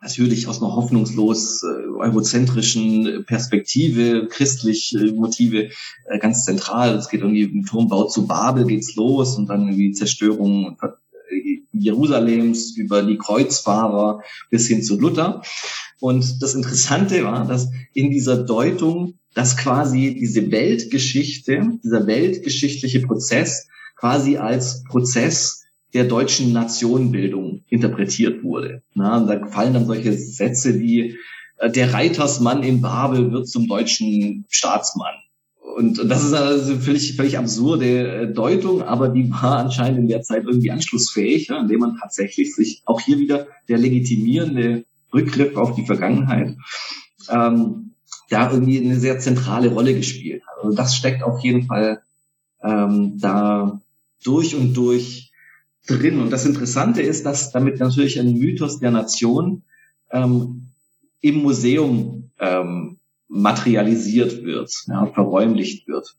[0.00, 5.70] natürlich aus einer hoffnungslos äh, eurozentrischen Perspektive, christlich äh, Motive
[6.06, 6.96] äh, ganz zentral.
[6.96, 10.88] Es geht irgendwie im Turmbau zu Babel geht's los und dann irgendwie Zerstörung äh,
[11.72, 15.42] Jerusalems über die Kreuzfahrer bis hin zu Luther.
[16.00, 23.66] Und das Interessante war, dass in dieser Deutung, dass quasi diese Weltgeschichte, dieser weltgeschichtliche Prozess
[23.96, 25.55] quasi als Prozess
[25.96, 28.82] der deutschen Nationbildung interpretiert wurde.
[28.92, 31.16] Na, da fallen dann solche Sätze wie
[31.56, 35.14] äh, der Reitersmann in Babel wird zum deutschen Staatsmann.
[35.58, 40.08] Und, und das ist also völlig, völlig absurde äh, Deutung, aber die war anscheinend in
[40.08, 44.84] der Zeit irgendwie anschlussfähig, ja, indem man tatsächlich sich auch hier wieder der legitimierende
[45.14, 46.56] Rückgriff auf die Vergangenheit
[47.30, 47.92] ähm,
[48.28, 50.62] da irgendwie eine sehr zentrale Rolle gespielt hat.
[50.62, 52.02] Also das steckt auf jeden Fall
[52.62, 53.80] ähm, da
[54.22, 55.25] durch und durch
[55.86, 56.20] drin.
[56.20, 59.62] Und das Interessante ist, dass damit natürlich ein Mythos der Nation
[60.10, 60.68] ähm,
[61.20, 66.16] im Museum ähm, materialisiert wird, ja, verräumlicht wird.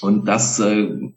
[0.00, 1.10] Und das äh,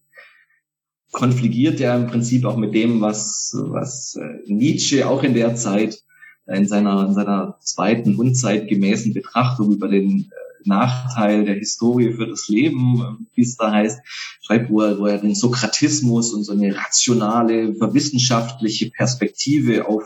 [1.12, 6.04] konfligiert ja im Prinzip auch mit dem, was, was äh, Nietzsche auch in der Zeit
[6.48, 12.48] in seiner, in seiner zweiten unzeitgemäßen Betrachtung über den äh, Nachteil der Historie für das
[12.48, 14.00] Leben, wie es da heißt,
[14.42, 20.04] schreibt, wo er, wo er den Sokratismus und so eine rationale, verwissenschaftliche Perspektive auf,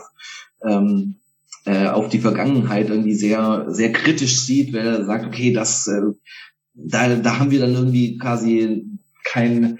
[0.64, 1.16] ähm,
[1.64, 6.00] äh, auf die Vergangenheit irgendwie sehr, sehr kritisch sieht, weil er sagt, okay, das, äh,
[6.74, 8.84] da, da haben wir dann irgendwie quasi
[9.24, 9.78] kein,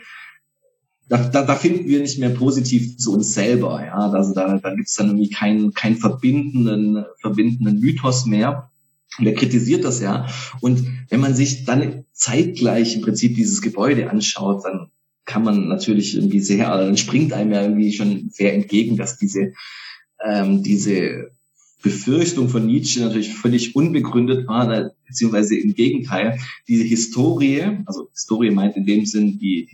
[1.09, 4.75] da, da, da finden wir nicht mehr positiv zu uns selber, ja, also da, da
[4.75, 8.72] gibt's dann irgendwie keinen keinen verbindenden, verbindenden Mythos mehr.
[9.19, 10.27] Und er kritisiert das ja.
[10.61, 14.91] Und wenn man sich dann zeitgleich im Prinzip dieses Gebäude anschaut, dann
[15.25, 19.53] kann man natürlich irgendwie sehr, dann springt einem ja irgendwie schon sehr entgegen, dass diese,
[20.25, 21.31] ähm, diese
[21.83, 26.39] Befürchtung von Nietzsche natürlich völlig unbegründet war, beziehungsweise im Gegenteil,
[26.69, 29.69] diese Historie, also Historie meint in dem Sinn die,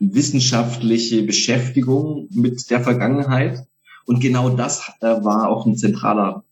[0.00, 3.66] die wissenschaftliche Beschäftigung mit der Vergangenheit.
[4.04, 6.44] Und genau das äh, war auch ein zentraler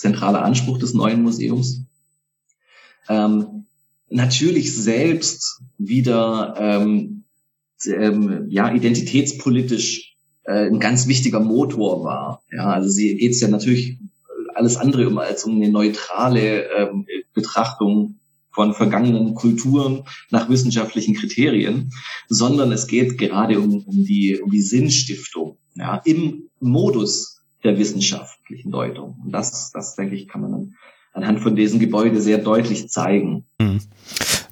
[0.00, 1.84] zentraler Anspruch des neuen Museums.
[3.08, 3.66] Ähm,
[4.08, 7.24] natürlich selbst wieder ähm,
[7.86, 12.42] ähm, ja identitätspolitisch äh, ein ganz wichtiger Motor war.
[12.50, 13.98] Ja, also sie geht es ja natürlich
[14.54, 18.16] alles andere um als um eine neutrale ähm, Betrachtung
[18.52, 21.92] von vergangenen Kulturen nach wissenschaftlichen Kriterien,
[22.28, 28.70] sondern es geht gerade um, um die um die Sinnstiftung ja, im Modus der wissenschaftlichen
[28.70, 29.20] Deutung.
[29.24, 30.74] Und das, das denke ich, kann man
[31.12, 33.46] anhand von diesem Gebäude sehr deutlich zeigen.
[33.58, 33.80] Mhm.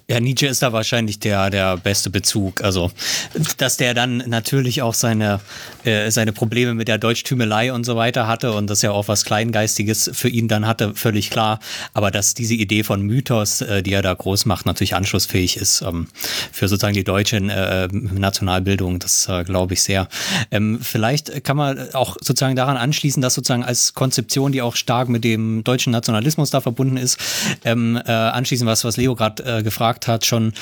[0.09, 2.63] Ja, Nietzsche ist da wahrscheinlich der, der beste Bezug.
[2.63, 2.89] Also,
[3.57, 5.39] dass der dann natürlich auch seine,
[5.83, 9.23] äh, seine Probleme mit der Deutschtümelei und so weiter hatte und das ja auch was
[9.23, 11.59] Kleingeistiges für ihn dann hatte, völlig klar.
[11.93, 15.83] Aber dass diese Idee von Mythos, äh, die er da groß macht, natürlich anschlussfähig ist
[15.83, 16.07] ähm,
[16.51, 20.07] für sozusagen die deutsche äh, Nationalbildung, das äh, glaube ich sehr.
[20.49, 25.07] Ähm, vielleicht kann man auch sozusagen daran anschließen, dass sozusagen als Konzeption, die auch stark
[25.07, 27.19] mit dem deutschen Nationalismus da verbunden ist,
[27.63, 30.53] ähm, äh, anschließen, was, was Leo gerade äh, gefragt gesagt hat, schon,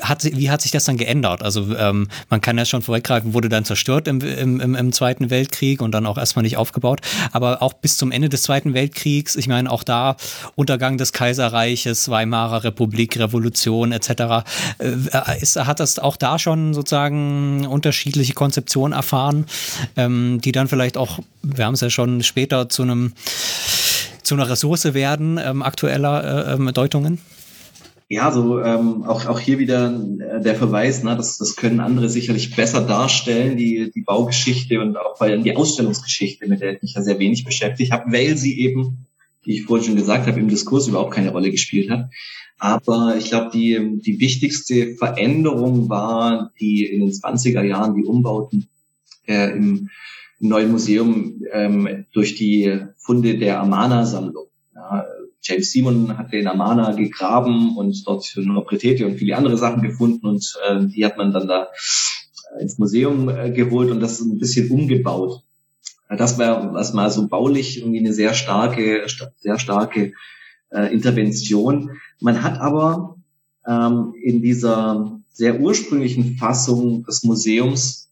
[0.00, 1.42] hat, wie hat sich das dann geändert?
[1.42, 5.80] Also ähm, man kann ja schon vorweggreifen, wurde dann zerstört im, im, im, Zweiten Weltkrieg
[5.80, 7.00] und dann auch erstmal nicht aufgebaut.
[7.32, 10.16] Aber auch bis zum Ende des Zweiten Weltkriegs, ich meine, auch da
[10.56, 14.10] Untergang des Kaiserreiches, Weimarer Republik, Revolution etc.
[14.78, 19.46] Äh, ist, hat das auch da schon sozusagen unterschiedliche Konzeptionen erfahren,
[19.96, 23.12] ähm, die dann vielleicht auch, wir haben es ja schon später zu einem
[24.22, 27.18] zu einer Ressource werden ähm, aktueller äh, ähm, Deutungen?
[28.12, 32.08] Ja, so ähm, auch, auch hier wieder äh, der Verweis, ne, das, das können andere
[32.08, 36.94] sicherlich besser darstellen, die, die Baugeschichte und auch bei die Ausstellungsgeschichte, mit der ich mich
[36.94, 39.06] ja sehr wenig beschäftigt habe, weil sie eben,
[39.44, 42.10] wie ich vorhin schon gesagt habe, im Diskurs überhaupt keine Rolle gespielt hat.
[42.58, 48.66] Aber ich glaube, die, die wichtigste Veränderung war die in den 20er Jahren die Umbauten
[49.28, 49.88] äh, im,
[50.40, 54.46] im neuen Museum ähm, durch die Funde der Amana-Sammlung.
[54.74, 55.04] Ja,
[55.42, 60.58] James Simon hat den Amana gegraben und dort Nobretete und viele andere Sachen gefunden und
[60.68, 61.68] äh, die hat man dann da
[62.56, 65.42] äh, ins Museum äh, geholt und das ein bisschen umgebaut.
[66.08, 69.06] Das war was mal so baulich irgendwie eine sehr starke,
[69.38, 70.12] sehr starke
[70.70, 71.92] äh, Intervention.
[72.20, 73.16] Man hat aber
[73.66, 78.10] ähm, in dieser sehr ursprünglichen Fassung des Museums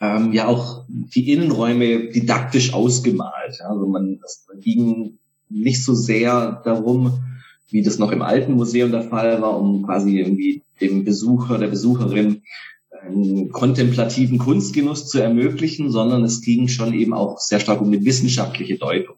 [0.00, 3.60] ähm, ja auch die Innenräume didaktisch ausgemalt.
[3.60, 5.19] Also man, das ging
[5.50, 7.20] nicht so sehr darum,
[7.68, 11.68] wie das noch im alten Museum der Fall war, um quasi irgendwie dem Besucher, der
[11.68, 12.42] Besucherin
[13.02, 18.04] einen kontemplativen Kunstgenuss zu ermöglichen, sondern es ging schon eben auch sehr stark um eine
[18.04, 19.16] wissenschaftliche Deutung.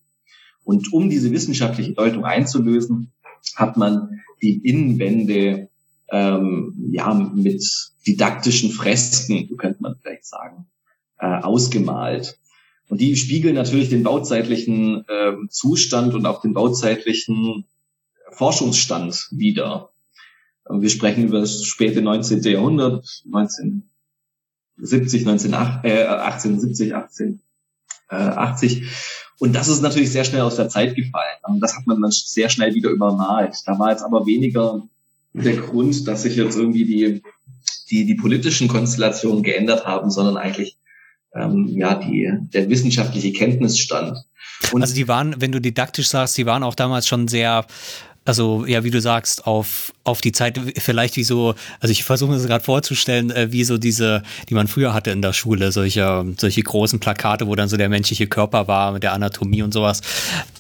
[0.65, 3.13] Und um diese wissenschaftliche Deutung einzulösen,
[3.57, 5.69] hat man die Innenwände
[6.11, 7.65] ähm, ja mit
[8.07, 10.67] didaktischen Fresken, könnte man vielleicht sagen,
[11.19, 12.39] äh, ausgemalt.
[12.89, 17.65] Und die spiegeln natürlich den bauzeitlichen äh, Zustand und auch den bauzeitlichen
[18.33, 19.91] Forschungsstand wider.
[20.69, 22.43] Wir sprechen über das späte 19.
[22.43, 25.57] Jahrhundert, 1970, 19, äh,
[26.05, 28.83] 1870, 1880.
[29.39, 31.61] Und das ist natürlich sehr schnell aus der Zeit gefallen.
[31.61, 33.57] Das hat man dann sehr schnell wieder übermalt.
[33.67, 34.83] Da war jetzt aber weniger
[35.33, 37.23] der Grund, dass sich jetzt irgendwie die,
[37.91, 40.77] die, die politischen Konstellationen geändert haben, sondern eigentlich
[41.35, 44.19] ähm, ja, die, der wissenschaftliche Kenntnisstand.
[44.73, 47.67] Und also die waren, wenn du didaktisch sagst, die waren auch damals schon sehr
[48.25, 52.31] also ja, wie du sagst, auf, auf die Zeit vielleicht wie so, also ich versuche
[52.31, 55.73] mir das gerade vorzustellen, äh, wie so diese, die man früher hatte in der Schule,
[55.73, 59.75] solche, solche großen Plakate, wo dann so der menschliche Körper war mit der Anatomie und
[59.75, 60.03] sowas.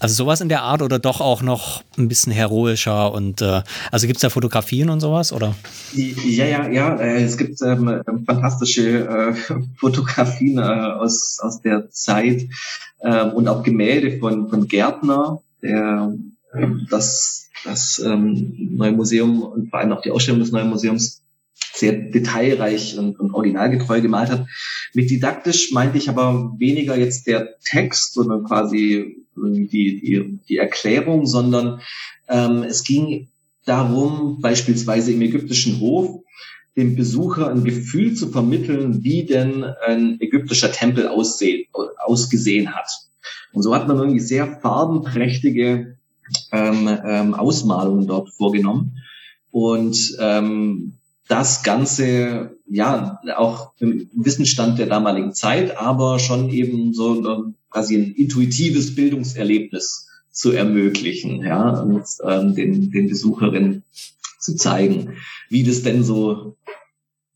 [0.01, 4.07] Also sowas in der Art oder doch auch noch ein bisschen heroischer und äh, also
[4.09, 5.55] gibt es da Fotografien und sowas, oder?
[5.95, 9.35] Ja, ja, ja, äh, es gibt ähm, fantastische äh,
[9.77, 12.43] Fotografien äh, aus, aus der Zeit
[13.01, 16.13] äh, und auch Gemälde von, von Gärtner, der
[16.91, 21.23] das das ähm, neue Museum und vor allem auch die Ausstellung des neuen Museums
[21.75, 24.47] sehr detailreich und, und originalgetreu gemalt hat.
[24.95, 31.27] Mit didaktisch meinte ich aber weniger jetzt der Text, sondern quasi die, die, die Erklärung,
[31.27, 31.81] sondern
[32.29, 33.29] ähm, es ging
[33.65, 36.23] darum, beispielsweise im ägyptischen Hof,
[36.77, 41.67] dem Besucher ein Gefühl zu vermitteln, wie denn ein ägyptischer Tempel aussehen,
[41.99, 42.89] ausgesehen hat.
[43.53, 45.99] Und so hat man irgendwie sehr farbenprächtige
[46.53, 48.99] ähm, ähm, Ausmalungen dort vorgenommen.
[49.51, 50.95] Und ähm,
[51.28, 57.97] das Ganze, ja, auch im Wissensstand der damaligen Zeit, aber schon eben so äh, quasi
[57.97, 63.85] ein intuitives Bildungserlebnis zu ermöglichen, ja, und ähm, den, den Besucherinnen
[64.39, 65.14] zu zeigen,
[65.49, 66.57] wie das denn so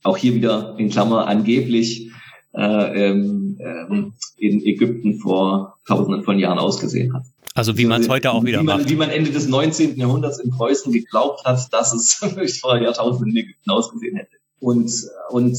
[0.03, 2.11] auch hier wieder in Klammer angeblich
[2.55, 7.25] äh, ähm, ähm, in Ägypten vor tausenden von Jahren ausgesehen hat.
[7.57, 8.91] Also wie man es heute auch wieder wie man, macht.
[8.91, 9.97] Wie man Ende des 19.
[9.97, 12.13] Jahrhunderts in Preußen geglaubt hat, dass es
[12.61, 14.37] vor Jahrtausenden in Ägypten ausgesehen hätte.
[14.61, 14.93] Und,
[15.31, 15.57] und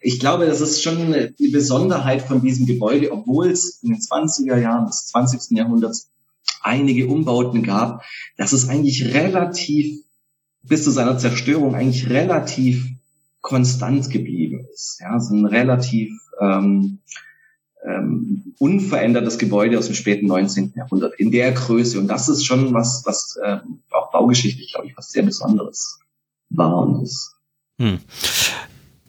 [0.00, 4.58] ich glaube, das ist schon die Besonderheit von diesem Gebäude, obwohl es in den 20er
[4.58, 5.56] Jahren des 20.
[5.56, 6.10] Jahrhunderts
[6.62, 8.02] einige Umbauten gab,
[8.36, 10.00] dass es eigentlich relativ
[10.62, 12.88] bis zu seiner Zerstörung eigentlich relativ
[13.40, 14.98] konstant geblieben ist.
[15.00, 16.98] Ja, so ein relativ ähm,
[17.86, 20.74] ähm, unverändertes Gebäude aus dem späten 19.
[20.76, 21.98] Jahrhundert in der Größe.
[21.98, 23.58] Und das ist schon was, was äh,
[23.90, 25.98] auch baugeschichtlich, glaube ich, was sehr Besonderes.
[26.50, 27.34] war und ist.
[27.80, 28.00] Hm.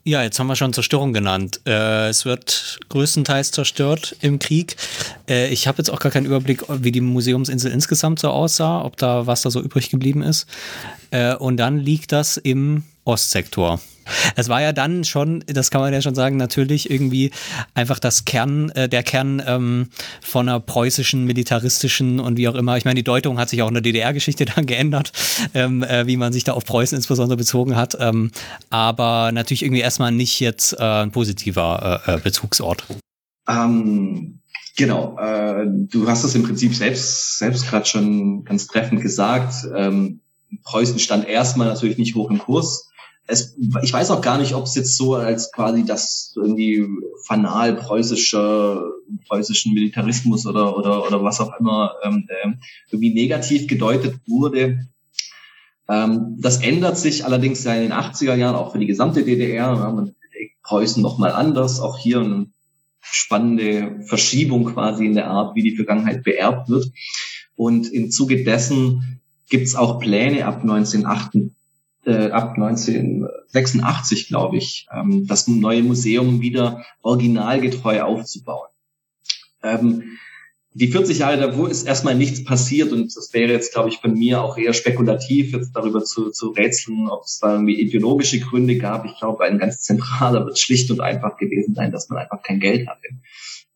[0.03, 1.59] Ja, jetzt haben wir schon Zerstörung genannt.
[1.65, 4.77] Äh, es wird größtenteils zerstört im Krieg.
[5.27, 8.95] Äh, ich habe jetzt auch gar keinen Überblick, wie die Museumsinsel insgesamt so aussah, ob
[8.95, 10.47] da was da so übrig geblieben ist.
[11.11, 13.81] Äh, und dann liegt das im Ostsektor.
[14.35, 17.31] Es war ja dann schon, das kann man ja schon sagen, natürlich irgendwie
[17.73, 19.89] einfach das Kern, äh, der Kern ähm,
[20.21, 22.77] von einer preußischen, militaristischen und wie auch immer.
[22.77, 25.11] Ich meine, die Deutung hat sich auch in der DDR-Geschichte dann geändert,
[25.53, 27.97] ähm, äh, wie man sich da auf Preußen insbesondere bezogen hat.
[27.99, 28.31] Ähm,
[28.69, 32.85] aber natürlich irgendwie erstmal nicht jetzt äh, ein positiver äh, äh, Bezugsort.
[33.47, 34.39] Ähm,
[34.75, 39.65] genau, äh, du hast es im Prinzip selbst, selbst gerade schon ganz treffend gesagt.
[39.75, 40.19] Ähm,
[40.63, 42.89] Preußen stand erstmal natürlich nicht hoch im Kurs
[43.27, 46.87] es, ich weiß auch gar nicht, ob es jetzt so als quasi das irgendwie
[47.25, 48.81] fanal preußische,
[49.27, 52.59] preußischen Militarismus oder, oder, oder was auch immer ähm, ähm,
[52.89, 54.87] irgendwie negativ gedeutet wurde.
[55.89, 59.73] Ähm, das ändert sich allerdings ja in den 80er Jahren auch für die gesamte DDR.
[59.73, 60.15] Ja, man
[60.63, 61.79] Preußen nochmal anders.
[61.79, 62.47] Auch hier eine
[63.01, 66.91] spannende Verschiebung quasi in der Art, wie die Vergangenheit beerbt wird.
[67.55, 71.56] Und im Zuge dessen gibt es auch Pläne ab 1988
[72.07, 78.69] äh, ab 1986, glaube ich, ähm, das neue Museum wieder originalgetreu aufzubauen.
[79.61, 80.17] Ähm,
[80.73, 84.13] die 40 Jahre davor ist erstmal nichts passiert und das wäre jetzt, glaube ich, von
[84.13, 88.77] mir auch eher spekulativ, jetzt darüber zu, zu rätseln, ob es da irgendwie ideologische Gründe
[88.77, 89.05] gab.
[89.05, 92.59] Ich glaube, ein ganz zentraler wird schlicht und einfach gewesen sein, dass man einfach kein
[92.59, 93.07] Geld hatte,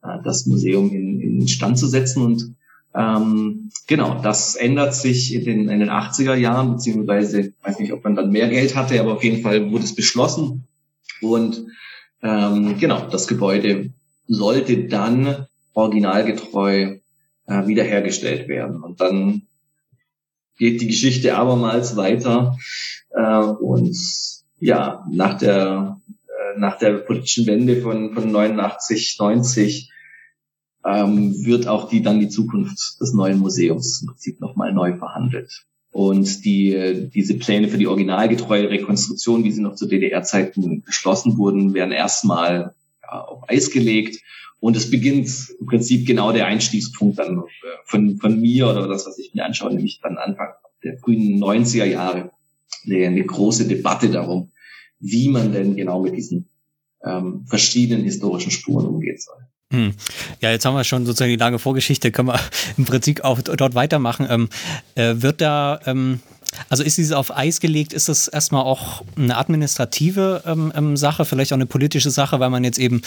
[0.03, 2.55] äh, das Museum in, in Stand zu setzen und
[2.93, 8.03] ähm, genau, das ändert sich in den, in den 80er Jahren, beziehungsweise, weiß nicht, ob
[8.03, 10.67] man dann mehr Geld hatte, aber auf jeden Fall wurde es beschlossen.
[11.21, 11.65] Und
[12.21, 13.91] ähm, genau, das Gebäude
[14.27, 16.97] sollte dann originalgetreu
[17.47, 18.83] äh, wiederhergestellt werden.
[18.83, 19.43] Und dann
[20.57, 22.57] geht die Geschichte abermals weiter.
[23.11, 23.95] Äh, und
[24.59, 29.90] ja, nach der, äh, nach der politischen Wende von, von 89, 90
[30.85, 35.65] ähm, wird auch die dann die Zukunft des neuen Museums im Prinzip nochmal neu verhandelt.
[35.91, 41.73] Und die, diese Pläne für die originalgetreue Rekonstruktion, wie sie noch zu DDR-Zeiten beschlossen wurden,
[41.73, 42.73] werden erstmal
[43.03, 44.21] ja, auf Eis gelegt.
[44.61, 45.27] Und es beginnt
[45.59, 47.41] im Prinzip genau der Einstiegspunkt dann äh,
[47.85, 50.49] von, von mir oder das, was ich mir anschaue, nämlich dann Anfang
[50.83, 52.31] der frühen 90er Jahre,
[52.85, 54.51] eine, große Debatte darum,
[54.99, 56.47] wie man denn genau mit diesen
[57.03, 59.37] ähm, verschiedenen historischen Spuren umgehen soll.
[59.71, 59.93] Hm.
[60.41, 62.39] Ja, jetzt haben wir schon sozusagen die lange Vorgeschichte, können wir
[62.77, 64.27] im Prinzip auch dort weitermachen.
[64.29, 64.49] Ähm,
[64.95, 66.19] äh, wird da, ähm,
[66.67, 71.23] also ist dieses auf Eis gelegt, ist das erstmal auch eine administrative ähm, ähm Sache,
[71.23, 73.01] vielleicht auch eine politische Sache, weil man jetzt eben,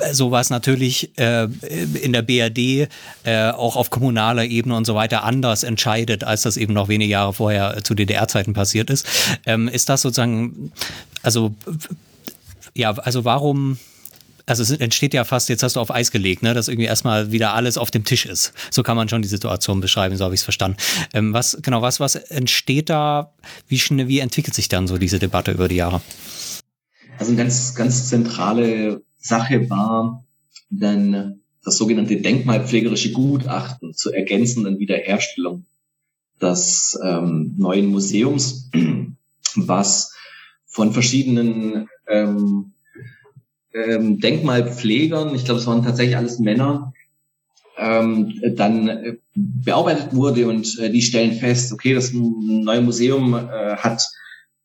[0.00, 1.48] äh, so war es natürlich äh,
[2.02, 2.88] in der BRD
[3.24, 7.12] äh, auch auf kommunaler Ebene und so weiter anders entscheidet, als das eben noch wenige
[7.12, 9.06] Jahre vorher zu DDR-Zeiten passiert ist.
[9.46, 10.70] Ähm, ist das sozusagen,
[11.22, 11.54] also
[12.74, 13.78] ja, also warum
[14.46, 17.32] also es entsteht ja fast, jetzt hast du auf Eis gelegt, ne, dass irgendwie erstmal
[17.32, 18.52] wieder alles auf dem Tisch ist.
[18.70, 20.76] So kann man schon die Situation beschreiben, so habe ich es verstanden.
[21.12, 23.32] Ähm, was, genau, was, was entsteht da?
[23.68, 26.02] Wie schnell, wie entwickelt sich dann so diese Debatte über die Jahre?
[27.18, 30.24] Also eine ganz, ganz zentrale Sache war
[30.70, 35.64] dann das sogenannte denkmalpflegerische Gutachten zur ergänzenden Wiederherstellung
[36.40, 38.70] des ähm, neuen Museums,
[39.54, 40.12] was
[40.66, 42.73] von verschiedenen ähm,
[43.74, 46.92] ähm, Denkmalpflegern, ich glaube, es waren tatsächlich alles Männer,
[47.76, 53.76] ähm, dann äh, bearbeitet wurde und äh, die stellen fest, okay, das neue Museum äh,
[53.76, 54.08] hat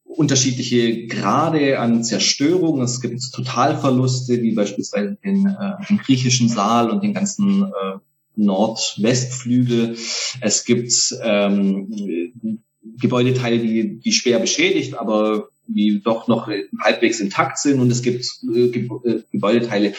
[0.03, 2.81] unterschiedliche Grade an Zerstörung.
[2.81, 7.97] Es gibt Totalverluste, wie beispielsweise den, äh, den griechischen Saal und den ganzen äh,
[8.35, 9.97] Nordwestflügel.
[10.41, 10.93] Es gibt
[11.23, 12.61] ähm,
[12.99, 16.49] Gebäudeteile, die, die schwer beschädigt, aber die doch noch
[16.79, 19.93] halbwegs intakt sind und es gibt äh, äh, Gebäudeteile,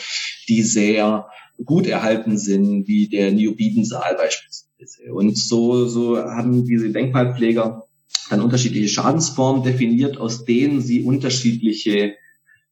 [0.48, 1.28] die sehr
[1.64, 5.12] gut erhalten sind, wie der Niobidensaal beispielsweise.
[5.12, 7.84] Und so, so haben diese Denkmalpfleger
[8.30, 12.14] dann unterschiedliche Schadensformen definiert, aus denen sie unterschiedliche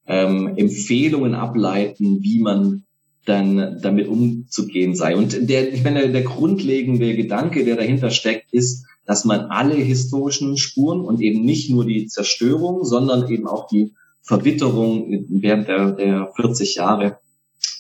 [0.06, 2.84] ähm, Empfehlungen ableiten, wie man
[3.26, 5.16] dann damit umzugehen sei.
[5.16, 10.58] Und der, ich meine, der grundlegende Gedanke, der dahinter steckt, ist, dass man alle historischen
[10.58, 16.30] Spuren und eben nicht nur die Zerstörung, sondern eben auch die Verwitterung während der, der
[16.36, 17.18] 40 Jahre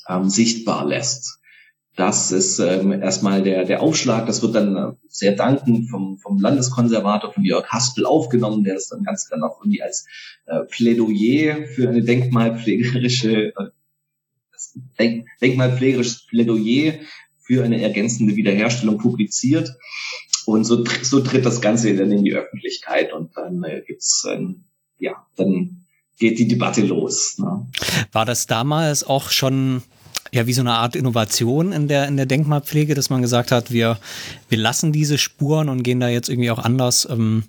[0.08, 1.38] ähm, sichtbar lässt.
[1.96, 4.24] Das ist ähm, erstmal der, der Aufschlag.
[4.24, 8.88] Das wird dann äh, sehr dankend vom, vom Landeskonservator, von Jörg Haspel aufgenommen, der das
[8.88, 10.06] dann ganz dann auch irgendwie als
[10.46, 13.52] äh, Plädoyer für eine denkmalpflegerische, äh,
[14.98, 16.94] Denk, denkmalpflegerisches Plädoyer
[17.38, 19.76] für eine ergänzende Wiederherstellung publiziert.
[20.48, 24.64] Und so, so tritt das Ganze dann in die Öffentlichkeit und dann äh, gibt's ein
[24.98, 25.84] ja, dann
[26.18, 27.36] geht die Debatte los.
[27.38, 27.66] Ne?
[28.12, 29.82] War das damals auch schon
[30.32, 33.70] ja wie so eine Art Innovation in der in der Denkmalpflege, dass man gesagt hat,
[33.70, 33.98] wir
[34.48, 37.44] wir lassen diese Spuren und gehen da jetzt irgendwie auch anders ähm,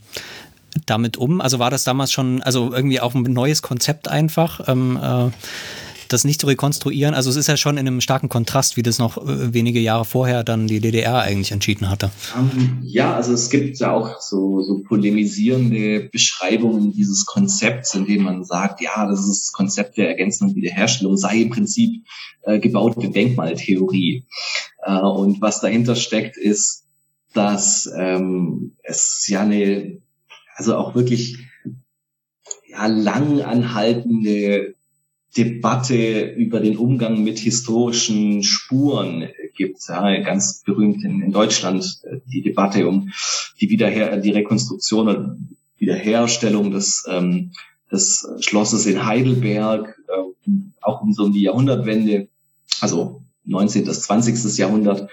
[0.86, 1.42] damit um?
[1.42, 4.68] Also war das damals schon, also irgendwie auch ein neues Konzept einfach?
[4.68, 5.30] Ähm, äh,
[6.14, 7.14] das nicht zu rekonstruieren.
[7.14, 10.06] Also es ist ja schon in einem starken Kontrast, wie das noch äh, wenige Jahre
[10.06, 12.12] vorher dann die DDR eigentlich entschieden hatte.
[12.38, 18.24] Ähm, ja, also es gibt ja auch so, so polemisierende Beschreibungen dieses Konzepts, in dem
[18.24, 22.04] man sagt, ja, das ist das Konzept der Ergänzung und Wiederherstellung, sei im Prinzip
[22.44, 24.26] äh, gebaute Denkmaltheorie.
[24.84, 26.86] Äh, und was dahinter steckt, ist,
[27.34, 30.02] dass ähm, es ja eine,
[30.56, 31.38] also auch wirklich
[32.68, 34.76] ja, lang anhaltende
[35.38, 39.78] Debatte über den Umgang mit historischen Spuren gibt.
[39.88, 43.12] Ja, ganz berühmt in, in Deutschland äh, die Debatte um
[43.60, 45.38] die Wiederher die Rekonstruktion oder
[45.78, 47.52] Wiederherstellung des, ähm,
[47.92, 50.52] des Schlosses in Heidelberg, äh,
[50.82, 52.28] auch um so um die Jahrhundertwende,
[52.82, 53.86] also 19.
[53.86, 54.58] bis 20.
[54.58, 55.10] Jahrhundert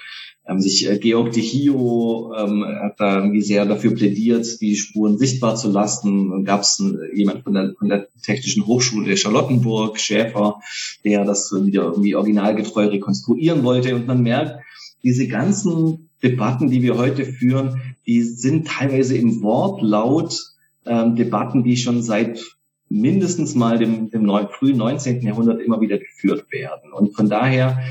[0.49, 5.19] ähm, sich äh, Georg de Hio ähm, hat da irgendwie sehr dafür plädiert, die Spuren
[5.19, 6.31] sichtbar zu lassen.
[6.31, 10.61] Dann gab es äh, jemand von der, von der Technischen Hochschule Charlottenburg, Schäfer,
[11.05, 13.95] der das wieder irgendwie originalgetreu rekonstruieren wollte.
[13.95, 14.63] Und man merkt,
[15.03, 20.53] diese ganzen Debatten, die wir heute führen, die sind teilweise im Wortlaut
[20.87, 22.41] ähm, Debatten, die schon seit
[22.89, 25.23] mindestens mal dem, dem neuen, frühen 19.
[25.23, 26.93] Jahrhundert immer wieder geführt werden.
[26.93, 27.83] Und von daher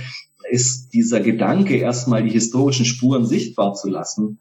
[0.49, 4.39] ist dieser Gedanke, erstmal die historischen Spuren sichtbar zu lassen,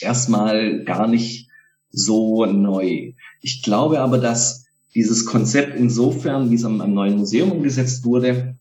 [0.00, 1.48] erstmal gar nicht
[1.90, 3.12] so neu.
[3.40, 8.56] Ich glaube aber, dass dieses Konzept insofern, wie es am, am neuen Museum umgesetzt wurde,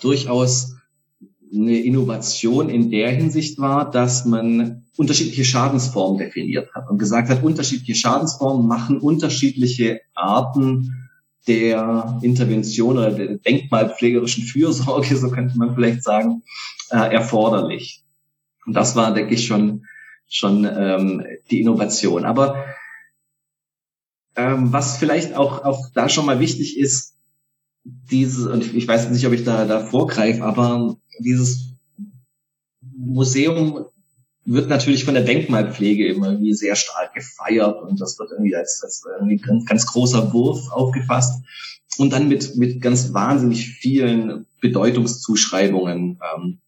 [0.00, 0.74] durchaus
[1.52, 7.42] eine Innovation in der Hinsicht war, dass man unterschiedliche Schadensformen definiert hat und gesagt hat,
[7.42, 11.07] unterschiedliche Schadensformen machen unterschiedliche Arten
[11.48, 16.42] der Intervention oder der denkmalpflegerischen Fürsorge, so könnte man vielleicht sagen,
[16.90, 18.04] äh, erforderlich.
[18.66, 19.86] Und das war, denke ich, schon,
[20.28, 22.24] schon ähm, die Innovation.
[22.24, 22.66] Aber
[24.36, 27.16] ähm, was vielleicht auch, auch da schon mal wichtig ist,
[27.84, 31.72] dieses, und ich, weiß nicht, ob ich da, da vorgreife, aber dieses
[32.80, 33.86] Museum
[34.50, 38.80] wird natürlich von der Denkmalpflege immer irgendwie sehr stark gefeiert und das wird irgendwie als,
[38.82, 41.42] als irgendwie ganz, ganz großer Wurf aufgefasst
[41.98, 46.58] und dann mit, mit ganz wahnsinnig vielen Bedeutungszuschreibungen ähm,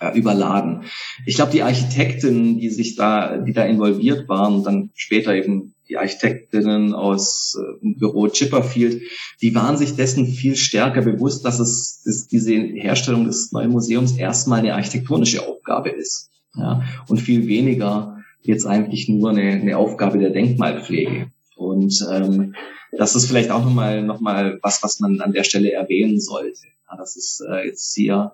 [0.00, 0.82] äh, überladen.
[1.24, 5.98] Ich glaube, die Architekten, die sich da, die da involviert waren dann später eben die
[5.98, 9.02] Architektinnen aus äh, dem Büro Chipperfield,
[9.40, 14.16] die waren sich dessen viel stärker bewusst, dass es dass diese Herstellung des neuen Museums
[14.16, 20.18] erstmal eine architektonische Aufgabe ist ja, und viel weniger jetzt eigentlich nur eine, eine Aufgabe
[20.18, 21.30] der Denkmalpflege.
[21.56, 22.54] Und ähm,
[22.92, 26.66] das ist vielleicht auch nochmal noch mal was, was man an der Stelle erwähnen sollte.
[26.90, 28.32] Ja, das ist äh, jetzt hier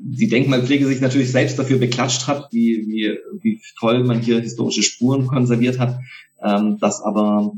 [0.00, 4.82] die Denkmalpflege sich natürlich selbst dafür beklatscht hat, wie, wie, wie toll man hier historische
[4.82, 5.98] Spuren konserviert hat,
[6.42, 7.52] ähm, das aber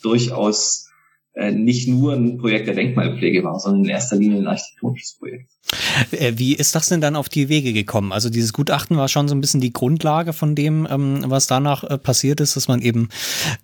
[0.00, 0.88] durchaus
[1.34, 5.50] nicht nur ein Projekt der Denkmalpflege war, sondern in erster Linie ein architektonisches Projekt.
[6.10, 8.12] Äh, wie ist das denn dann auf die Wege gekommen?
[8.12, 11.84] Also dieses Gutachten war schon so ein bisschen die Grundlage von dem, ähm, was danach
[11.84, 13.08] äh, passiert ist, dass man eben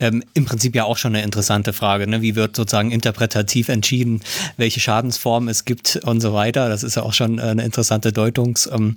[0.01, 2.23] ähm, im Prinzip ja auch schon eine interessante Frage, ne?
[2.23, 4.21] wie wird sozusagen interpretativ entschieden,
[4.57, 6.69] welche Schadensformen es gibt und so weiter.
[6.69, 8.97] Das ist ja auch schon eine interessante Deutungs, ähm,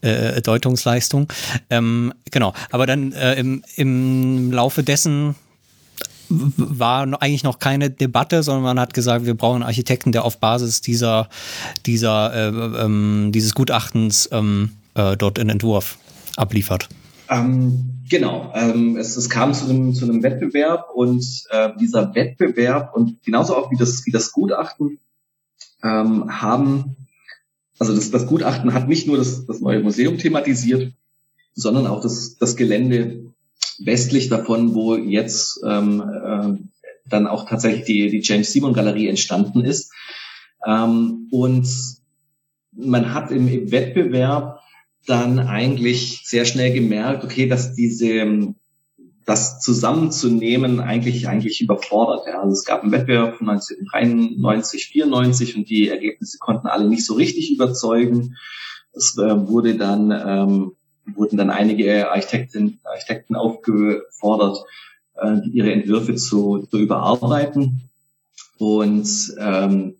[0.00, 1.28] äh, Deutungsleistung.
[1.70, 5.34] Ähm, genau, aber dann äh, im, im Laufe dessen
[6.56, 10.38] war eigentlich noch keine Debatte, sondern man hat gesagt, wir brauchen einen Architekten, der auf
[10.38, 11.28] Basis dieser,
[11.86, 15.98] dieser, äh, ähm, dieses Gutachtens ähm, äh, dort einen Entwurf
[16.36, 16.88] abliefert.
[17.28, 22.94] Ähm, genau, ähm, es, es, kam zu einem, zu einem Wettbewerb und äh, dieser Wettbewerb
[22.94, 24.98] und genauso auch wie das, wie das Gutachten
[25.82, 26.96] ähm, haben,
[27.78, 30.92] also das, das Gutachten hat nicht nur das, das neue Museum thematisiert,
[31.54, 33.31] sondern auch das, das Gelände
[33.78, 39.64] westlich davon, wo jetzt ähm, äh, dann auch tatsächlich die, die James Simon Galerie entstanden
[39.64, 39.92] ist.
[40.66, 41.68] Ähm, und
[42.72, 44.60] man hat im, im Wettbewerb
[45.06, 48.54] dann eigentlich sehr schnell gemerkt, okay, dass diese
[49.24, 52.26] das zusammenzunehmen eigentlich eigentlich überfordert.
[52.26, 52.40] Ja.
[52.40, 57.14] Also es gab einen Wettbewerb von 1993, 94 und die Ergebnisse konnten alle nicht so
[57.14, 58.36] richtig überzeugen.
[58.92, 60.72] Es äh, wurde dann ähm,
[61.14, 64.64] wurden dann einige Architekten, Architekten aufgefordert,
[65.14, 67.88] äh, ihre Entwürfe zu, zu überarbeiten.
[68.58, 69.96] Und ähm,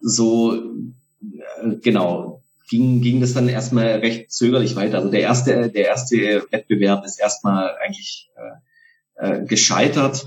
[0.00, 4.98] so äh, genau ging, ging das dann erstmal recht zögerlich weiter.
[4.98, 10.26] Also der erste, der erste Wettbewerb ist erstmal eigentlich äh, äh, gescheitert.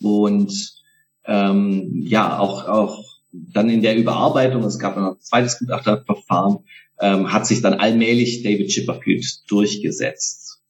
[0.00, 0.82] Und
[1.24, 6.64] ähm, ja auch auch dann in der Überarbeitung, es gab noch ein zweites Gutachterverfahren,
[7.00, 10.60] ähm, hat sich dann allmählich David Chipperfield durchgesetzt.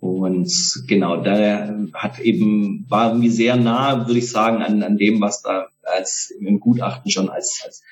[0.00, 5.20] Und genau, da hat eben, war irgendwie sehr nah, würde ich sagen, an, an dem,
[5.20, 7.82] was da als im Gutachten schon als, als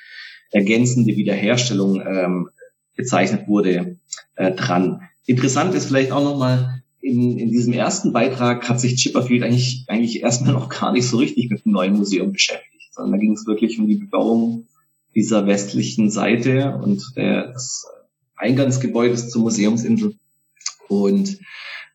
[0.52, 2.48] ergänzende Wiederherstellung ähm,
[2.94, 3.98] bezeichnet wurde,
[4.36, 5.02] äh, dran.
[5.26, 10.22] Interessant ist vielleicht auch nochmal, in, in diesem ersten Beitrag hat sich Chipperfield eigentlich, eigentlich
[10.22, 13.46] erstmal noch gar nicht so richtig mit dem neuen Museum beschäftigt, sondern da ging es
[13.46, 14.66] wirklich um die Bebauung
[15.16, 17.86] dieser westlichen Seite und der, des
[18.36, 20.14] Eingangsgebäudes zur Museumsinsel.
[20.88, 21.38] Und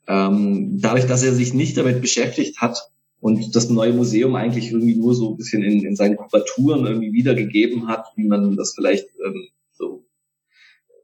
[0.07, 2.89] ähm, dadurch, dass er sich nicht damit beschäftigt hat
[3.19, 7.13] und das neue Museum eigentlich irgendwie nur so ein bisschen in, in seinen Kubaturen irgendwie
[7.13, 10.03] wiedergegeben hat, wie man das vielleicht ähm, so,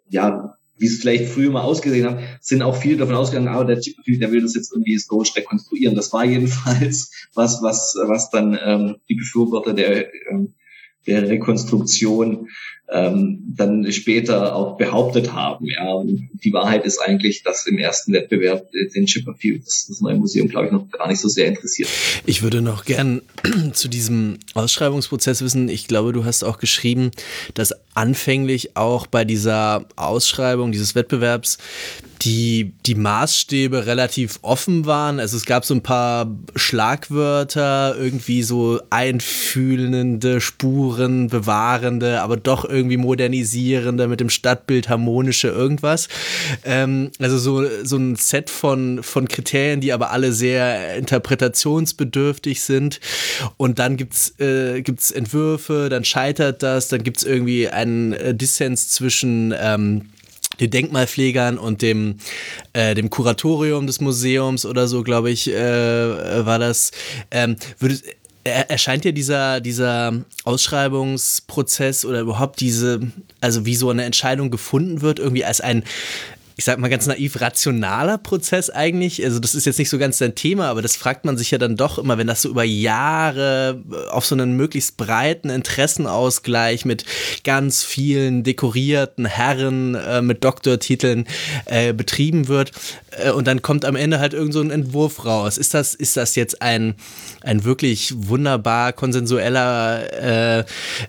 [0.09, 3.79] ja, wie es vielleicht früher mal ausgesehen hat, sind auch viele davon ausgegangen, aber der
[3.79, 5.95] Chipperfield, der will das jetzt irgendwie historisch rekonstruieren.
[5.95, 10.55] Das war jedenfalls was, was, was dann ähm, die Befürworter der ähm,
[11.07, 12.49] der Rekonstruktion
[12.89, 15.65] ähm, dann später auch behauptet haben.
[15.65, 20.47] Ja, die Wahrheit ist eigentlich, dass im ersten Wettbewerb den Chipperfield das, das neue Museum,
[20.47, 21.89] glaube ich, noch gar nicht so sehr interessiert.
[22.25, 23.21] Ich würde noch gern
[23.73, 25.67] zu diesem Ausschreibungsprozess wissen.
[25.67, 27.11] Ich glaube, du hast auch geschrieben,
[27.55, 31.57] dass anfänglich auch bei dieser Ausschreibung dieses Wettbewerbs
[32.21, 35.19] die, die Maßstäbe relativ offen waren.
[35.19, 42.97] Also es gab so ein paar Schlagwörter, irgendwie so einfühlende, Spuren, bewahrende, aber doch irgendwie
[42.97, 46.07] modernisierende, mit dem Stadtbild harmonische irgendwas.
[46.63, 52.99] Ähm, also so, so ein Set von, von Kriterien, die aber alle sehr interpretationsbedürftig sind.
[53.57, 59.53] Und dann gibt's äh, Entwürfe, dann scheitert das, dann gibt's irgendwie einen äh, Dissens zwischen
[59.59, 60.09] ähm,
[60.59, 62.17] den Denkmalpflegern und dem,
[62.73, 66.91] äh, dem Kuratorium des Museums oder so, glaube ich, äh, war das.
[67.31, 67.99] Ähm, würde,
[68.49, 70.13] erscheint dir dieser, dieser
[70.43, 72.99] Ausschreibungsprozess oder überhaupt diese,
[73.41, 75.83] also wie so eine Entscheidung gefunden wird, irgendwie als ein
[76.59, 79.23] ich sag mal ganz naiv, rationaler Prozess eigentlich.
[79.23, 81.59] Also das ist jetzt nicht so ganz dein Thema, aber das fragt man sich ja
[81.59, 86.83] dann doch immer, wenn das so über Jahre äh, auf so einen möglichst breiten Interessenausgleich
[86.83, 87.05] mit
[87.43, 91.27] ganz vielen dekorierten Herren äh, mit Doktortiteln
[91.65, 92.71] äh, betrieben wird.
[93.11, 95.59] Äh, und dann kommt am Ende halt irgend so ein Entwurf raus.
[95.59, 96.95] Ist das, ist das jetzt ein,
[97.43, 100.63] ein wirklich wunderbar konsensueller äh,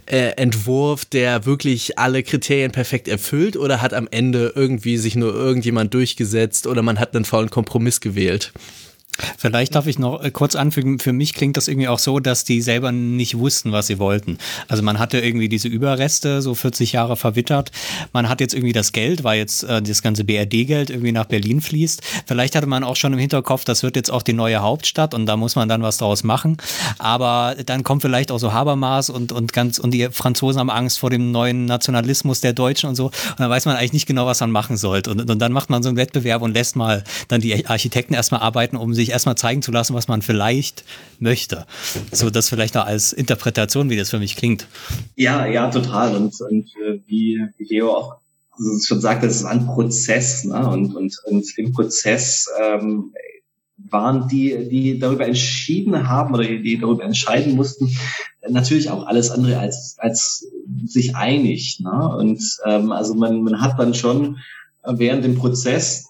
[0.04, 5.37] äh, Entwurf, der wirklich alle Kriterien perfekt erfüllt oder hat am Ende irgendwie sich nur
[5.38, 8.52] irgendjemand durchgesetzt oder man hat einen faulen Kompromiss gewählt?
[9.36, 12.44] Vielleicht darf ich noch äh, kurz anfügen, für mich klingt das irgendwie auch so, dass
[12.44, 14.38] die selber nicht wussten, was sie wollten.
[14.68, 17.70] Also man hatte irgendwie diese Überreste, so 40 Jahre verwittert.
[18.12, 21.60] Man hat jetzt irgendwie das Geld, weil jetzt äh, das ganze BRD-Geld irgendwie nach Berlin
[21.60, 22.02] fließt.
[22.26, 25.26] Vielleicht hatte man auch schon im Hinterkopf, das wird jetzt auch die neue Hauptstadt und
[25.26, 26.56] da muss man dann was draus machen.
[26.98, 30.98] Aber dann kommt vielleicht auch so Habermas und, und ganz, und die Franzosen haben Angst
[30.98, 33.06] vor dem neuen Nationalismus der Deutschen und so.
[33.06, 35.10] Und dann weiß man eigentlich nicht genau, was man machen sollte.
[35.10, 38.40] Und, und dann macht man so einen Wettbewerb und lässt mal dann die Architekten erstmal
[38.40, 40.84] arbeiten, um sich sich erstmal zeigen zu lassen, was man vielleicht
[41.18, 41.66] möchte.
[42.12, 44.66] So das vielleicht auch als Interpretation, wie das für mich klingt.
[45.16, 46.14] Ja, ja, total.
[46.14, 48.16] Und, und äh, wie, Leo auch
[48.84, 50.44] schon sagt, das ist ein Prozess.
[50.44, 50.68] Ne?
[50.68, 53.12] Und, und, und im Prozess ähm,
[53.76, 57.96] waren die, die darüber entschieden haben oder die darüber entscheiden mussten,
[58.48, 60.46] natürlich auch alles andere als, als
[60.86, 61.80] sich einig.
[61.80, 62.16] Ne?
[62.16, 64.38] Und ähm, also man, man hat dann schon
[64.84, 66.07] während dem Prozess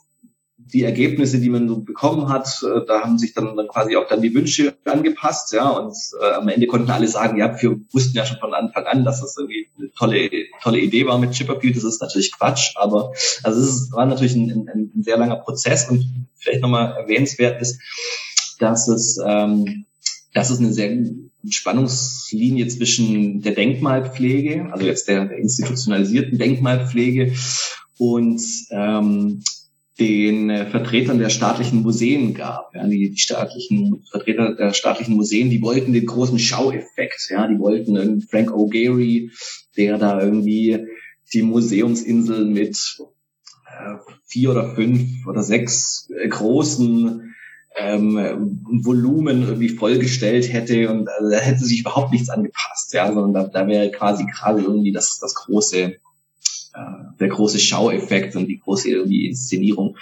[0.72, 4.08] die Ergebnisse, die man so bekommen hat, äh, da haben sich dann, dann quasi auch
[4.08, 8.16] dann die Wünsche angepasst, ja, und äh, am Ende konnten alle sagen, ja, wir wussten
[8.16, 10.30] ja schon von Anfang an, dass das irgendwie eine tolle,
[10.62, 11.76] tolle Idee war mit Chipperfield.
[11.76, 13.12] Das ist natürlich Quatsch, aber
[13.42, 17.78] also es war natürlich ein, ein, ein sehr langer Prozess und vielleicht nochmal erwähnenswert ist,
[18.58, 19.86] dass es, ähm,
[20.34, 20.96] dass es eine sehr
[21.48, 27.32] Spannungslinie zwischen der Denkmalpflege, also jetzt der, der institutionalisierten Denkmalpflege
[27.96, 29.42] und ähm,
[29.98, 32.74] den äh, Vertretern der staatlichen Museen gab.
[32.74, 37.28] Ja, die, die staatlichen Vertreter der staatlichen Museen, die wollten den großen Schaueffekt.
[37.30, 39.30] Ja, die wollten Frank O'Gary,
[39.76, 40.86] der da irgendwie
[41.32, 42.98] die Museumsinsel mit
[43.66, 43.96] äh,
[44.26, 47.34] vier oder fünf oder sechs äh, großen
[47.76, 53.34] ähm, Volumen irgendwie vollgestellt hätte und also, da hätte sich überhaupt nichts angepasst, ja, sondern
[53.34, 55.96] da, da wäre quasi gerade irgendwie das, das große
[57.20, 59.96] der große Schaueffekt und die große irgendwie Inszenierung.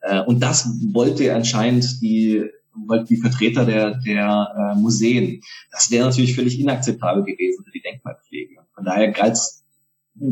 [0.00, 2.44] Äh, und das wollte anscheinend die
[3.08, 5.42] die Vertreter der, der äh, Museen.
[5.72, 8.56] Das wäre natürlich völlig inakzeptabel gewesen für die Denkmalpflege.
[8.74, 9.64] Von daher galt es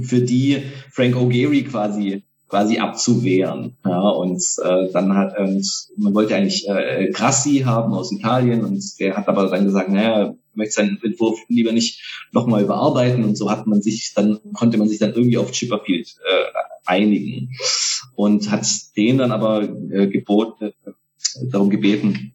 [0.02, 3.76] für die Frank O'Gary quasi quasi abzuwehren.
[3.84, 5.66] Ja, und äh, dann hat und
[5.96, 10.34] man wollte eigentlich äh, Grassi haben aus Italien und der hat aber dann gesagt, naja,
[10.58, 12.02] möchte seinen Entwurf lieber nicht
[12.32, 16.16] nochmal überarbeiten und so hat man sich dann, konnte man sich dann irgendwie auf Chipperfield
[16.28, 16.44] äh,
[16.84, 17.50] einigen
[18.14, 18.66] und hat
[18.96, 20.92] den dann aber äh, geboten, äh,
[21.50, 22.34] darum gebeten,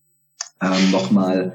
[0.62, 1.54] äh, nochmal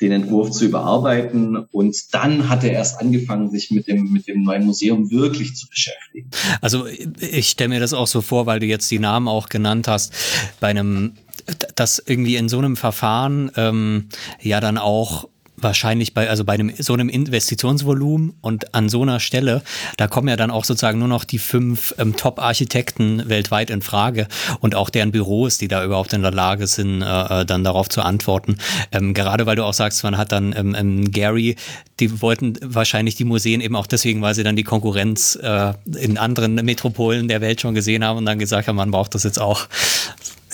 [0.00, 1.56] den Entwurf zu überarbeiten.
[1.56, 5.68] Und dann hat er erst angefangen, sich mit dem, mit dem neuen Museum wirklich zu
[5.68, 6.30] beschäftigen.
[6.60, 9.88] Also ich stelle mir das auch so vor, weil du jetzt die Namen auch genannt
[9.88, 10.12] hast,
[10.60, 11.14] bei einem,
[11.76, 14.08] dass irgendwie in so einem Verfahren ähm,
[14.40, 19.20] ja dann auch wahrscheinlich bei, also bei einem, so einem Investitionsvolumen und an so einer
[19.20, 19.62] Stelle,
[19.96, 24.26] da kommen ja dann auch sozusagen nur noch die fünf ähm, Top-Architekten weltweit in Frage
[24.60, 27.88] und auch deren Büros, die da überhaupt in der Lage sind, äh, äh, dann darauf
[27.88, 28.58] zu antworten.
[28.92, 31.56] Ähm, gerade weil du auch sagst, man hat dann ähm, ähm, Gary,
[32.00, 36.18] die wollten wahrscheinlich die Museen eben auch deswegen, weil sie dann die Konkurrenz äh, in
[36.18, 39.40] anderen Metropolen der Welt schon gesehen haben und dann gesagt haben, man braucht das jetzt
[39.40, 39.68] auch.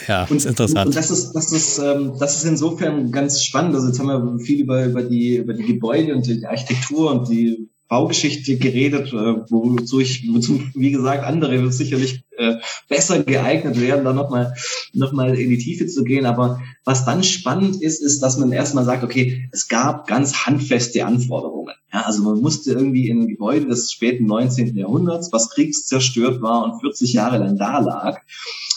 [0.06, 0.86] Ja, und, ist interessant.
[0.86, 3.74] Und das ist, das ist, ähm, das ist insofern ganz spannend.
[3.74, 7.28] Also jetzt haben wir viel über, über die, über die Gebäude und die Architektur und
[7.28, 12.54] die Baugeschichte geredet, äh, wozu ich, wozu, wie gesagt, andere sicherlich äh,
[12.88, 14.54] besser geeignet wären, da nochmal
[14.92, 16.24] noch mal in die Tiefe zu gehen.
[16.24, 21.04] Aber was dann spannend ist, ist, dass man erstmal sagt, okay, es gab ganz handfeste
[21.04, 21.74] Anforderungen.
[21.92, 24.76] Ja, also man musste irgendwie in ein Gebäude des späten 19.
[24.76, 28.20] Jahrhunderts, was kriegszerstört war und 40 Jahre lang da lag,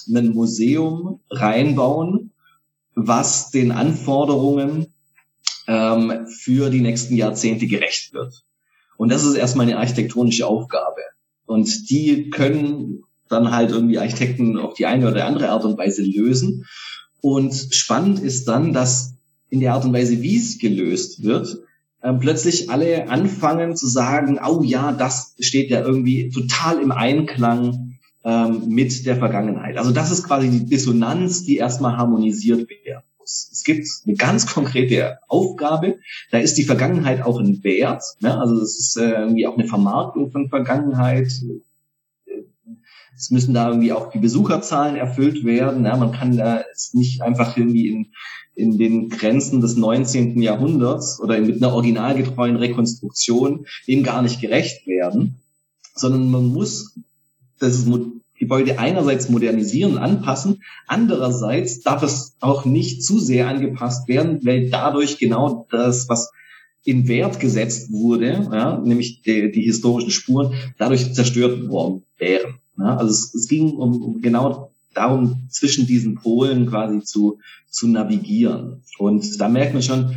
[0.07, 2.31] ein Museum reinbauen,
[2.95, 4.87] was den Anforderungen
[5.67, 8.43] ähm, für die nächsten Jahrzehnte gerecht wird.
[8.97, 11.01] Und das ist erstmal eine architektonische Aufgabe.
[11.45, 16.03] Und die können dann halt irgendwie Architekten auf die eine oder andere Art und Weise
[16.03, 16.65] lösen.
[17.21, 19.15] Und spannend ist dann, dass
[19.49, 21.59] in der Art und Weise, wie es gelöst wird,
[22.03, 27.82] ähm, plötzlich alle anfangen zu sagen, oh ja, das steht ja irgendwie total im Einklang
[28.23, 29.77] ähm, mit der Vergangenheit.
[29.77, 33.49] Also das ist quasi die Dissonanz, die erstmal harmonisiert werden muss.
[33.51, 35.99] Es gibt eine ganz konkrete Aufgabe,
[36.31, 38.39] da ist die Vergangenheit auch ein Wert, ne?
[38.39, 41.31] also es ist äh, irgendwie auch eine Vermarktung von Vergangenheit.
[43.15, 45.85] Es müssen da irgendwie auch die Besucherzahlen erfüllt werden.
[45.85, 45.95] Ja?
[45.97, 48.07] Man kann da jetzt nicht einfach irgendwie in,
[48.55, 50.41] in den Grenzen des 19.
[50.41, 55.41] Jahrhunderts oder mit einer originalgetreuen Rekonstruktion dem gar nicht gerecht werden,
[55.93, 56.95] sondern man muss
[57.63, 57.85] das
[58.37, 65.17] Gebäude einerseits modernisieren, anpassen, andererseits darf es auch nicht zu sehr angepasst werden, weil dadurch
[65.17, 66.31] genau das, was
[66.83, 72.55] in Wert gesetzt wurde, ja, nämlich die, die historischen Spuren, dadurch zerstört worden wären.
[72.77, 77.87] Ja, also es, es ging um, um genau darum, zwischen diesen Polen quasi zu, zu
[77.87, 78.83] navigieren.
[78.97, 80.15] Und da merkt man schon,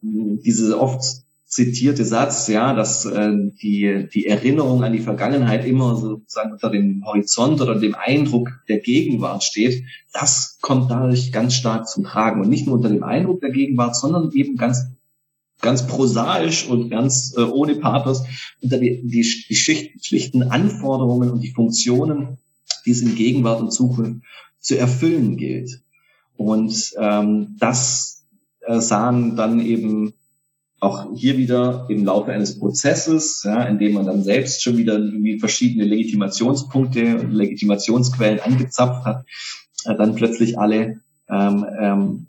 [0.00, 1.02] diese oft
[1.48, 7.02] zitierte Satz, ja, dass äh, die, die Erinnerung an die Vergangenheit immer sozusagen unter dem
[7.06, 12.42] Horizont oder dem Eindruck der Gegenwart steht, das kommt dadurch ganz stark zum Tragen.
[12.42, 14.90] Und nicht nur unter dem Eindruck der Gegenwart, sondern eben ganz
[15.60, 18.22] ganz prosaisch und ganz äh, ohne Pathos
[18.60, 22.38] unter die, die, die Schicht, schlichten Anforderungen und die Funktionen,
[22.86, 24.22] die es in Gegenwart und Zukunft
[24.60, 25.82] zu erfüllen gilt.
[26.36, 28.24] Und ähm, das
[28.60, 30.14] äh, sahen dann eben
[30.80, 34.94] auch hier wieder im Laufe eines Prozesses, ja, in dem man dann selbst schon wieder
[34.94, 39.24] irgendwie verschiedene Legitimationspunkte, Legitimationsquellen angezapft hat,
[39.84, 42.26] äh, dann plötzlich alle ähm, ähm,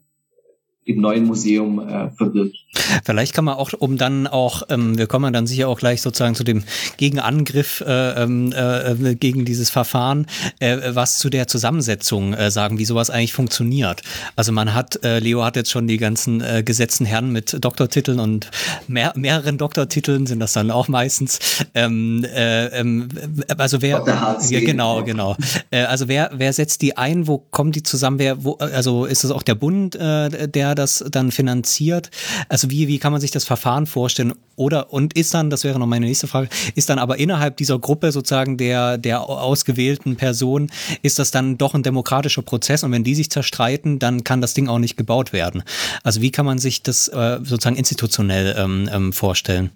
[0.85, 2.57] im neuen Museum äh, verbirgt.
[3.03, 6.35] Vielleicht kann man auch, um dann auch, ähm, wir kommen dann sicher auch gleich sozusagen
[6.35, 6.63] zu dem
[6.97, 10.27] Gegenangriff äh, ähm, äh, gegen dieses Verfahren,
[10.59, 14.01] äh, was zu der Zusammensetzung äh, sagen, wie sowas eigentlich funktioniert.
[14.35, 18.19] Also man hat, äh, Leo hat jetzt schon die ganzen äh, gesetzten Herren mit Doktortiteln
[18.19, 18.49] und
[18.87, 21.39] mehr, mehreren Doktortiteln sind das dann auch meistens.
[21.73, 23.09] Ähm, äh, ähm,
[23.57, 25.35] also wer, ja, genau, genau.
[25.71, 27.27] Äh, also wer, wer setzt die ein?
[27.27, 28.19] Wo kommen die zusammen?
[28.19, 32.09] Wer, wo, also ist es auch der Bund, äh, der das dann finanziert?
[32.47, 34.33] Also wie, wie kann man sich das Verfahren vorstellen?
[34.55, 37.79] Oder, und ist dann, das wäre noch meine nächste Frage, ist dann aber innerhalb dieser
[37.79, 40.69] Gruppe sozusagen der, der ausgewählten Person,
[41.01, 44.53] ist das dann doch ein demokratischer Prozess und wenn die sich zerstreiten, dann kann das
[44.53, 45.63] Ding auch nicht gebaut werden.
[46.03, 49.71] Also wie kann man sich das äh, sozusagen institutionell ähm, ähm, vorstellen?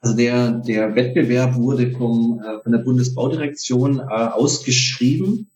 [0.00, 5.51] Also der, der Wettbewerb wurde vom, äh, von der Bundesbaudirektion äh, ausgeschrieben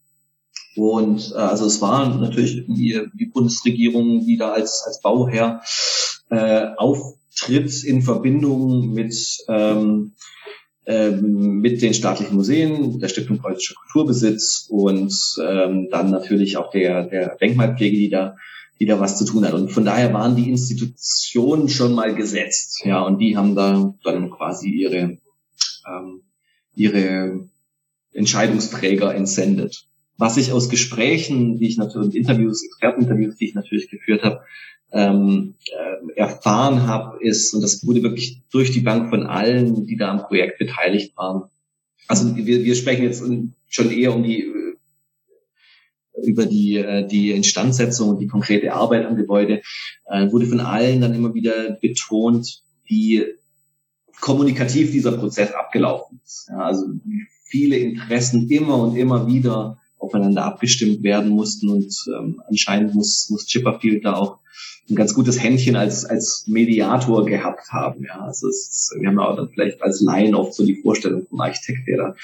[0.77, 5.63] und äh, also es war natürlich die, die Bundesregierung, die da als, als Bauherr
[6.31, 9.15] äh, auftritt in Verbindung mit,
[9.49, 10.13] ähm,
[10.85, 17.05] ähm, mit den staatlichen Museen, der Stiftung Preußischer Kulturbesitz und ähm, dann natürlich auch der,
[17.05, 18.37] der Denkmalpflege, die da,
[18.79, 19.55] die da was zu tun hat.
[19.55, 22.83] Und von daher waren die Institutionen schon mal gesetzt.
[22.85, 25.19] Ja, und die haben da dann quasi ihre,
[25.89, 26.23] ähm,
[26.75, 27.49] ihre
[28.13, 29.86] Entscheidungsträger entsendet
[30.19, 34.41] was ich aus Gesprächen, die ich natürlich, Interviews, Experteninterviews, die ich natürlich geführt habe,
[34.93, 39.97] ähm, äh, erfahren habe, ist, und das wurde wirklich durch die Bank von allen, die
[39.97, 41.51] da am Projekt beteiligt waren.
[42.09, 43.25] Also wir, wir sprechen jetzt
[43.69, 44.53] schon eher um die
[46.25, 49.63] über die, äh, die Instandsetzung und die konkrete Arbeit am Gebäude,
[50.07, 53.25] äh, wurde von allen dann immer wieder betont, wie
[54.21, 56.49] kommunikativ dieser Prozess abgelaufen ist.
[56.49, 56.87] Ja, also
[57.45, 63.47] viele Interessen immer und immer wieder aufeinander abgestimmt werden mussten und ähm, anscheinend muss, muss
[63.47, 64.39] Chipperfield da auch
[64.89, 68.05] ein ganz gutes Händchen als, als Mediator gehabt haben.
[68.05, 71.27] Ja, also es ist, wir haben auch dann vielleicht als Laien oft so die Vorstellung
[71.27, 72.15] vom Architekt, der da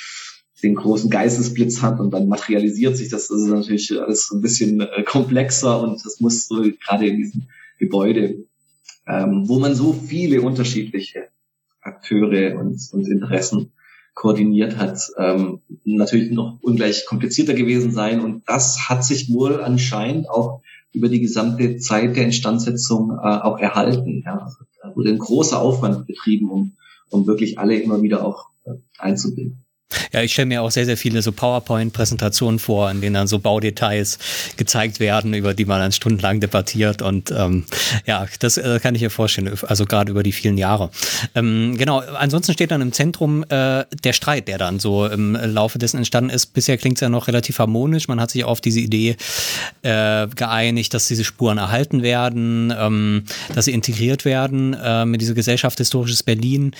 [0.62, 3.28] den großen Geistesblitz hat und dann materialisiert sich das.
[3.28, 7.42] Das ist natürlich alles ein bisschen äh, komplexer und das muss so gerade in diesem
[7.78, 8.44] Gebäude,
[9.08, 11.28] ähm, wo man so viele unterschiedliche
[11.80, 13.72] Akteure und, und Interessen
[14.14, 18.20] koordiniert hat, ähm, natürlich noch ungleich komplizierter gewesen sein.
[18.20, 20.62] Und das hat sich wohl anscheinend auch
[20.92, 24.22] über die gesamte Zeit der Instandsetzung äh, auch erhalten.
[24.24, 24.38] Ja.
[24.38, 26.76] Also, da wurde ein großer Aufwand betrieben, um,
[27.10, 29.61] um wirklich alle immer wieder auch äh, einzubinden.
[30.12, 33.38] Ja, ich stelle mir auch sehr, sehr viele so PowerPoint-Präsentationen vor, in denen dann so
[33.38, 34.18] Baudetails
[34.56, 37.02] gezeigt werden, über die man dann stundenlang debattiert.
[37.02, 37.64] Und ähm,
[38.06, 40.90] ja, das äh, kann ich mir vorstellen, also gerade über die vielen Jahre.
[41.34, 45.78] Ähm, genau, ansonsten steht dann im Zentrum äh, der Streit, der dann so im Laufe
[45.78, 46.46] dessen entstanden ist.
[46.54, 48.08] Bisher klingt es ja noch relativ harmonisch.
[48.08, 49.16] Man hat sich auf diese Idee
[49.82, 53.24] äh, geeinigt, dass diese Spuren erhalten werden, ähm,
[53.54, 56.72] dass sie integriert werden äh, mit dieser Gesellschaft Historisches Berlin.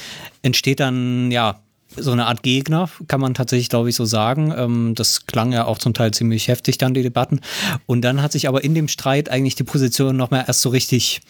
[0.43, 1.60] Entsteht dann, ja,
[1.97, 4.52] so eine Art Gegner, kann man tatsächlich, glaube ich, so sagen.
[4.56, 7.40] Ähm, das klang ja auch zum Teil ziemlich heftig dann, die Debatten.
[7.86, 11.20] Und dann hat sich aber in dem Streit eigentlich die Position nochmal erst so richtig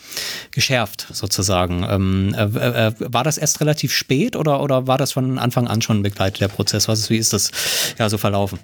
[0.51, 1.85] geschärft, sozusagen.
[1.89, 5.69] Ähm, äh, äh, äh, war das erst relativ spät oder, oder war das von Anfang
[5.69, 6.89] an schon begleitet, der Prozess?
[6.89, 7.51] Was ist, wie ist das
[7.99, 8.59] ja so verlaufen?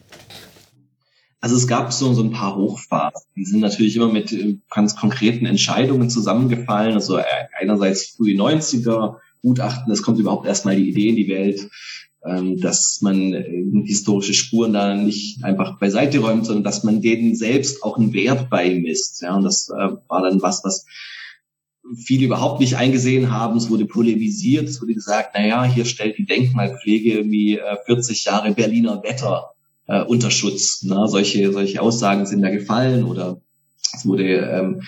[1.41, 3.29] Also es gab so, so ein paar Hochphasen.
[3.37, 4.35] Die sind natürlich immer mit
[4.71, 6.95] ganz konkreten Entscheidungen zusammengefallen.
[6.95, 7.21] Also
[7.61, 11.69] einerseits frühe 90er, Gutachten, es kommt überhaupt erstmal die Idee in die Welt,
[12.21, 17.83] dass man äh, historische Spuren da nicht einfach beiseite räumt, sondern dass man denen selbst
[17.83, 19.23] auch einen Wert beimisst.
[19.23, 20.85] Ja, und das äh, war dann was, was
[21.97, 23.57] viele überhaupt nicht eingesehen haben.
[23.57, 28.53] Es wurde polemisiert, es wurde gesagt, na ja, hier stellt die Denkmalpflege äh, 40 Jahre
[28.53, 29.53] Berliner Wetter
[29.87, 30.83] äh, unter Schutz.
[30.83, 33.41] Na, solche, solche Aussagen sind da gefallen oder
[33.95, 34.83] es wurde ähm,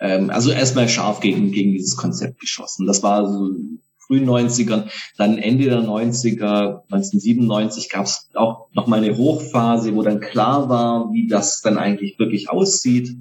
[0.00, 2.86] ähm, also erstmal scharf gegen, gegen dieses Konzept geschossen.
[2.86, 3.50] Das war so
[4.10, 10.18] frühen 90ern, dann Ende der 90er, 1997 gab es auch nochmal eine Hochphase, wo dann
[10.18, 13.16] klar war, wie das dann eigentlich wirklich aussieht,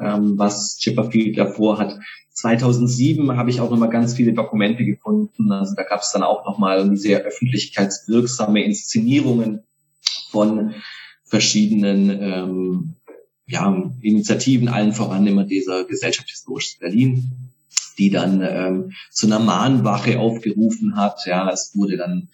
[0.00, 2.00] ähm, was Chipperfield davor hat.
[2.32, 5.52] 2007 habe ich auch nochmal ganz viele Dokumente gefunden.
[5.52, 9.62] Also da gab es dann auch nochmal sehr öffentlichkeitswirksame Inszenierungen
[10.32, 10.74] von
[11.24, 12.94] verschiedenen ähm,
[13.46, 17.43] ja, Initiativen, allen voran immer dieser Gesellschaft Historisches Berlin,
[17.98, 21.26] die dann ähm, zu einer Mahnwache aufgerufen hat.
[21.26, 22.28] Ja, es wurde dann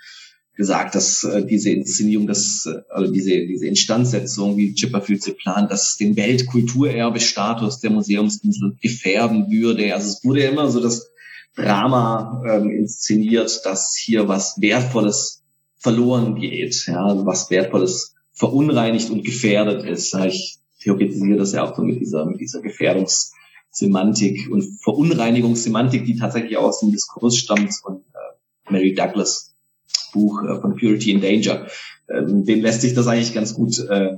[0.57, 5.70] gesagt, dass äh, diese Inszenierung, dass, äh, also diese, diese Instandsetzung, wie Chipperfield sie plant,
[5.70, 9.95] dass den Weltkulturerbestatus der Museumsinsel gefährden würde.
[9.95, 11.11] Also es wurde immer so das
[11.57, 15.43] Drama ähm, inszeniert, dass hier was Wertvolles
[15.78, 20.15] verloren geht, ja, was Wertvolles verunreinigt und gefährdet ist.
[20.27, 23.32] Ich theoretisiere das ja auch so mit dieser, mit dieser Gefährdungs-
[23.71, 29.55] Semantik und Verunreinigungssemantik, die tatsächlich aus dem Diskurs stammt von äh, Mary Douglas
[30.13, 31.67] Buch äh, von Purity in Danger.
[32.09, 34.17] Ähm, dem lässt sich das eigentlich ganz gut, äh,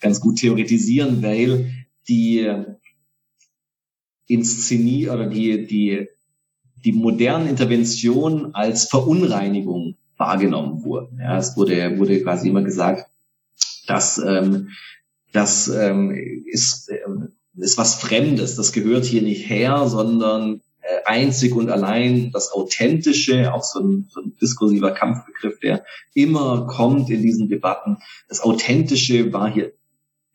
[0.00, 1.72] ganz gut theoretisieren, weil
[2.08, 2.50] die
[4.26, 6.08] Inszenie oder die, die,
[6.84, 11.18] die modernen Interventionen als Verunreinigung wahrgenommen wurden.
[11.18, 13.10] Ja, es wurde, wurde quasi immer gesagt,
[13.86, 14.70] dass ähm,
[15.32, 16.12] das ähm,
[16.46, 17.00] ist, äh,
[17.60, 23.52] ist was Fremdes, das gehört hier nicht her, sondern äh, einzig und allein das Authentische,
[23.52, 25.84] auch so ein, so ein diskursiver Kampfbegriff, der
[26.14, 27.98] immer kommt in diesen Debatten.
[28.28, 29.72] Das Authentische war hier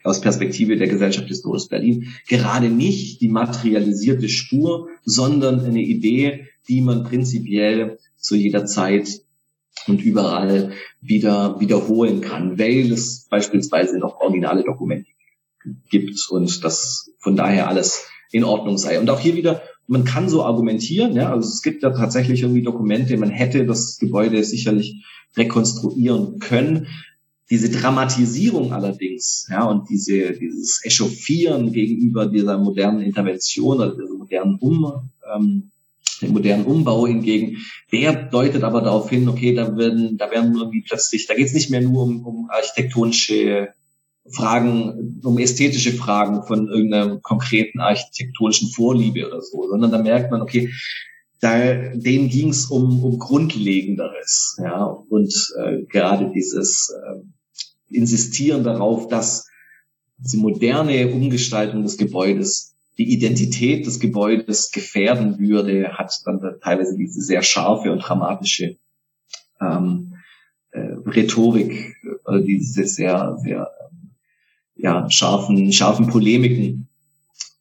[0.03, 6.81] aus Perspektive der Gesellschaft Historisch Berlin gerade nicht die materialisierte Spur, sondern eine Idee, die
[6.81, 9.21] man prinzipiell zu jeder Zeit
[9.87, 15.09] und überall wieder wiederholen kann, weil es beispielsweise noch originale Dokumente
[15.89, 18.99] gibt und das von daher alles in Ordnung sei.
[18.99, 22.61] Und auch hier wieder, man kann so argumentieren, ja, also es gibt ja tatsächlich irgendwie
[22.61, 25.03] Dokumente, man hätte das Gebäude sicherlich
[25.35, 26.85] rekonstruieren können.
[27.49, 34.59] Diese Dramatisierung allerdings, ja, und diese, dieses Echauffieren gegenüber dieser modernen Intervention oder dieser modernen
[34.59, 35.71] um, ähm,
[36.21, 37.57] den modernen Umbau hingegen,
[37.91, 41.53] der deutet aber darauf hin, okay, da werden, da werden irgendwie plötzlich, da geht es
[41.53, 43.69] nicht mehr nur um, um architektonische
[44.31, 50.41] Fragen, um ästhetische Fragen von irgendeiner konkreten architektonischen Vorliebe oder so, sondern da merkt man,
[50.41, 50.71] okay,
[51.41, 59.07] da, denen ging es um, um Grundlegenderes, ja, und äh, gerade dieses äh, Insistieren darauf,
[59.09, 59.47] dass
[60.17, 66.95] diese moderne Umgestaltung des Gebäudes die Identität des Gebäudes gefährden würde, hat dann da teilweise
[66.95, 68.77] diese sehr scharfe und dramatische
[69.61, 70.15] ähm,
[70.71, 71.95] äh, Rhetorik
[72.25, 73.69] oder diese sehr, sehr
[74.75, 76.87] ja, scharfen, scharfen Polemiken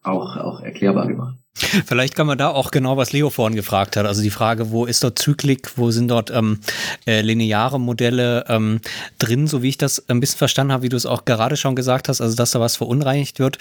[0.02, 1.38] auch, auch erklärbar gemacht.
[1.56, 4.06] Vielleicht kann man da auch genau, was Leo vorhin gefragt hat.
[4.06, 6.58] Also die Frage, wo ist dort Zyklik, wo sind dort ähm,
[7.06, 8.80] äh, lineare Modelle ähm,
[9.20, 11.76] drin, so wie ich das ein bisschen verstanden habe, wie du es auch gerade schon
[11.76, 13.58] gesagt hast, also dass da was verunreinigt wird,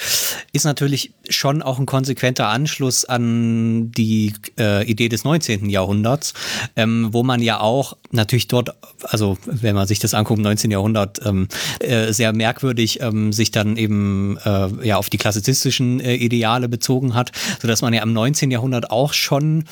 [0.54, 5.70] ist natürlich schon auch ein konsequenter Anschluss an die äh, Idee des 19.
[5.70, 6.34] Jahrhunderts,
[6.76, 10.72] ähm, wo man ja auch natürlich dort, also wenn man sich das anguckt, im 19.
[10.72, 11.48] Jahrhundert ähm,
[11.80, 17.14] äh, sehr merkwürdig ähm, sich dann eben äh, ja auf die klassizistischen äh, Ideale bezogen
[17.14, 18.50] hat, sodass man ja im 19.
[18.50, 19.66] Jahrhundert auch schon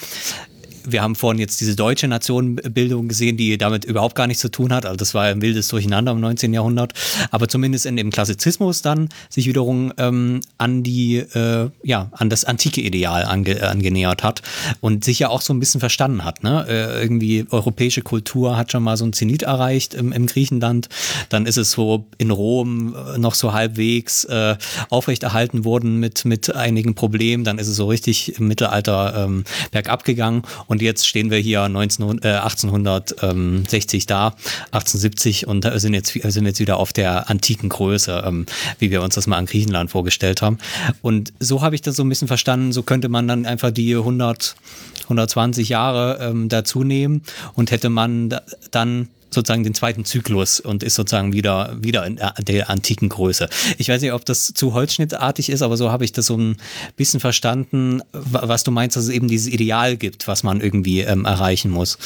[0.85, 4.73] wir haben vorhin jetzt diese deutsche Nationenbildung gesehen, die damit überhaupt gar nichts zu tun
[4.73, 4.85] hat.
[4.85, 6.53] Also das war ein wildes Durcheinander im 19.
[6.53, 6.93] Jahrhundert.
[7.31, 12.45] Aber zumindest in dem Klassizismus dann sich wiederum ähm, an die, äh, ja, an das
[12.45, 14.41] antike Ideal ange angenähert hat
[14.79, 16.43] und sich ja auch so ein bisschen verstanden hat.
[16.43, 16.65] Ne?
[16.67, 20.89] Äh, irgendwie europäische Kultur hat schon mal so ein Zenit erreicht im, im Griechenland.
[21.29, 24.55] Dann ist es so in Rom äh, noch so halbwegs äh,
[24.89, 27.43] aufrechterhalten worden mit, mit einigen Problemen.
[27.43, 30.43] Dann ist es so richtig im Mittelalter ähm, bergab gegangen.
[30.71, 34.27] Und jetzt stehen wir hier 19, äh, 1860 da,
[34.71, 38.45] 1870 und sind jetzt, sind jetzt wieder auf der antiken Größe, ähm,
[38.79, 40.59] wie wir uns das mal an Griechenland vorgestellt haben.
[41.01, 43.93] Und so habe ich das so ein bisschen verstanden, so könnte man dann einfach die
[43.93, 44.55] 100,
[45.03, 47.23] 120 Jahre ähm, dazu nehmen
[47.53, 48.39] und hätte man
[48.71, 53.49] dann sozusagen den zweiten Zyklus und ist sozusagen wieder, wieder in der antiken Größe.
[53.77, 56.57] Ich weiß nicht, ob das zu holzschnittartig ist, aber so habe ich das so ein
[56.95, 61.25] bisschen verstanden, was du meinst, dass es eben dieses Ideal gibt, was man irgendwie ähm,
[61.25, 61.97] erreichen muss.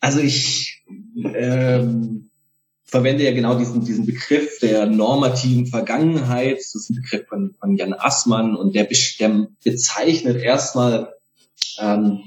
[0.00, 0.82] Also ich
[1.34, 2.30] ähm,
[2.84, 6.58] verwende ja genau diesen, diesen Begriff der normativen Vergangenheit.
[6.58, 8.88] Das ist ein Begriff von, von Jan Assmann und der,
[9.18, 11.12] der bezeichnet erstmal
[11.80, 12.20] ähm,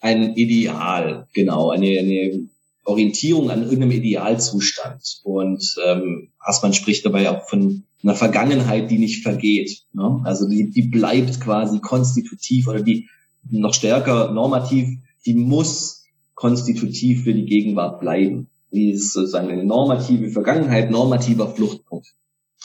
[0.00, 2.48] ein Ideal, genau, eine, eine
[2.84, 5.20] Orientierung an irgendeinem Idealzustand.
[5.22, 9.82] Und ähm, Hassmann spricht dabei auch von einer Vergangenheit, die nicht vergeht.
[9.92, 10.20] Ne?
[10.24, 13.08] Also die, die bleibt quasi konstitutiv oder die
[13.48, 16.04] noch stärker normativ, die muss
[16.34, 18.48] konstitutiv für die Gegenwart bleiben.
[18.72, 22.14] Die ist sozusagen eine normative Vergangenheit, normativer Fluchtpunkt.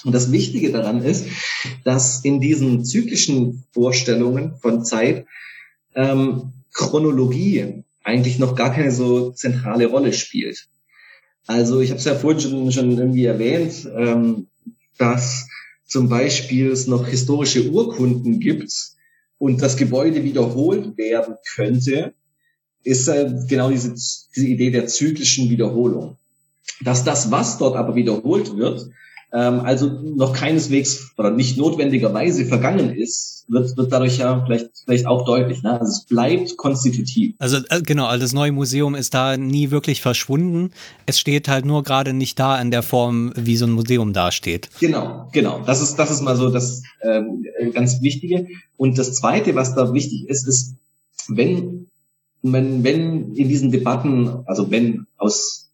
[0.04, 1.26] Und das Wichtige daran ist,
[1.84, 5.26] dass in diesen zyklischen Vorstellungen von Zeit
[5.96, 10.68] ähm, Chronologie eigentlich noch gar keine so zentrale Rolle spielt.
[11.48, 14.48] Also ich habe es ja vorhin schon, schon irgendwie erwähnt, ähm,
[14.98, 15.48] dass
[15.86, 18.72] zum Beispiel es noch historische Urkunden gibt
[19.38, 22.14] und das Gebäude wiederholt werden könnte,
[22.84, 26.18] ist äh, genau diese, diese Idee der zyklischen Wiederholung.
[26.82, 28.90] Dass das, was dort aber wiederholt wird,
[29.36, 35.06] ähm, also noch keineswegs oder nicht notwendigerweise vergangen ist, wird, wird dadurch ja vielleicht, vielleicht
[35.06, 35.62] auch deutlich.
[35.62, 35.80] Ne?
[35.80, 37.36] Also es bleibt konstitutiv.
[37.38, 40.72] Also äh, genau, also das neue Museum ist da nie wirklich verschwunden.
[41.06, 44.70] Es steht halt nur gerade nicht da in der Form, wie so ein Museum dasteht.
[44.80, 45.62] Genau, genau.
[45.66, 48.48] Das ist, das ist mal so das ähm, ganz Wichtige.
[48.78, 50.76] Und das Zweite, was da wichtig ist, ist,
[51.28, 51.88] wenn,
[52.42, 55.70] wenn, wenn in diesen Debatten, also wenn aus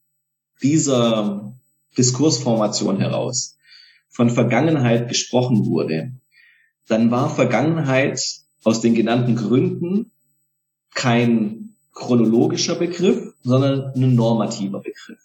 [0.64, 1.54] dieser
[1.98, 3.58] Diskursformation heraus
[4.10, 6.14] von Vergangenheit gesprochen wurde,
[6.88, 8.22] dann war Vergangenheit
[8.64, 10.12] aus den genannten Gründen
[10.94, 15.20] kein chronologischer Begriff, sondern ein normativer Begriff.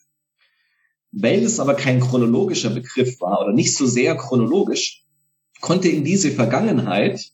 [1.12, 5.02] Weil es aber kein chronologischer Begriff war oder nicht so sehr chronologisch,
[5.60, 7.32] konnte in diese Vergangenheit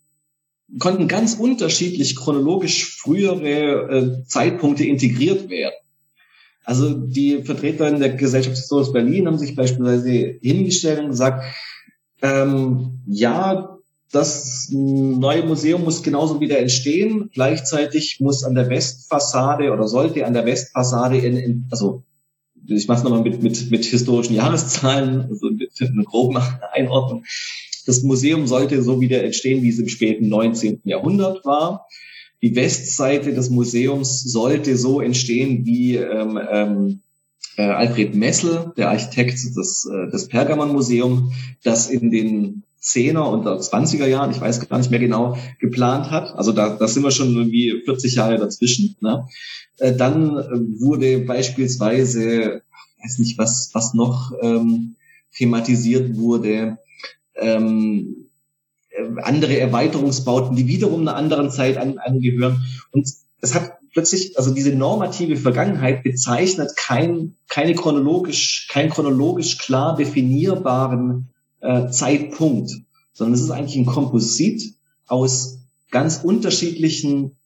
[0.78, 5.74] konnten ganz unterschiedlich chronologisch frühere äh, Zeitpunkte integriert werden.
[6.64, 11.44] Also die Vertreter in der Gesellschaft Historisch Berlin haben sich beispielsweise hingestellt und gesagt,
[12.22, 13.78] ähm, ja,
[14.12, 17.30] das neue Museum muss genauso wieder entstehen.
[17.32, 22.04] Gleichzeitig muss an der Westfassade oder sollte an der Westfassade in, in also
[22.66, 26.38] ich mache es nochmal mit, mit, mit historischen Jahreszahlen, also mit einer groben
[26.72, 27.24] Einordnung.
[27.86, 30.82] Das Museum sollte so wieder entstehen, wie es im späten 19.
[30.84, 31.88] Jahrhundert war
[32.42, 37.00] die Westseite des Museums sollte so entstehen, wie ähm, ähm,
[37.56, 41.32] äh, Alfred Messel, der Architekt des, äh, des Pergamon-Museum,
[41.62, 46.34] das in den 10er und 20er Jahren, ich weiß gar nicht mehr genau, geplant hat.
[46.34, 48.96] Also da, da sind wir schon irgendwie 40 Jahre dazwischen.
[49.00, 49.28] Ne?
[49.78, 52.62] Äh, dann äh, wurde beispielsweise,
[53.02, 54.96] weiß nicht was, was noch, ähm,
[55.34, 56.78] thematisiert wurde,
[57.36, 58.31] ähm, äh,
[59.22, 62.64] andere Erweiterungsbauten, die wiederum einer anderen Zeit an, angehören.
[62.90, 63.08] Und
[63.40, 71.28] es hat plötzlich, also diese normative Vergangenheit bezeichnet kein, keine chronologisch, kein chronologisch klar definierbaren
[71.60, 72.72] äh, Zeitpunkt,
[73.12, 74.74] sondern es ist eigentlich ein Komposit
[75.06, 75.58] aus
[75.90, 77.36] ganz unterschiedlichen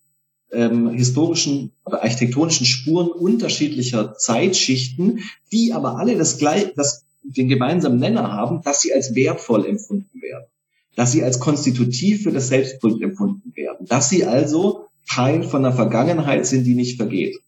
[0.52, 5.20] ähm, historischen oder architektonischen Spuren unterschiedlicher Zeitschichten,
[5.52, 10.22] die aber alle das gleich, das, den gemeinsamen Nenner haben, dass sie als wertvoll empfunden
[10.22, 10.46] werden,
[10.96, 15.74] dass sie als konstitutiv für das Selbstbild empfunden werden, dass sie also Teil von einer
[15.74, 17.38] Vergangenheit sind, die nicht vergeht.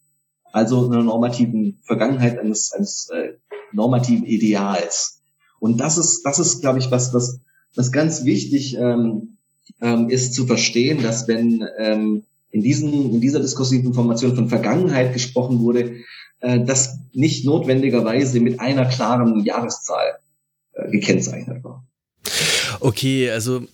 [0.52, 3.32] Also einer normativen Vergangenheit eines, eines äh,
[3.72, 5.20] normativen Ideals.
[5.60, 7.40] Und das ist, das ist, glaube ich, was, was,
[7.74, 9.38] was ganz wichtig ähm,
[9.80, 15.12] ähm, ist zu verstehen, dass wenn ähm, in, diesen, in dieser diskursiven Formation von Vergangenheit
[15.12, 15.96] gesprochen wurde,
[16.40, 20.18] äh, das nicht notwendigerweise mit einer klaren Jahreszahl
[20.72, 21.87] äh, gekennzeichnet war.
[22.80, 23.66] Okay, also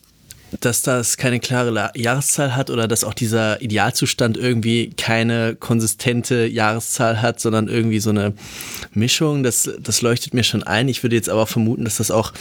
[0.61, 7.23] dass das keine klare Jahreszahl hat oder dass auch dieser Idealzustand irgendwie keine konsistente Jahreszahl
[7.23, 8.35] hat, sondern irgendwie so eine
[8.93, 10.89] Mischung, das, das leuchtet mir schon ein.
[10.89, 12.33] Ich würde jetzt aber vermuten, dass das auch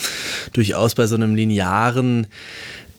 [0.53, 2.27] durchaus bei so einem linearen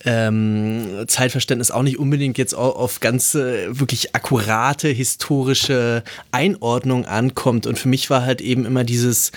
[0.04, 7.66] ähm, Zeitverständnis auch nicht unbedingt jetzt auf ganz äh, wirklich akkurate historische Einordnung ankommt.
[7.66, 9.32] Und für mich war halt eben immer dieses,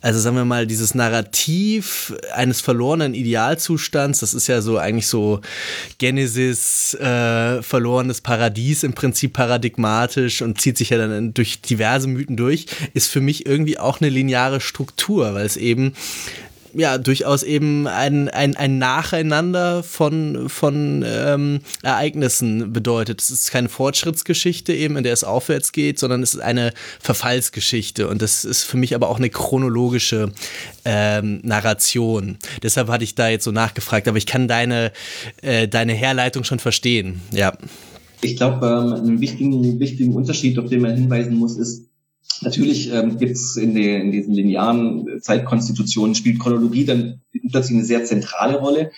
[0.00, 5.40] also sagen wir mal, dieses Narrativ eines verlorenen Idealzustands, das ist ja so eigentlich so
[5.98, 12.36] Genesis, äh, verlorenes Paradies, im Prinzip paradigmatisch und zieht sich ja dann durch diverse Mythen
[12.36, 15.94] durch, ist für mich irgendwie auch eine lineare Struktur, weil es eben
[16.74, 23.22] ja durchaus eben ein, ein, ein Nacheinander von, von ähm, Ereignissen bedeutet.
[23.22, 28.08] Es ist keine Fortschrittsgeschichte eben, in der es aufwärts geht, sondern es ist eine Verfallsgeschichte.
[28.08, 30.32] Und das ist für mich aber auch eine chronologische
[30.84, 32.38] ähm, Narration.
[32.62, 34.92] Deshalb hatte ich da jetzt so nachgefragt, aber ich kann deine,
[35.42, 37.20] äh, deine Herleitung schon verstehen.
[37.32, 37.56] Ja.
[38.20, 41.84] Ich glaube, ähm, einen wichtigen, wichtigen Unterschied, auf den man hinweisen muss, ist,
[42.42, 47.20] Natürlich ähm, gibt es in, die, in diesen linearen Zeitkonstitutionen, spielt Chronologie dann
[47.50, 48.92] plötzlich eine sehr zentrale Rolle.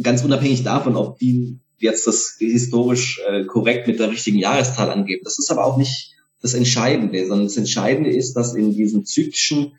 [0.00, 5.22] Ganz unabhängig davon, ob die jetzt das historisch äh, korrekt mit der richtigen Jahreszahl angeben.
[5.24, 9.72] Das ist aber auch nicht das Entscheidende, sondern das Entscheidende ist, dass in diesen zyklischen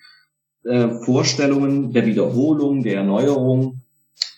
[0.64, 3.82] äh, Vorstellungen der Wiederholung, der Erneuerung,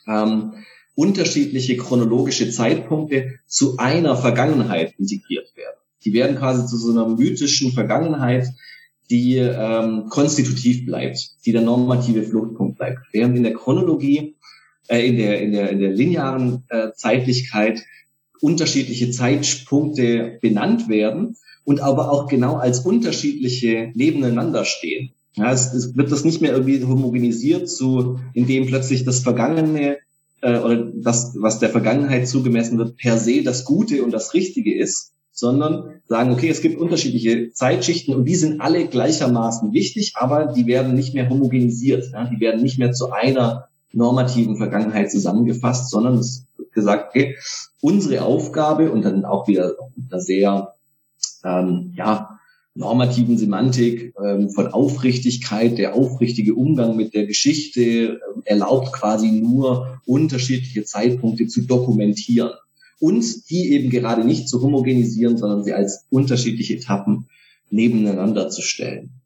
[0.07, 0.53] ähm,
[0.95, 5.80] unterschiedliche chronologische Zeitpunkte zu einer Vergangenheit integriert werden.
[6.03, 8.47] Die werden quasi zu so einer mythischen Vergangenheit,
[9.09, 12.99] die ähm, konstitutiv bleibt, die der normative Fluchtpunkt bleibt.
[13.11, 14.35] Während in der Chronologie,
[14.87, 17.83] äh, in, der, in, der, in der linearen äh, Zeitlichkeit
[18.39, 25.11] unterschiedliche Zeitpunkte benannt werden und aber auch genau als unterschiedliche nebeneinander stehen.
[25.35, 29.97] Ja, es, es wird das nicht mehr irgendwie homogenisiert zu, indem plötzlich das Vergangene
[30.41, 34.75] äh, oder das, was der Vergangenheit zugemessen wird, per se das Gute und das Richtige
[34.75, 40.47] ist, sondern sagen, okay, es gibt unterschiedliche Zeitschichten und die sind alle gleichermaßen wichtig, aber
[40.47, 42.11] die werden nicht mehr homogenisiert.
[42.11, 42.25] Ja?
[42.25, 47.35] Die werden nicht mehr zu einer normativen Vergangenheit zusammengefasst, sondern es wird gesagt, okay,
[47.81, 50.75] unsere Aufgabe und dann auch wieder mit sehr
[51.43, 52.39] ähm, ja,
[52.73, 59.99] normativen Semantik ähm, von Aufrichtigkeit, der aufrichtige Umgang mit der Geschichte äh, erlaubt quasi nur
[60.05, 62.51] unterschiedliche Zeitpunkte zu dokumentieren
[63.01, 67.27] und die eben gerade nicht zu homogenisieren, sondern sie als unterschiedliche Etappen
[67.71, 69.21] nebeneinander zu stellen.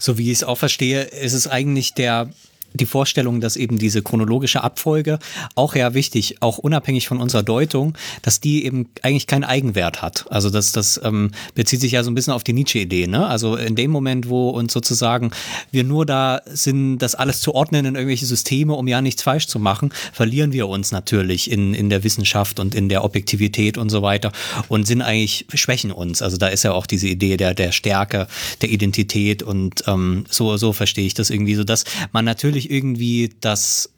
[0.00, 2.30] So wie ich es auch verstehe, ist es eigentlich der
[2.76, 5.18] die Vorstellung, dass eben diese chronologische Abfolge
[5.54, 10.26] auch ja wichtig, auch unabhängig von unserer Deutung, dass die eben eigentlich keinen Eigenwert hat.
[10.30, 13.06] Also das, das ähm, bezieht sich ja so ein bisschen auf die Nietzsche-Idee.
[13.06, 13.26] Ne?
[13.26, 15.30] Also in dem Moment, wo uns sozusagen
[15.70, 19.46] wir nur da sind, das alles zu ordnen in irgendwelche Systeme, um ja nichts falsch
[19.46, 23.90] zu machen, verlieren wir uns natürlich in, in der Wissenschaft und in der Objektivität und
[23.90, 24.32] so weiter
[24.68, 26.22] und sind eigentlich, schwächen uns.
[26.22, 28.26] Also da ist ja auch diese Idee der, der Stärke,
[28.60, 32.70] der Identität und ähm, so, so verstehe ich das irgendwie so, dass man natürlich natürlich
[32.70, 33.90] irgendwie das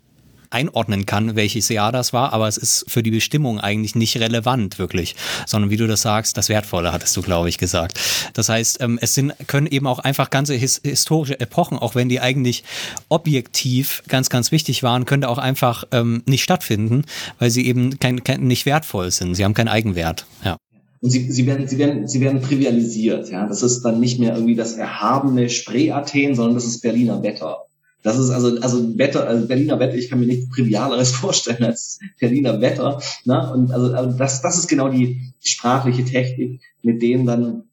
[0.51, 4.79] einordnen kann, welches Jahr das war, aber es ist für die Bestimmung eigentlich nicht relevant,
[4.79, 5.15] wirklich,
[5.47, 8.01] sondern wie du das sagst, das Wertvolle hattest du, glaube ich, gesagt.
[8.33, 12.09] Das heißt, ähm, es sind, können eben auch einfach ganze his historische Epochen, auch wenn
[12.09, 12.65] die eigentlich
[13.11, 17.05] objektiv ganz, ganz wichtig waren, können auch einfach ähm, nicht stattfinden,
[17.39, 19.35] weil sie eben kein, kein, nicht wertvoll sind.
[19.35, 20.25] Sie haben keinen Eigenwert.
[20.43, 20.57] Ja.
[21.03, 23.29] Und sie, sie, werden, sie, werden, sie werden trivialisiert.
[23.29, 23.47] Ja?
[23.47, 27.69] Das ist dann nicht mehr irgendwie das erhabene Spree-Athen, sondern das ist Berliner Wetter.
[28.03, 31.99] Das ist also, also Wetter, also Berliner Wetter, ich kann mir nichts Trivialeres vorstellen als
[32.21, 33.01] Berliner Wetter.
[33.25, 33.53] Ne?
[33.53, 37.65] Und also, also das, das ist genau die, sprachliche Technik, mit denen dann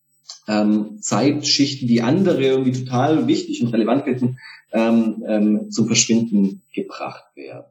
[0.47, 4.37] ähm, Zeitschichten, die andere irgendwie total wichtig und relevant gelten,
[4.71, 7.65] ähm, ähm, zum Verschwinden gebracht werden.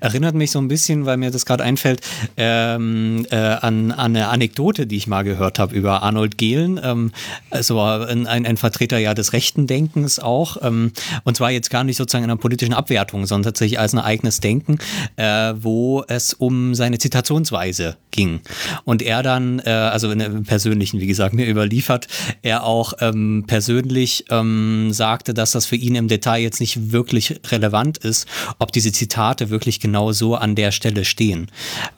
[0.00, 2.00] Erinnert mich so ein bisschen, weil mir das gerade einfällt,
[2.38, 7.12] ähm, äh, an, an eine Anekdote, die ich mal gehört habe über Arnold Gehlen, ähm,
[7.50, 10.92] also ein, ein Vertreter ja des rechten Denkens auch, ähm,
[11.24, 14.40] und zwar jetzt gar nicht sozusagen in einer politischen Abwertung, sondern tatsächlich als ein eigenes
[14.40, 14.78] Denken,
[15.16, 18.40] äh, wo es um seine Zitationsweise ging.
[18.84, 22.08] Und er dann, äh, also in einem persönlichen, wie gesagt, mir überliefert,
[22.40, 27.40] er auch ähm, persönlich ähm, sagte, dass das für ihn im Detail jetzt nicht wirklich
[27.50, 28.26] relevant ist,
[28.58, 31.48] ob diese Zitate Zitate wirklich genau so an der Stelle stehen,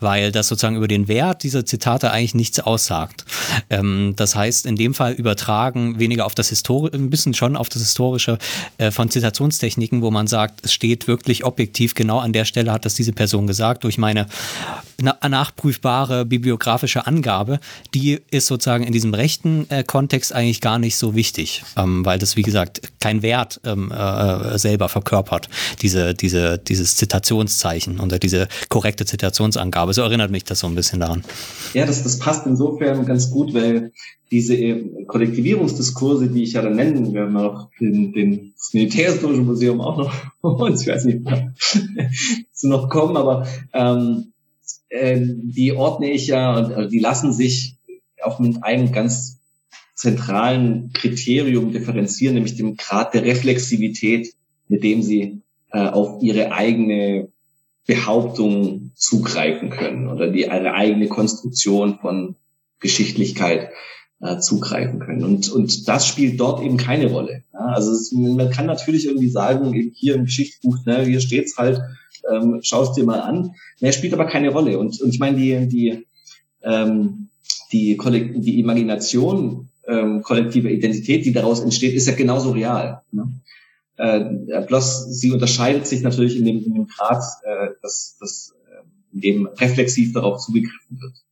[0.00, 3.24] weil das sozusagen über den Wert dieser Zitate eigentlich nichts aussagt.
[3.70, 7.68] Ähm, das heißt, in dem Fall übertragen weniger auf das Historische, ein bisschen schon auf
[7.68, 8.38] das Historische
[8.78, 12.84] äh, von Zitationstechniken, wo man sagt, es steht wirklich objektiv genau an der Stelle hat
[12.84, 14.26] das diese Person gesagt durch meine
[15.00, 17.60] nachprüfbare bibliografische Angabe,
[17.94, 22.18] die ist sozusagen in diesem rechten äh, Kontext eigentlich gar nicht so wichtig, ähm, weil
[22.18, 25.48] das, wie gesagt, kein Wert ähm, äh, selber verkörpert,
[25.82, 29.92] diese, diese, dieses Zitationszeichen oder diese korrekte Zitationsangabe.
[29.92, 31.24] So erinnert mich das so ein bisschen daran.
[31.74, 33.92] Ja, das, das passt insofern ganz gut, weil
[34.30, 34.56] diese
[35.06, 39.96] Kollektivierungsdiskurse, die ich ja dann nennen, wir haben noch den, den das Militärhistorische Museum auch
[40.42, 41.20] noch ich weiß nicht,
[42.52, 44.32] zu noch kommen, aber ähm,
[44.94, 47.76] äh, die ordne ich ja und äh, die lassen sich
[48.38, 49.40] mit einem ganz
[49.94, 54.32] zentralen Kriterium differenzieren, nämlich dem Grad der Reflexivität,
[54.68, 55.42] mit dem sie
[55.72, 57.28] äh, auf ihre eigene
[57.86, 62.36] Behauptung zugreifen können oder die ihre eigene Konstruktion von
[62.80, 63.70] Geschichtlichkeit
[64.20, 65.24] äh, zugreifen können.
[65.24, 67.42] Und, und das spielt dort eben keine Rolle.
[67.52, 67.66] Ja?
[67.66, 71.80] Also es, man kann natürlich irgendwie sagen, hier im Geschichtsbuch, ne, hier steht's halt,
[72.30, 73.52] ähm, schau es dir mal an.
[73.80, 74.78] Ne, spielt aber keine Rolle.
[74.78, 76.06] Und, und ich meine, die, die,
[76.62, 77.28] ähm,
[77.72, 83.02] die, Kollekt die Imagination ähm, kollektiver Identität, die daraus entsteht, ist ja genauso real.
[83.12, 83.28] Ne?
[83.96, 89.14] Äh, bloß sie unterscheidet sich natürlich in dem, in dem Grad, äh, dass, dass äh,
[89.14, 91.23] in dem reflexiv darauf zugegriffen wird.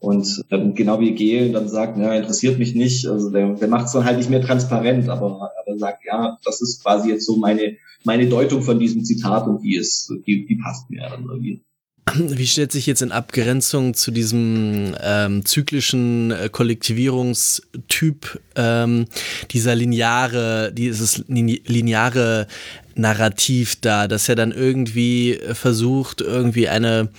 [0.00, 3.86] Und ähm, genau wie Gehlen dann sagt, na, interessiert mich nicht, also der, der macht
[3.86, 7.36] es dann halt nicht mehr transparent, aber, aber sagt, ja, das ist quasi jetzt so
[7.36, 11.62] meine, meine Deutung von diesem Zitat und die ist, die, die passt mir dann irgendwie.
[12.14, 19.04] Wie stellt sich jetzt in Abgrenzung zu diesem ähm, zyklischen äh, Kollektivierungstyp ähm,
[19.50, 22.46] dieser lineare, dieses lineare
[22.94, 27.10] Narrativ da, dass er dann irgendwie versucht, irgendwie eine,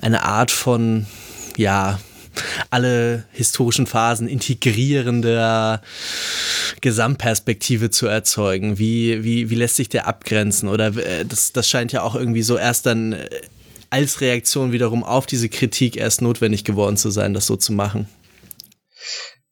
[0.00, 1.06] eine Art von
[1.58, 1.98] ja,
[2.70, 5.82] alle historischen Phasen integrierender
[6.80, 8.78] Gesamtperspektive zu erzeugen?
[8.78, 10.68] Wie, wie, wie lässt sich der abgrenzen?
[10.68, 13.28] Oder äh, das, das scheint ja auch irgendwie so erst dann äh,
[13.90, 18.06] als Reaktion wiederum auf diese Kritik erst notwendig geworden zu sein, das so zu machen.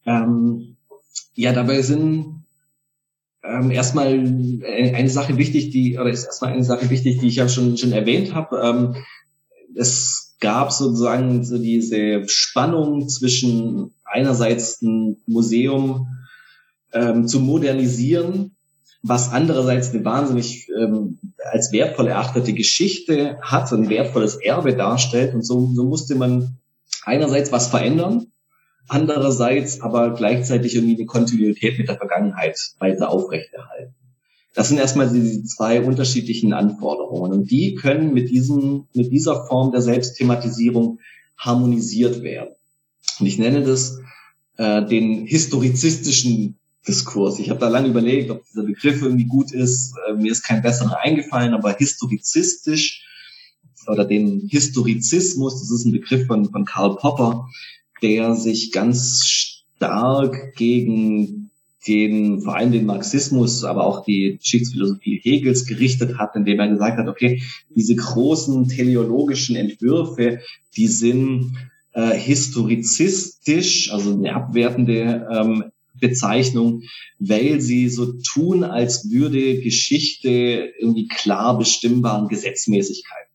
[0.04, 0.76] Ähm,
[1.34, 2.44] ja, dabei sind
[3.42, 7.48] ähm, erstmal eine Sache wichtig, die, oder ist erstmal eine Sache wichtig, die ich ja
[7.48, 8.60] schon, schon erwähnt habe.
[8.62, 9.04] Ähm,
[9.74, 16.08] es gab sozusagen so diese Spannung zwischen einerseits ein Museum
[16.92, 18.56] ähm, zu modernisieren,
[19.02, 21.18] was andererseits eine wahnsinnig ähm,
[21.52, 25.34] als wertvoll erachtete Geschichte hat, ein wertvolles Erbe darstellt.
[25.34, 26.58] Und so, so musste man
[27.04, 28.26] einerseits was verändern,
[28.88, 33.94] andererseits aber gleichzeitig irgendwie eine Kontinuität mit der Vergangenheit weiter aufrechterhalten.
[34.56, 39.70] Das sind erstmal die zwei unterschiedlichen Anforderungen und die können mit diesem, mit dieser Form
[39.70, 40.98] der Selbstthematisierung
[41.36, 42.54] harmonisiert werden.
[43.20, 43.98] Und ich nenne das
[44.56, 46.56] äh, den historizistischen
[46.88, 47.38] Diskurs.
[47.38, 49.94] Ich habe da lange überlegt, ob dieser Begriff irgendwie gut ist.
[50.08, 53.04] Äh, mir ist kein besserer eingefallen, aber historizistisch
[53.86, 57.50] oder den Historizismus, das ist ein Begriff von, von Karl Popper,
[58.00, 61.45] der sich ganz stark gegen
[61.86, 66.98] den, vor allem den Marxismus, aber auch die Geschichtsphilosophie Hegels gerichtet hat, indem er gesagt
[66.98, 67.42] hat, okay,
[67.74, 70.40] diese großen teleologischen Entwürfe,
[70.76, 71.54] die sind
[71.92, 75.64] äh, historizistisch, also eine abwertende ähm,
[75.98, 76.82] Bezeichnung,
[77.18, 83.25] weil sie so tun, als würde Geschichte irgendwie klar bestimmbaren Gesetzmäßigkeiten.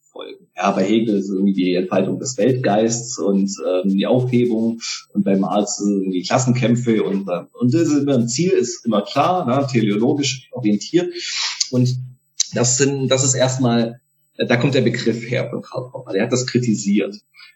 [0.61, 4.79] Ja, bei Hegel ist irgendwie die Entfaltung des Weltgeists und ähm, die Aufhebung.
[5.11, 8.85] Und bei Marx sind die Klassenkämpfe und, äh, und das ist immer ein Ziel ist
[8.85, 11.11] immer klar, ne, teleologisch orientiert.
[11.71, 11.97] Und
[12.53, 14.01] das sind, das ist erstmal,
[14.37, 17.15] da kommt der Begriff her von Karl Popper, der hat das kritisiert.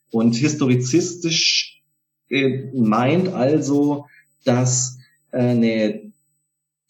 [0.10, 1.84] Und historizistisch
[2.30, 4.08] äh, meint also,
[4.46, 4.98] dass
[5.32, 6.12] äh, eine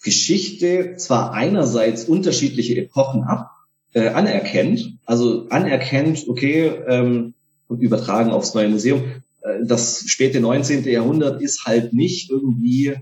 [0.02, 3.55] Geschichte zwar einerseits unterschiedliche Epochen ab,
[3.96, 7.34] äh, anerkennt, also anerkennt, okay, ähm,
[7.68, 9.04] und übertragen aufs neue Museum,
[9.42, 10.84] äh, das späte 19.
[10.84, 12.96] Jahrhundert ist halt nicht irgendwie,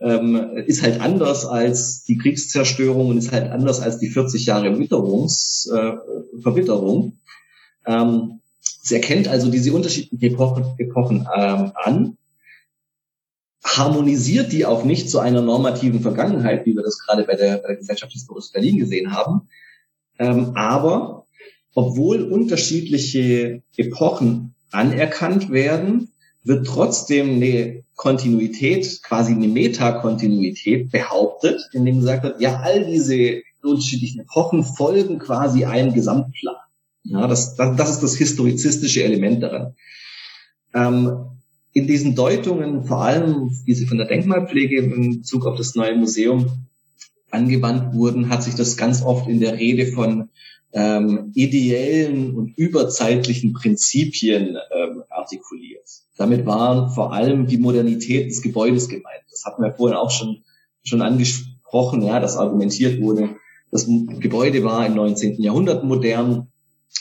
[0.00, 4.78] ähm, ist halt anders als die Kriegszerstörung und ist halt anders als die 40 Jahre
[4.78, 5.92] Witterungs, äh,
[6.40, 7.18] Verwitterung.
[7.86, 12.16] Ähm, sie erkennt also diese unterschiedlichen Epochen, Epochen ähm, an,
[13.62, 17.68] harmonisiert die auch nicht zu einer normativen Vergangenheit, wie wir das gerade bei der, bei
[17.68, 19.42] der Gesellschaft Historisch Berlin gesehen haben,
[20.18, 21.26] ähm, aber
[21.74, 26.08] obwohl unterschiedliche Epochen anerkannt werden,
[26.44, 34.20] wird trotzdem eine Kontinuität, quasi eine Metakontinuität behauptet, indem gesagt wird, ja, all diese unterschiedlichen
[34.20, 36.54] Epochen folgen quasi einem Gesamtplan.
[37.04, 39.74] Ja, das, das, das ist das historizistische Element daran.
[40.74, 41.26] Ähm,
[41.72, 45.96] in diesen Deutungen, vor allem wie sie von der Denkmalpflege in Bezug auf das neue
[45.96, 46.66] Museum
[47.30, 50.30] angewandt wurden, hat sich das ganz oft in der Rede von
[50.72, 55.88] ähm, ideellen und überzeitlichen Prinzipien ähm, artikuliert.
[56.16, 59.22] Damit waren vor allem die Modernität des Gebäudes gemeint.
[59.30, 60.42] Das hatten wir vorhin auch schon,
[60.84, 63.36] schon angesprochen, ja, dass argumentiert wurde,
[63.70, 65.42] das Gebäude war im 19.
[65.42, 66.48] Jahrhundert modern,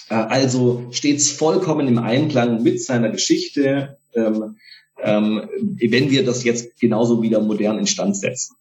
[0.09, 4.57] äh, also stets vollkommen im Einklang mit seiner Geschichte, ähm,
[5.01, 5.47] ähm,
[5.77, 8.55] wenn wir das jetzt genauso wieder modern instand setzen.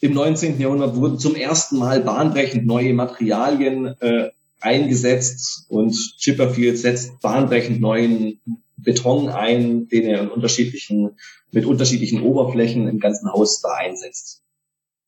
[0.00, 0.60] Im 19.
[0.60, 8.40] Jahrhundert wurden zum ersten Mal bahnbrechend neue Materialien äh, eingesetzt und Chipperfield setzt bahnbrechend neuen
[8.76, 11.16] Beton ein, den er in unterschiedlichen,
[11.50, 14.42] mit unterschiedlichen Oberflächen im ganzen Haus da einsetzt.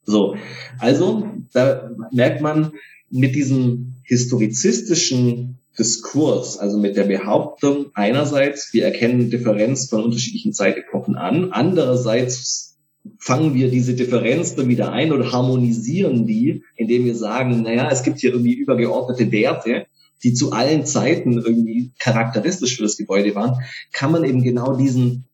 [0.04, 0.36] So.
[0.78, 2.72] Also, da merkt man
[3.10, 11.16] mit diesem historizistischen Diskurs, also mit der Behauptung einerseits, wir erkennen Differenz von unterschiedlichen Zeitepochen
[11.16, 12.77] an, andererseits
[13.18, 18.02] fangen wir diese Differenz dann wieder ein oder harmonisieren die, indem wir sagen, naja, es
[18.02, 19.86] gibt hier irgendwie übergeordnete Werte,
[20.22, 23.62] die zu allen Zeiten irgendwie charakteristisch für das Gebäude waren,
[23.92, 25.26] kann man eben genau diesen,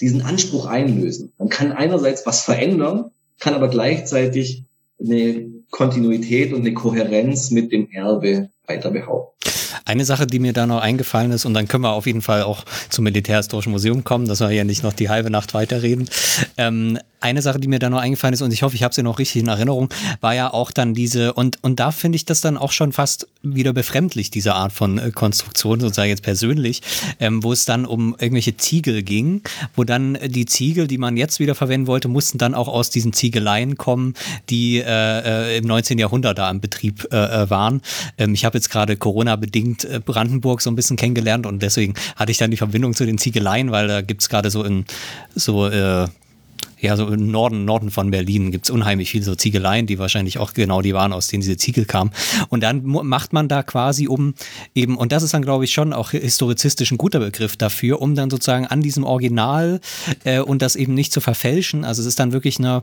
[0.00, 1.32] diesen Anspruch einlösen.
[1.38, 4.64] Man kann einerseits was verändern, kann aber gleichzeitig
[4.98, 9.50] eine Kontinuität und eine Kohärenz mit dem Erbe weiter behaupten.
[9.84, 12.42] Eine Sache, die mir da noch eingefallen ist, und dann können wir auf jeden Fall
[12.42, 16.08] auch zum Militärhistorischen Museum kommen, dass wir ja nicht noch die halbe Nacht weiterreden.
[16.56, 19.02] Ähm, eine Sache, die mir da noch eingefallen ist, und ich hoffe, ich habe sie
[19.02, 19.90] noch richtig in Erinnerung,
[20.20, 23.28] war ja auch dann diese, und, und da finde ich das dann auch schon fast
[23.42, 26.82] wieder befremdlich, diese Art von äh, Konstruktion, sozusagen jetzt persönlich,
[27.20, 29.42] ähm, wo es dann um irgendwelche Ziegel ging,
[29.76, 33.12] wo dann die Ziegel, die man jetzt wieder verwenden wollte, mussten dann auch aus diesen
[33.12, 34.14] Ziegeleien kommen,
[34.48, 35.98] die äh, äh im 19.
[35.98, 37.82] Jahrhundert da im Betrieb äh, äh, waren.
[38.18, 42.32] Ähm, ich habe jetzt gerade Corona-bedingt äh, Brandenburg so ein bisschen kennengelernt und deswegen hatte
[42.32, 44.84] ich dann die Verbindung zu den Ziegeleien, weil da gibt es gerade so in
[45.34, 46.06] so äh,
[46.80, 50.38] ja, so im Norden, Norden von Berlin gibt es unheimlich viele so Ziegeleien, die wahrscheinlich
[50.38, 52.10] auch genau die waren, aus denen diese Ziegel kamen.
[52.48, 54.34] Und dann macht man da quasi um
[54.74, 58.14] eben, und das ist dann, glaube ich, schon auch historizistisch ein guter Begriff dafür, um
[58.14, 59.80] dann sozusagen an diesem Original
[60.24, 61.84] äh, und das eben nicht zu verfälschen.
[61.84, 62.82] Also es ist dann wirklich eine,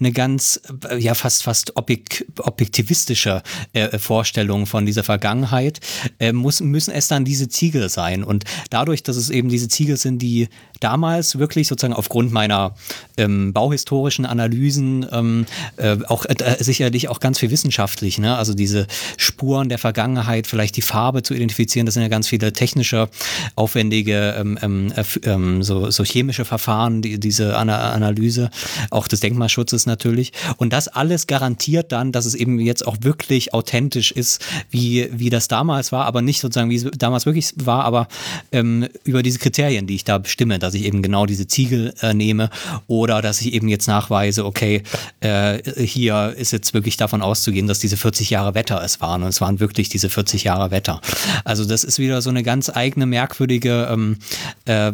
[0.00, 3.42] eine ganz, äh, ja, fast, fast objek objektivistische
[3.72, 5.80] äh, Vorstellung von dieser Vergangenheit,
[6.18, 8.24] äh, muss, müssen es dann diese Ziegel sein.
[8.24, 10.48] Und dadurch, dass es eben diese Ziegel sind, die
[10.84, 12.74] damals wirklich sozusagen aufgrund meiner
[13.16, 15.46] ähm, bauhistorischen Analysen, ähm,
[15.78, 18.36] äh, auch äh, sicherlich auch ganz viel wissenschaftlich, ne?
[18.36, 18.86] also diese
[19.16, 23.08] Spuren der Vergangenheit, vielleicht die Farbe zu identifizieren, das sind ja ganz viele technische,
[23.56, 24.92] aufwendige, ähm, ähm,
[25.22, 28.50] ähm so, so chemische Verfahren, die, diese Ana Analyse,
[28.90, 30.32] auch des Denkmalschutzes natürlich.
[30.58, 35.30] Und das alles garantiert dann, dass es eben jetzt auch wirklich authentisch ist, wie, wie
[35.30, 38.08] das damals war, aber nicht sozusagen, wie es damals wirklich war, aber
[38.52, 42.14] ähm, über diese Kriterien, die ich da bestimme, dass ich eben genau diese Ziegel äh,
[42.14, 42.50] nehme
[42.86, 44.82] oder dass ich eben jetzt nachweise, okay,
[45.20, 49.28] äh, hier ist jetzt wirklich davon auszugehen, dass diese 40 Jahre Wetter es waren und
[49.28, 51.00] es waren wirklich diese 40 Jahre Wetter.
[51.44, 54.18] Also das ist wieder so eine ganz eigene, merkwürdige ähm,
[54.66, 54.92] äh,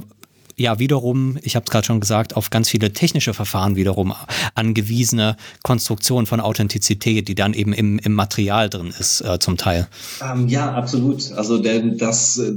[0.61, 4.15] ja wiederum, ich habe es gerade schon gesagt, auf ganz viele technische Verfahren wiederum
[4.55, 9.89] angewiesene Konstruktion von Authentizität, die dann eben im, im Material drin ist, äh, zum Teil.
[10.23, 11.33] Ähm, ja, absolut.
[11.33, 12.53] Also denn das, äh,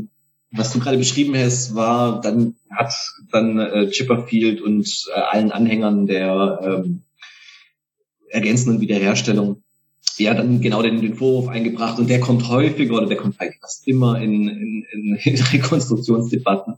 [0.56, 2.94] was du gerade beschrieben hast, war, dann hat
[3.32, 7.02] dann äh, Chipperfield und äh, allen Anhängern der ähm,
[8.30, 9.64] ergänzenden Wiederherstellung
[10.18, 13.60] ja dann genau den, den Vorwurf eingebracht und der kommt häufiger oder der kommt eigentlich
[13.62, 15.16] fast immer in, in, in,
[15.52, 16.76] Rekonstruktionsdebatten,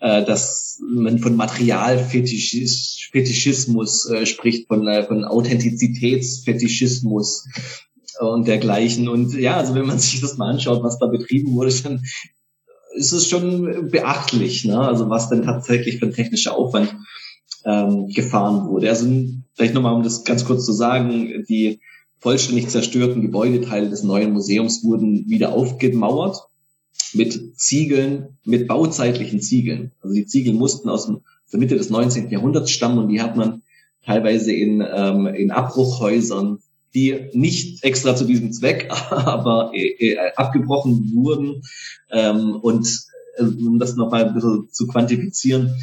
[0.00, 7.46] äh, dass man von Materialfetischismus äh, spricht, von, äh, von Authentizitätsfetischismus
[8.18, 9.08] und dergleichen.
[9.08, 12.02] Und ja, also wenn man sich das mal anschaut, was da betrieben wurde, dann
[12.94, 14.78] ist es schon beachtlich, ne?
[14.78, 16.94] also was denn tatsächlich für ein technischer Aufwand
[17.64, 18.88] ähm, gefahren wurde.
[18.88, 19.06] Also
[19.54, 21.80] vielleicht nochmal, um das ganz kurz zu sagen, die
[22.20, 26.38] vollständig zerstörten Gebäudeteile des neuen Museums wurden wieder aufgemauert.
[27.12, 29.92] mit Ziegeln, mit bauzeitlichen Ziegeln.
[30.00, 31.10] Also die Ziegel mussten aus,
[31.52, 32.30] der Mitte des 19.
[32.30, 33.62] Jahrhunderts stammen und die hat man
[34.04, 36.58] teilweise in, ähm, in Abbruchhäusern,
[36.94, 41.62] die nicht extra zu diesem Zweck, aber äh, äh, abgebrochen wurden.
[42.10, 42.88] Ähm, und
[43.36, 45.74] äh, um das nochmal ein bisschen zu quantifizieren,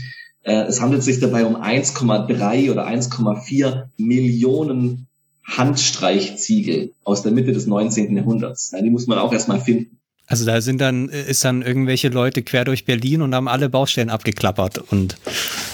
[0.44, 5.08] es handelt sich dabei um 1,3 oder 1,4 Millionen
[5.44, 8.18] Handstreichziegel aus der Mitte des 19.
[8.18, 8.72] Jahrhunderts.
[8.72, 10.01] Ja, die muss man auch erstmal finden.
[10.32, 14.10] Also da sind dann, ist dann irgendwelche Leute quer durch Berlin und haben alle Baustellen
[14.10, 15.18] abgeklappert und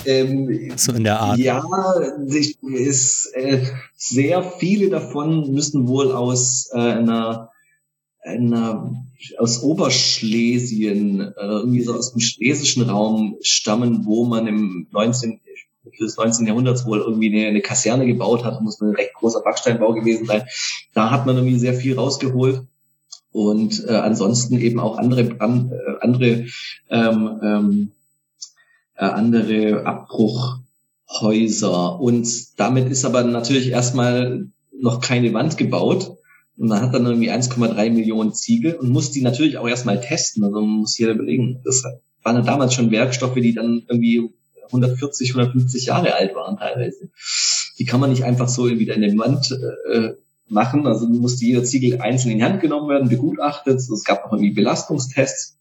[0.06, 1.38] ähm, so in der Art.
[1.38, 1.64] Ja,
[2.26, 3.64] ist, äh,
[3.96, 7.52] sehr viele davon müssen wohl aus äh, einer,
[8.24, 8.92] einer
[9.38, 15.40] aus Oberschlesien, äh, irgendwie so aus dem schlesischen Raum stammen, wo man im 19
[16.02, 16.48] des 19.
[16.48, 20.46] Jahrhunderts wohl irgendwie eine, eine Kaserne gebaut hat, muss ein recht großer Backsteinbau gewesen sein.
[20.96, 22.64] Da hat man irgendwie sehr viel rausgeholt
[23.38, 26.46] und äh, ansonsten eben auch andere an, äh, andere
[26.90, 27.92] ähm, ähm,
[28.96, 36.18] äh, andere Abbruchhäuser und damit ist aber natürlich erstmal noch keine Wand gebaut
[36.58, 40.44] und man hat dann irgendwie 1,3 Millionen Ziegel und muss die natürlich auch erstmal testen.
[40.44, 41.84] Also man muss hier überlegen, das
[42.24, 44.32] waren ja damals schon Werkstoffe, die dann irgendwie
[44.66, 47.12] 140, 150 Jahre alt waren teilweise.
[47.78, 49.56] Die kann man nicht einfach so wieder in den Wand
[49.92, 50.14] äh,
[50.50, 50.88] machen.
[50.88, 53.80] Also musste jeder Ziegel einzeln in die Hand genommen werden, begutachtet.
[53.80, 55.58] Es gab auch irgendwie Belastungstests.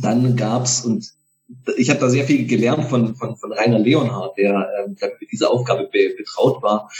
[0.00, 1.12] Dann gab's und
[1.76, 5.50] ich habe da sehr viel gelernt von, von, von Rainer Leonhardt, der, ähm, mit dieser
[5.50, 6.90] Aufgabe be, betraut war.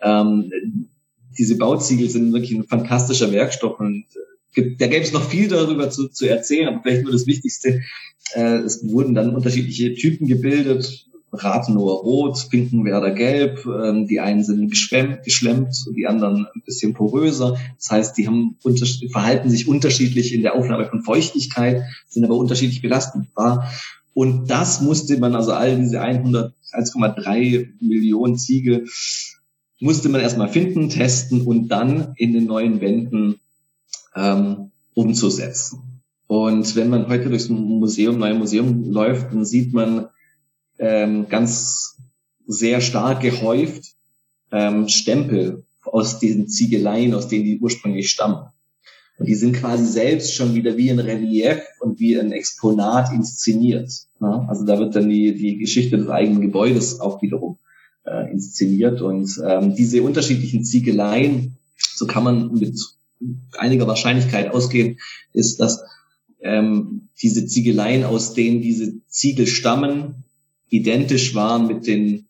[0.00, 0.88] Ähm,
[1.38, 4.04] diese Bauziegel sind wirklich ein fantastischer Werkstoff und
[4.56, 7.82] äh, da gäbe es noch viel darüber zu, zu erzählen, aber vielleicht nur das Wichtigste.
[8.32, 13.64] Äh, es wurden dann unterschiedliche Typen gebildet, Rathenower Rot, Finkenwerder Gelb.
[13.66, 17.58] Ähm, die einen sind geschwemmt, geschlemmt, die anderen ein bisschen poröser.
[17.76, 18.56] Das heißt, die haben
[19.10, 23.70] verhalten sich unterschiedlich in der Aufnahme von Feuchtigkeit, sind aber unterschiedlich belastbar.
[24.14, 28.86] Und das musste man, also all diese 100, 1,3 Millionen Ziegel,
[29.80, 33.40] musste man erstmal finden, testen und dann in den neuen Wänden
[34.14, 36.02] ähm, umzusetzen.
[36.26, 40.08] Und wenn man heute durchs Museum, neue Museum läuft, dann sieht man
[40.80, 41.98] ähm, ganz
[42.46, 43.94] sehr stark gehäuft
[44.50, 48.48] ähm, Stempel aus diesen Ziegeleien, aus denen die ursprünglich stammen.
[49.18, 53.92] Und die sind quasi selbst schon wieder wie ein Relief und wie ein Exponat inszeniert.
[54.18, 54.46] Ne?
[54.48, 57.58] Also da wird dann die, die Geschichte des eigenen Gebäudes auch wiederum
[58.06, 59.02] äh, inszeniert.
[59.02, 62.80] Und ähm, diese unterschiedlichen Ziegeleien, so kann man mit
[63.58, 64.98] einiger Wahrscheinlichkeit ausgehen,
[65.34, 65.82] ist, dass
[66.40, 70.24] ähm, diese Ziegeleien, aus denen diese Ziegel stammen,
[70.70, 72.26] identisch waren mit den,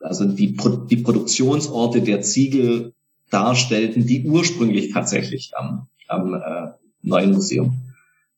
[0.00, 0.56] also die,
[0.90, 2.92] die Produktionsorte der Ziegel
[3.30, 6.68] darstellten, die ursprünglich tatsächlich am, am äh,
[7.02, 7.82] neuen Museum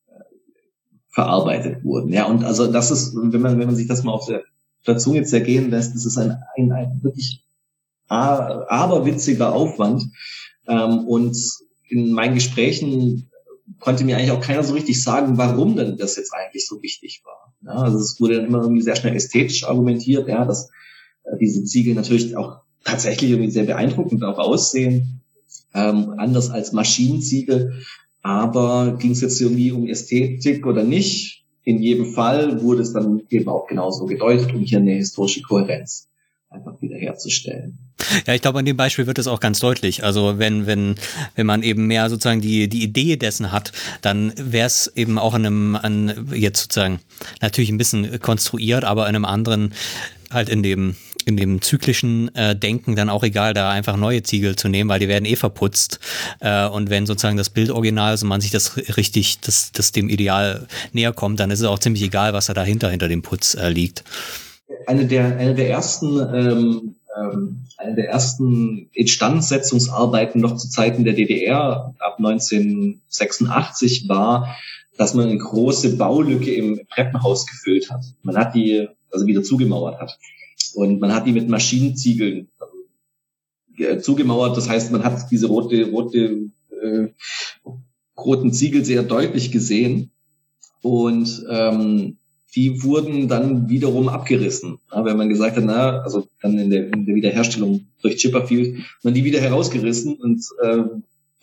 [0.07, 0.13] äh,
[1.09, 2.11] verarbeitet wurden.
[2.11, 4.43] Ja, und also das ist, wenn man, wenn man sich das mal auf der,
[4.87, 7.41] der Zunge zergehen lässt, das ist ein, ein, ein wirklich
[8.07, 10.03] aberwitziger Aufwand.
[10.67, 11.37] Ähm, und
[11.89, 13.29] in meinen Gesprächen
[13.79, 17.21] konnte mir eigentlich auch keiner so richtig sagen, warum denn das jetzt eigentlich so wichtig
[17.25, 17.44] war.
[17.65, 20.69] Ja, also es wurde dann immer irgendwie sehr schnell ästhetisch argumentiert, ja, dass
[21.23, 25.21] äh, diese Ziegel natürlich auch tatsächlich irgendwie sehr beeindruckend auch aussehen,
[25.73, 27.81] ähm, anders als Maschinenziegel.
[28.21, 31.43] Aber ging es jetzt irgendwie um Ästhetik oder nicht?
[31.63, 36.07] In jedem Fall wurde es dann eben auch genauso gedeutet, um hier eine historische Kohärenz
[36.49, 37.84] einfach wiederherzustellen.
[38.27, 40.03] Ja, ich glaube, an dem Beispiel wird es auch ganz deutlich.
[40.03, 40.95] Also wenn, wenn,
[41.35, 45.33] wenn man eben mehr sozusagen die, die Idee dessen hat, dann wäre es eben auch
[45.33, 46.99] in einem, an, jetzt sozusagen
[47.41, 49.73] natürlich ein bisschen konstruiert, aber in einem anderen,
[50.29, 50.95] halt in dem,
[51.25, 54.99] in dem zyklischen äh, Denken dann auch egal, da einfach neue Ziegel zu nehmen, weil
[54.99, 55.99] die werden eh verputzt.
[56.39, 59.91] Äh, und wenn sozusagen das Bild original ist und man sich das richtig, das, das
[59.91, 63.21] dem Ideal näher kommt, dann ist es auch ziemlich egal, was da dahinter, hinter dem
[63.21, 64.03] Putz äh, liegt.
[64.87, 71.13] Eine der, eine der ersten ähm, ähm, eine der ersten Instandsetzungsarbeiten noch zu Zeiten der
[71.13, 74.55] DDR ab 1986 war,
[74.97, 78.03] dass man eine große Baulücke im Treppenhaus gefüllt hat.
[78.23, 80.17] Man hat die also wieder zugemauert hat.
[80.73, 82.49] Und man hat die mit Maschinenziegeln
[83.77, 84.57] äh, zugemauert.
[84.57, 87.07] Das heißt, man hat diese rote, rote, äh,
[88.17, 90.11] roten Ziegel sehr deutlich gesehen.
[90.81, 92.17] Und ähm,
[92.55, 94.79] die wurden dann wiederum abgerissen.
[94.91, 98.77] Ja, wenn man gesagt hat, na, also dann in der, in der Wiederherstellung durch Chipperfield,
[99.03, 100.83] man die wieder herausgerissen und äh,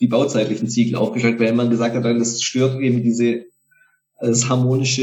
[0.01, 3.45] die bauzeitlichen Ziegel aufgeschaltet, weil man gesagt hat, das stört eben diese
[4.23, 5.03] das harmonische,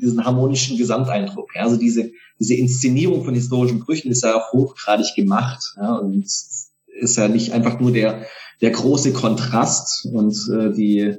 [0.00, 1.50] diesen harmonischen Gesamteindruck.
[1.54, 5.74] Ja, also diese, diese Inszenierung von historischen Brüchen ist ja auch hochgradig gemacht.
[5.76, 8.26] Ja, und ist ja nicht einfach nur der,
[8.60, 11.16] der große Kontrast und äh, die,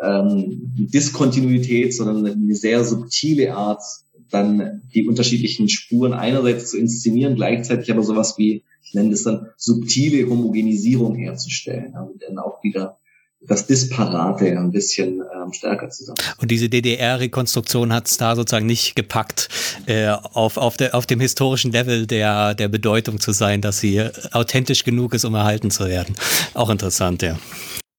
[0.00, 3.82] ähm, Diskontinuität, sondern eine sehr subtile Art,
[4.30, 9.48] dann die unterschiedlichen Spuren einerseits zu inszenieren, gleichzeitig aber sowas wie, ich nenne das dann
[9.56, 12.98] subtile Homogenisierung herzustellen, also dann auch wieder
[13.46, 16.18] das Disparate ein bisschen ähm, stärker zusammen.
[16.38, 19.48] Und diese DDR-Rekonstruktion hat es da sozusagen nicht gepackt,
[19.86, 24.00] äh, auf, auf, der, auf dem historischen Level der, der Bedeutung zu sein, dass sie
[24.30, 26.14] authentisch genug ist, um erhalten zu werden.
[26.54, 27.36] Auch interessant, ja.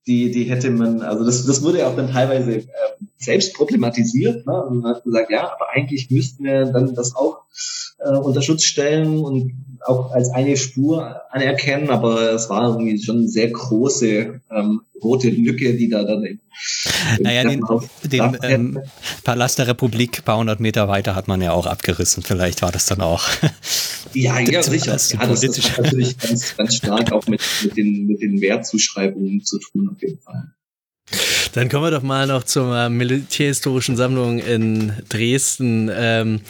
[0.06, 2.66] Die, die hätte man, also das, das wurde ja auch dann teilweise äh,
[3.18, 4.46] selbst problematisiert.
[4.46, 4.64] Ne?
[4.64, 7.44] Und man hat gesagt, ja, aber eigentlich müssten wir dann das auch
[8.00, 9.54] äh, unter Schutz stellen und
[9.86, 15.76] auch als eine Spur anerkennen, aber es war irgendwie schon sehr große ähm, rote Lücke,
[15.76, 16.40] die da dann im,
[17.20, 17.62] naja, den,
[18.04, 18.80] den ähm,
[19.24, 22.24] Palast der Republik ein paar hundert Meter weiter hat man ja auch abgerissen.
[22.24, 23.24] Vielleicht war das dann auch.
[24.16, 24.86] Ja, ja, sicher.
[24.86, 29.58] Ja, das, hat natürlich ganz, ganz stark auch mit, mit, den, mit den Wertzuschreibungen zu
[29.58, 30.54] tun, auf jeden Fall.
[31.54, 36.42] Dann kommen wir doch mal noch zur militärhistorischen Sammlung in Dresden, ähm,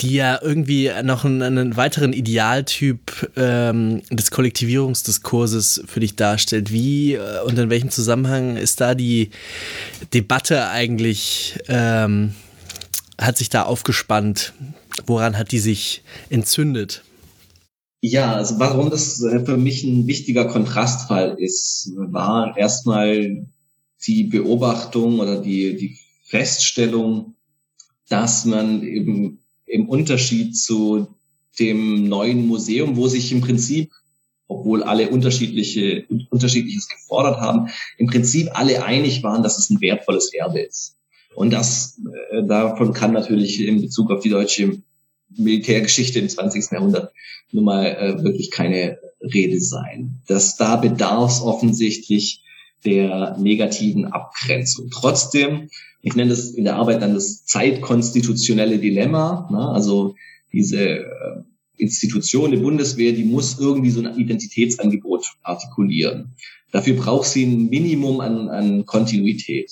[0.00, 6.72] die ja irgendwie noch einen, einen weiteren Idealtyp ähm, des Kollektivierungsdiskurses für dich darstellt.
[6.72, 9.30] Wie äh, und in welchem Zusammenhang ist da die
[10.12, 12.34] Debatte eigentlich, ähm,
[13.18, 14.54] hat sich da aufgespannt?
[15.06, 17.04] Woran hat die sich entzündet?
[18.00, 23.46] Ja, also warum das für mich ein wichtiger Kontrastfall ist, war erstmal
[24.06, 27.34] die Beobachtung oder die, die Feststellung,
[28.08, 31.06] dass man eben im Unterschied zu
[31.58, 33.90] dem neuen Museum, wo sich im Prinzip,
[34.48, 37.68] obwohl alle unterschiedliche, unterschiedliches gefordert haben,
[37.98, 40.96] im Prinzip alle einig waren, dass es ein wertvolles Erbe ist.
[41.34, 42.00] Und das,
[42.30, 44.82] äh, davon kann natürlich in Bezug auf die deutsche
[45.36, 46.72] Militärgeschichte im 20.
[46.72, 47.12] Jahrhundert
[47.52, 50.20] nun mal äh, wirklich keine Rede sein.
[50.26, 52.41] Dass da bedarf es offensichtlich
[52.84, 54.90] der negativen Abgrenzung.
[54.90, 55.68] Trotzdem,
[56.00, 59.68] ich nenne das in der Arbeit dann das zeitkonstitutionelle Dilemma, ne?
[59.68, 60.16] also
[60.52, 61.42] diese äh,
[61.76, 66.34] Institution der Bundeswehr, die muss irgendwie so ein Identitätsangebot artikulieren.
[66.70, 69.70] Dafür braucht sie ein Minimum an, an Kontinuität.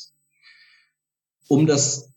[1.48, 2.12] Um das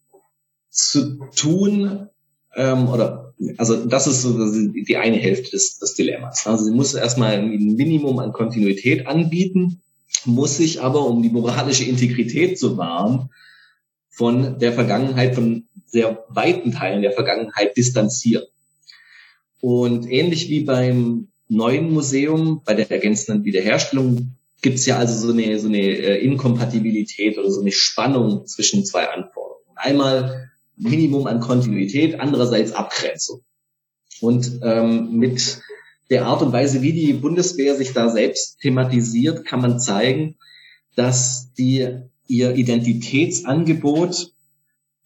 [0.69, 2.07] zu tun,
[2.55, 6.45] ähm, oder also das ist so die eine Hälfte des, des Dilemmas.
[6.47, 9.81] Also sie muss erstmal ein Minimum an Kontinuität anbieten
[10.25, 13.29] muss sich aber, um die moralische Integrität zu wahren,
[14.09, 18.45] von der Vergangenheit, von sehr weiten Teilen der Vergangenheit distanzieren.
[19.59, 25.33] Und ähnlich wie beim neuen Museum, bei der ergänzenden Wiederherstellung, gibt es ja also so
[25.33, 29.75] eine, so eine äh, Inkompatibilität oder so eine Spannung zwischen zwei Anforderungen.
[29.75, 33.41] Einmal Minimum an Kontinuität, andererseits Abgrenzung.
[34.21, 35.61] Und ähm, mit
[36.09, 40.35] der Art und Weise, wie die Bundeswehr sich da selbst thematisiert, kann man zeigen,
[40.95, 41.87] dass die
[42.27, 44.31] ihr Identitätsangebot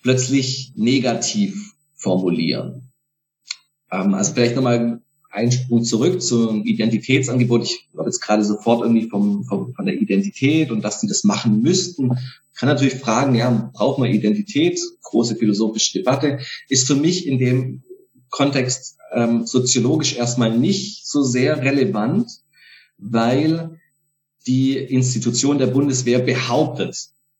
[0.01, 2.91] plötzlich negativ formulieren.
[3.91, 7.63] Ähm, also vielleicht nochmal einen Sprung zurück zum Identitätsangebot.
[7.63, 11.23] Ich habe jetzt gerade sofort irgendwie vom, vom, von der Identität und dass sie das
[11.23, 12.17] machen müssten.
[12.55, 14.79] Kann natürlich fragen, ja, braucht man Identität?
[15.03, 16.39] Große philosophische Debatte.
[16.69, 17.83] Ist für mich in dem
[18.29, 22.29] Kontext ähm, soziologisch erstmal nicht so sehr relevant,
[22.97, 23.79] weil
[24.45, 26.97] die Institution der Bundeswehr behauptet,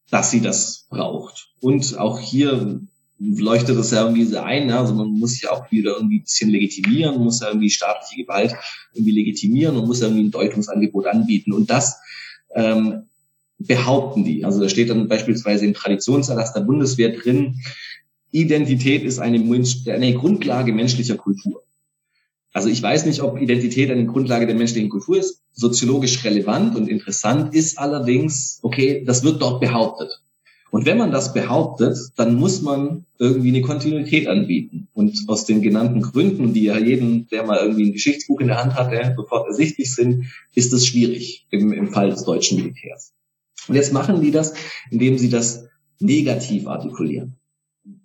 [0.10, 1.50] dass sie das braucht.
[1.60, 2.82] Und auch hier
[3.20, 4.70] leuchtet das ja irgendwie so ein.
[4.72, 8.54] Also man muss sich auch wieder irgendwie ein bisschen legitimieren, muss ja irgendwie staatliche Gewalt
[8.94, 11.54] irgendwie legitimieren und muss irgendwie ein Deutungsangebot anbieten.
[11.54, 12.00] Und das
[12.54, 13.04] ähm,
[13.58, 14.46] behaupten die.
[14.46, 17.60] Also da steht dann beispielsweise im Traditionserlass der Bundeswehr drin,
[18.32, 21.64] Identität ist eine, eine Grundlage menschlicher Kultur.
[22.54, 25.44] Also ich weiß nicht, ob Identität eine Grundlage der menschlichen Kultur ist.
[25.54, 30.10] Soziologisch relevant und interessant ist allerdings, okay, das wird dort behauptet.
[30.72, 34.88] Und wenn man das behauptet, dann muss man irgendwie eine Kontinuität anbieten.
[34.94, 38.62] Und aus den genannten Gründen, die ja jeden, der mal irgendwie ein Geschichtsbuch in der
[38.62, 43.14] Hand hatte, sofort ersichtlich sind, ist es schwierig im, im Fall des deutschen Militärs.
[43.68, 44.56] Und jetzt machen die das,
[44.92, 45.68] indem sie das
[46.00, 47.37] negativ artikulieren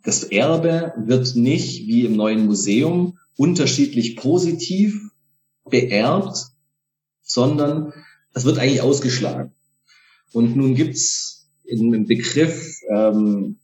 [0.02, 5.10] das Erbe wird nicht wie im neuen Museum unterschiedlich positiv
[5.68, 6.46] beerbt,
[7.22, 7.92] sondern
[8.34, 9.52] es wird eigentlich ausgeschlagen.
[10.32, 13.58] Und nun gibt's in einem Begriff ähm,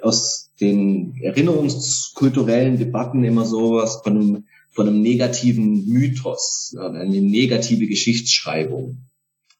[0.00, 8.98] aus den erinnerungskulturellen Debatten immer sowas von einem, von einem negativen Mythos, eine negative Geschichtsschreibung.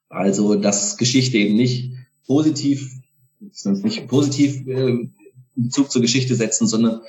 [0.09, 1.93] Also dass Geschichte eben nicht
[2.27, 2.91] positiv,
[3.65, 5.09] nicht positiv äh,
[5.57, 7.01] Bezug zur Geschichte setzen, sondern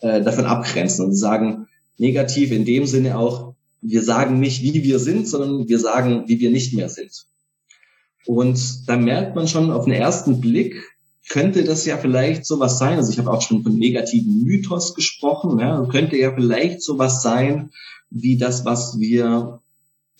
[0.00, 1.66] äh, davon abgrenzen und sagen
[1.96, 6.40] negativ in dem Sinne auch, wir sagen nicht, wie wir sind, sondern wir sagen, wie
[6.40, 7.26] wir nicht mehr sind.
[8.26, 10.82] Und da merkt man schon auf den ersten Blick,
[11.28, 12.96] könnte das ja vielleicht sowas sein.
[12.98, 15.58] Also ich habe auch schon von negativen Mythos gesprochen.
[15.60, 17.70] Ja, könnte ja vielleicht sowas sein
[18.10, 19.60] wie das, was wir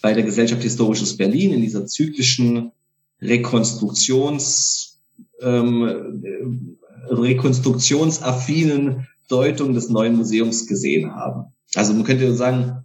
[0.00, 2.72] bei der Gesellschaft Historisches Berlin in dieser zyklischen
[3.20, 5.00] Rekonstruktions
[5.40, 6.77] ähm, äh,
[7.10, 11.52] rekonstruktionsaffinen Deutung des neuen Museums gesehen haben.
[11.74, 12.84] Also man könnte sagen,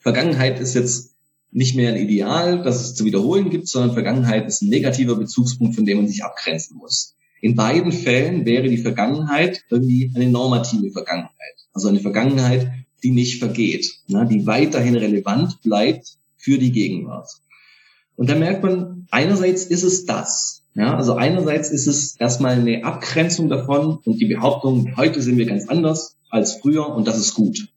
[0.00, 1.14] Vergangenheit ist jetzt
[1.52, 5.76] nicht mehr ein Ideal, das es zu wiederholen gibt, sondern Vergangenheit ist ein negativer Bezugspunkt,
[5.76, 7.14] von dem man sich abgrenzen muss.
[7.42, 11.32] In beiden Fällen wäre die Vergangenheit irgendwie eine normative Vergangenheit.
[11.74, 12.70] Also eine Vergangenheit,
[13.02, 17.28] die nicht vergeht, ne, die weiterhin relevant bleibt für die Gegenwart.
[18.16, 20.61] Und da merkt man, einerseits ist es das.
[20.74, 25.46] Ja, also einerseits ist es erstmal eine Abgrenzung davon und die Behauptung, heute sind wir
[25.46, 27.68] ganz anders als früher und das ist gut.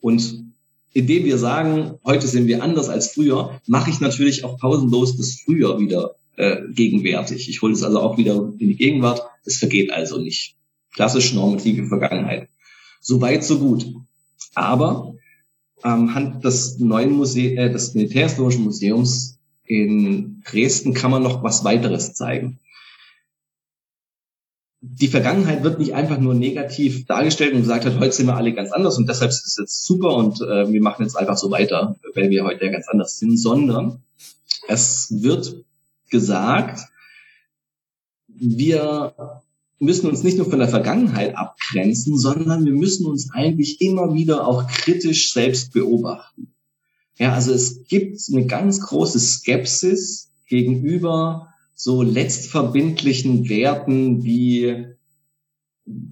[0.00, 0.44] Und
[0.92, 5.40] indem wir sagen, heute sind wir anders als früher, mache ich natürlich auch pausenlos das
[5.44, 7.48] Früher wieder äh, gegenwärtig.
[7.48, 9.22] Ich hole es also auch wieder in die Gegenwart.
[9.44, 10.56] Es vergeht also nicht.
[10.92, 12.48] Klassisch normative Vergangenheit.
[13.00, 13.86] So weit, so gut.
[14.54, 15.14] Aber
[15.84, 19.33] ähm, Hand des neuen Museums, äh, des Militärhistorischen Museums
[19.64, 22.58] in Dresden kann man noch was weiteres zeigen
[24.86, 28.52] die Vergangenheit wird nicht einfach nur negativ dargestellt und gesagt hat, heute sind wir alle
[28.52, 31.50] ganz anders und deshalb ist es jetzt super und äh, wir machen jetzt einfach so
[31.50, 34.02] weiter, weil wir heute ja ganz anders sind, sondern
[34.68, 35.64] es wird
[36.10, 36.80] gesagt,
[38.28, 39.14] wir
[39.78, 44.46] müssen uns nicht nur von der Vergangenheit abgrenzen, sondern wir müssen uns eigentlich immer wieder
[44.46, 46.53] auch kritisch selbst beobachten.
[47.18, 54.86] Ja, also es gibt eine ganz große Skepsis gegenüber so letztverbindlichen Werten wie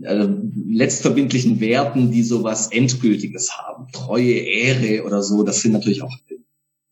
[0.02, 0.28] äh,
[0.68, 3.86] letztverbindlichen Werten, die sowas Endgültiges haben.
[3.92, 6.14] Treue, Ehre oder so, das sind natürlich auch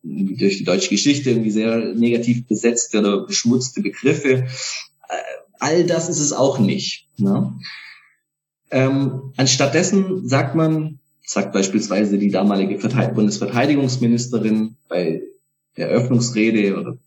[0.03, 4.47] durch die deutsche Geschichte irgendwie sehr negativ besetzte oder beschmutzte Begriffe.
[5.09, 5.17] Äh,
[5.59, 7.07] all das ist es auch nicht.
[7.17, 7.59] Ne?
[8.71, 12.77] Ähm, anstattdessen sagt man, sagt beispielsweise die damalige
[13.13, 15.21] Bundesverteidigungsministerin bei
[15.77, 16.97] der Eröffnungsrede oder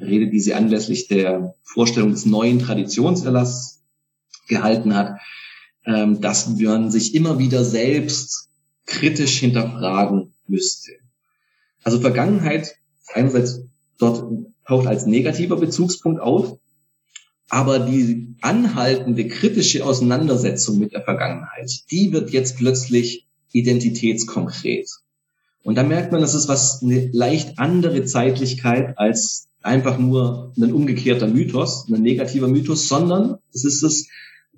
[0.00, 3.82] Rede, die sie anlässlich der Vorstellung des neuen Traditionserlasses
[4.48, 5.18] gehalten hat,
[5.86, 8.48] ähm, dass man sich immer wieder selbst
[8.86, 10.92] kritisch hinterfragen müsste.
[11.82, 12.76] Also Vergangenheit
[13.12, 13.62] einerseits
[13.98, 16.58] dort taucht als negativer Bezugspunkt auf,
[17.48, 24.88] aber die anhaltende kritische Auseinandersetzung mit der Vergangenheit, die wird jetzt plötzlich identitätskonkret.
[25.62, 30.72] Und da merkt man, das ist was eine leicht andere Zeitlichkeit als einfach nur ein
[30.72, 34.08] umgekehrter Mythos, ein negativer Mythos, sondern es ist es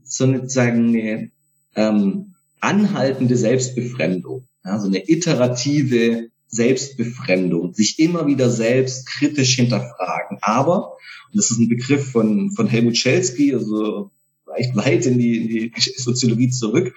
[0.02, 1.30] sozusagen eine
[1.76, 10.38] ähm, anhaltende Selbstbefremdung, ja, so eine iterative Selbstbefremdung, sich immer wieder selbst kritisch hinterfragen.
[10.40, 10.92] Aber,
[11.30, 14.10] und das ist ein Begriff von, von Helmut Schelsky, also
[14.46, 16.94] reicht weit in die, in die Soziologie zurück,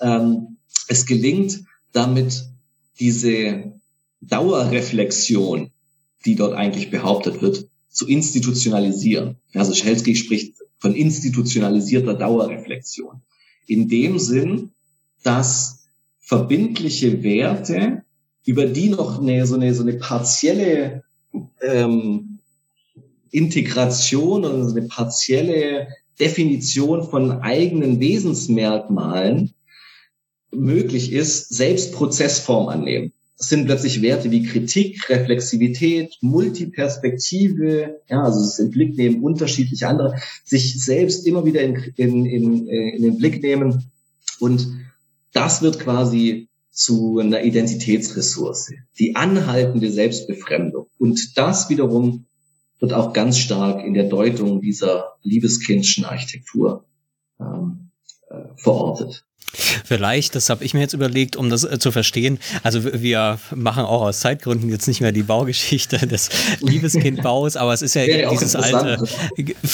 [0.00, 2.48] ähm, es gelingt damit
[2.98, 3.72] diese
[4.20, 5.72] Dauerreflexion
[6.24, 9.36] die dort eigentlich behauptet wird, zu institutionalisieren.
[9.54, 13.22] Also Schelsky spricht von institutionalisierter Dauerreflexion.
[13.66, 14.70] In dem Sinn,
[15.22, 15.86] dass
[16.20, 18.02] verbindliche Werte,
[18.44, 21.04] über die noch eine, so, eine, so eine partielle
[21.60, 22.38] ähm,
[23.30, 25.88] Integration oder so eine partielle
[26.18, 29.54] Definition von eigenen Wesensmerkmalen
[30.52, 33.12] möglich ist, selbst Prozessform annehmen
[33.42, 40.16] sind plötzlich Werte wie Kritik, Reflexivität, Multiperspektive, ja, also es in Blick nehmen, unterschiedliche andere,
[40.44, 43.90] sich selbst immer wieder in, in, in, äh, in den Blick nehmen.
[44.38, 44.68] Und
[45.32, 50.86] das wird quasi zu einer Identitätsressource, die anhaltende Selbstbefremdung.
[50.98, 52.26] Und das wiederum
[52.80, 56.84] wird auch ganz stark in der Deutung dieser liebeskindschen Architektur
[57.40, 57.90] ähm,
[58.30, 59.24] äh, verortet.
[59.52, 62.38] Vielleicht, das habe ich mir jetzt überlegt, um das äh, zu verstehen.
[62.62, 66.30] Also wir machen auch aus Zeitgründen jetzt nicht mehr die Baugeschichte des
[66.60, 69.04] Liebeskindbaus, aber es ist ja, ja dieses alte.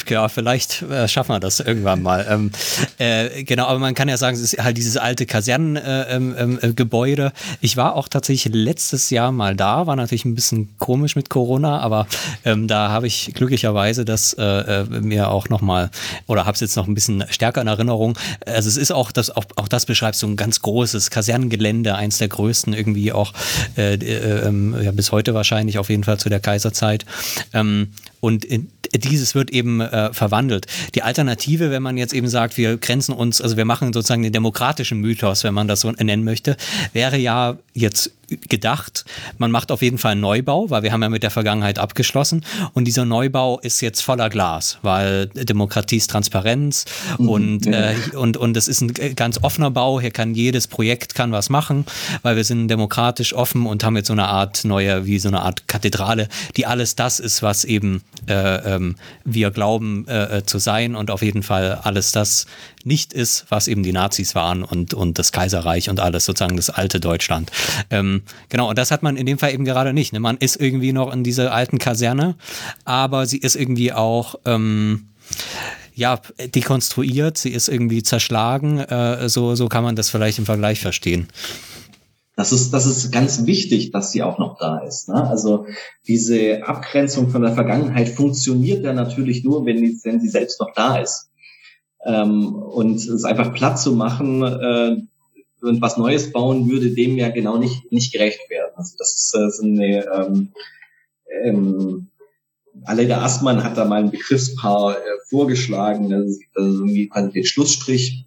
[0.08, 2.26] Ja, vielleicht äh, schaffen wir das irgendwann mal.
[2.28, 2.50] Ähm,
[2.98, 7.22] äh, genau, aber man kann ja sagen, es ist halt dieses alte Kasernengebäude.
[7.22, 10.76] Äh, ähm, ähm, ich war auch tatsächlich letztes Jahr mal da, war natürlich ein bisschen
[10.78, 12.06] komisch mit Corona, aber
[12.44, 15.90] ähm, da habe ich glücklicherweise das äh, äh mir auch nochmal
[16.26, 18.18] oder habe es jetzt noch ein bisschen stärker in Erinnerung.
[18.46, 22.18] Also es ist auch das auch, auch das beschreibst, so ein ganz großes Kasernengelände, eins
[22.18, 23.32] der größten irgendwie auch
[23.76, 27.04] äh, äh, ähm, ja, bis heute wahrscheinlich auf jeden Fall zu der Kaiserzeit.
[27.52, 27.88] Ähm,
[28.20, 28.46] und
[28.94, 30.66] dieses wird eben äh, verwandelt.
[30.94, 34.32] Die Alternative, wenn man jetzt eben sagt, wir grenzen uns, also wir machen sozusagen den
[34.32, 36.56] demokratischen Mythos, wenn man das so nennen möchte,
[36.92, 38.12] wäre ja jetzt
[38.48, 39.04] gedacht,
[39.38, 42.44] man macht auf jeden Fall einen Neubau, weil wir haben ja mit der Vergangenheit abgeschlossen.
[42.74, 46.84] Und dieser Neubau ist jetzt voller Glas, weil Demokratie ist Transparenz
[47.18, 51.14] mhm, und, äh, und, und es ist ein ganz offener Bau, hier kann jedes Projekt
[51.14, 51.86] kann was machen,
[52.22, 55.42] weil wir sind demokratisch offen und haben jetzt so eine Art neue, wie so eine
[55.42, 60.58] Art Kathedrale, die alles das ist, was eben äh, ähm, wir glauben äh, äh zu
[60.58, 60.94] sein.
[60.94, 62.46] Und auf jeden Fall alles das
[62.84, 66.70] nicht ist, was eben die Nazis waren und, und das Kaiserreich und alles, sozusagen das
[66.70, 67.50] alte Deutschland.
[67.90, 70.12] Ähm, genau, und das hat man in dem Fall eben gerade nicht.
[70.12, 70.20] Ne?
[70.20, 72.36] Man ist irgendwie noch in dieser alten Kaserne,
[72.84, 74.36] aber sie ist irgendwie auch.
[74.44, 75.08] Ähm,
[75.94, 76.20] ja,
[76.54, 81.26] dekonstruiert, sie ist irgendwie zerschlagen, äh, so, so kann man das vielleicht im Vergleich verstehen.
[82.38, 85.08] Das ist, das ist ganz wichtig, dass sie auch noch da ist.
[85.08, 85.28] Ne?
[85.28, 85.66] Also
[86.06, 90.72] diese Abgrenzung von der Vergangenheit funktioniert ja natürlich nur, wenn, die, wenn sie selbst noch
[90.72, 91.27] da ist.
[92.04, 94.96] Ähm, und es einfach platt zu machen äh,
[95.60, 98.72] und was Neues bauen, würde dem ja genau nicht, nicht gerecht werden.
[98.76, 100.52] Also das ist, das ist eine, ähm,
[101.44, 102.08] ähm,
[102.84, 108.24] Aleida Astmann hat da mal ein Begriffspaar äh, vorgeschlagen, ist irgendwie quasi den Schlussstrich,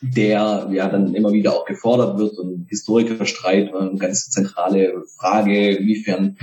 [0.00, 6.36] der ja dann immer wieder auch gefordert wird und Historikerstreit, eine ganz zentrale Frage, inwiefern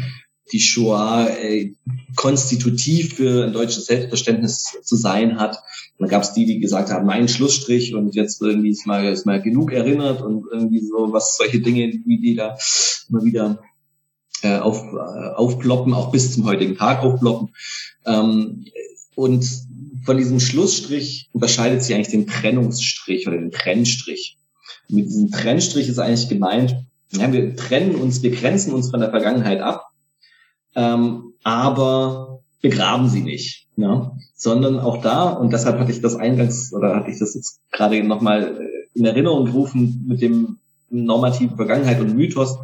[0.51, 1.73] die Shoah äh,
[2.15, 5.57] konstitutiv für ein deutsches Selbstverständnis zu sein hat.
[5.97, 9.05] Und dann gab es die, die gesagt haben, mein Schlussstrich und jetzt irgendwie ist mal,
[9.05, 12.57] ist mal genug erinnert und irgendwie so was solche Dinge, wie die da
[13.09, 13.59] immer wieder
[14.41, 17.53] äh, auf, äh, aufploppen, auch bis zum heutigen Tag aufploppen.
[18.05, 18.65] Ähm,
[19.15, 19.45] und
[20.03, 24.37] von diesem Schlussstrich unterscheidet sich eigentlich den Trennungsstrich oder den Trennstrich.
[24.89, 26.75] Und mit diesem Trennstrich ist eigentlich gemeint,
[27.11, 29.90] ja, wir trennen uns, wir grenzen uns von der Vergangenheit ab
[30.75, 34.11] ähm, aber begraben sie nicht, ne?
[34.35, 38.03] sondern auch da, und deshalb hatte ich das eingangs, oder hatte ich das jetzt gerade
[38.03, 40.57] nochmal äh, in Erinnerung gerufen mit dem
[40.89, 42.57] normativen Vergangenheit und Mythos,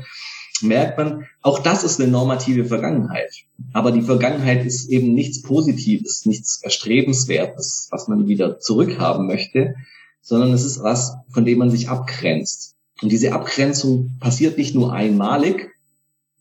[0.61, 3.31] merkt man, auch das ist eine normative Vergangenheit.
[3.73, 9.75] Aber die Vergangenheit ist eben nichts Positives, nichts Erstrebenswertes, was man wieder zurückhaben möchte,
[10.21, 12.75] sondern es ist was, von dem man sich abgrenzt.
[13.01, 15.69] Und diese Abgrenzung passiert nicht nur einmalig,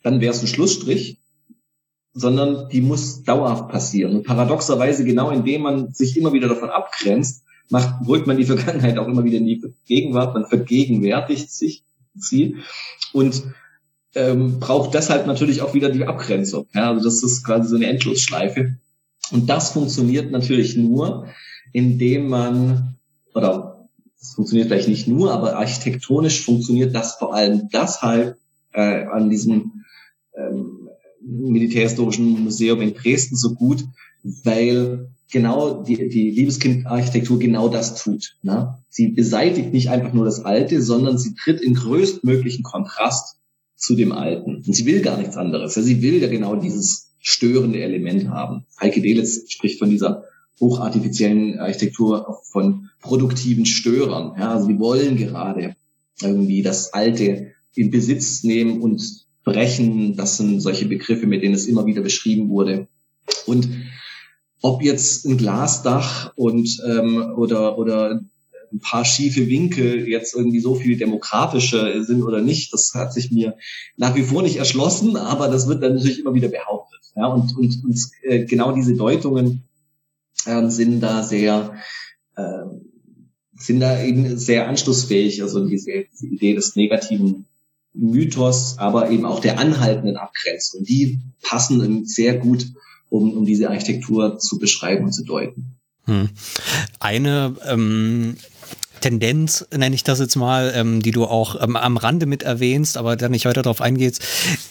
[0.02, 1.18] dann wäre es ein Schlussstrich,
[2.18, 4.16] sondern die muss dauerhaft passieren.
[4.16, 8.96] Und paradoxerweise, genau indem man sich immer wieder davon abgrenzt, macht, holt man die Vergangenheit
[8.96, 11.84] auch immer wieder in die Gegenwart, man vergegenwärtigt sich
[12.14, 12.56] sie
[13.12, 13.42] und
[14.14, 16.66] ähm, braucht deshalb natürlich auch wieder die Abgrenzung.
[16.72, 18.78] Ja, also das ist quasi so eine Endlosschleife.
[19.30, 21.26] Und das funktioniert natürlich nur,
[21.74, 22.96] indem man,
[23.34, 28.38] oder es funktioniert vielleicht nicht nur, aber architektonisch funktioniert das vor allem deshalb
[28.72, 29.84] äh, an diesem
[30.34, 30.85] ähm,
[31.26, 33.84] Militärhistorischen Museum in Dresden so gut,
[34.44, 38.36] weil genau die, die Liebeskind-Architektur genau das tut.
[38.42, 38.78] Ne?
[38.88, 43.36] Sie beseitigt nicht einfach nur das Alte, sondern sie tritt in größtmöglichen Kontrast
[43.76, 44.56] zu dem Alten.
[44.66, 45.74] Und sie will gar nichts anderes.
[45.74, 48.64] Sie will ja genau dieses störende Element haben.
[48.80, 50.24] Heike Delitz spricht von dieser
[50.60, 54.38] hochartifiziellen Architektur von produktiven Störern.
[54.38, 55.76] Ja, also die wollen gerade
[56.22, 60.16] irgendwie das Alte in Besitz nehmen und brechen.
[60.16, 62.88] Das sind solche Begriffe, mit denen es immer wieder beschrieben wurde.
[63.46, 63.68] Und
[64.60, 68.20] ob jetzt ein Glasdach und ähm, oder oder
[68.72, 73.30] ein paar schiefe Winkel jetzt irgendwie so viel demokratischer sind oder nicht, das hat sich
[73.30, 73.56] mir
[73.96, 77.00] nach wie vor nicht erschlossen, aber das wird dann natürlich immer wieder behauptet.
[77.14, 79.62] Ja, und, und, und äh, genau diese Deutungen
[80.44, 81.76] äh, sind da sehr
[82.34, 82.64] äh,
[83.58, 87.46] sind da eben sehr anschlussfähig, also diese, diese Idee des negativen
[87.96, 90.84] Mythos, aber eben auch der anhaltenden Abgrenzung.
[90.84, 92.66] Die passen sehr gut,
[93.08, 95.78] um, um diese Architektur zu beschreiben und zu deuten.
[96.04, 96.28] Hm.
[97.00, 98.36] Eine ähm
[99.00, 102.96] Tendenz, nenne ich das jetzt mal, ähm, die du auch ähm, am Rande mit erwähnst,
[102.96, 104.22] aber da nicht weiter darauf eingehst,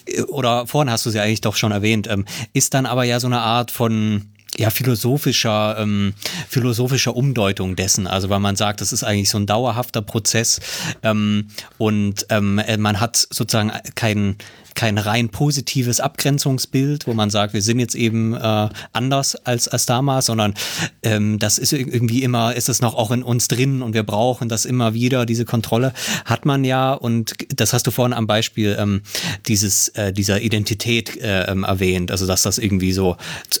[0.06, 3.20] äh, oder vorhin hast du sie eigentlich doch schon erwähnt, ähm, ist dann aber ja
[3.20, 4.26] so eine Art von
[4.58, 6.14] ja, philosophischer, ähm,
[6.48, 8.06] philosophischer Umdeutung dessen.
[8.06, 10.60] Also weil man sagt, das ist eigentlich so ein dauerhafter Prozess
[11.02, 14.36] ähm, und ähm, man hat sozusagen keinen
[14.76, 19.86] kein rein positives Abgrenzungsbild, wo man sagt, wir sind jetzt eben äh, anders als, als
[19.86, 20.54] damals, sondern
[21.02, 24.48] ähm, das ist irgendwie immer, ist es noch auch in uns drin und wir brauchen
[24.48, 25.92] das immer wieder, diese Kontrolle
[26.24, 26.92] hat man ja.
[26.92, 29.02] Und das hast du vorhin am Beispiel ähm,
[29.46, 33.16] dieses, äh, dieser Identität äh, ähm, erwähnt, also dass das irgendwie so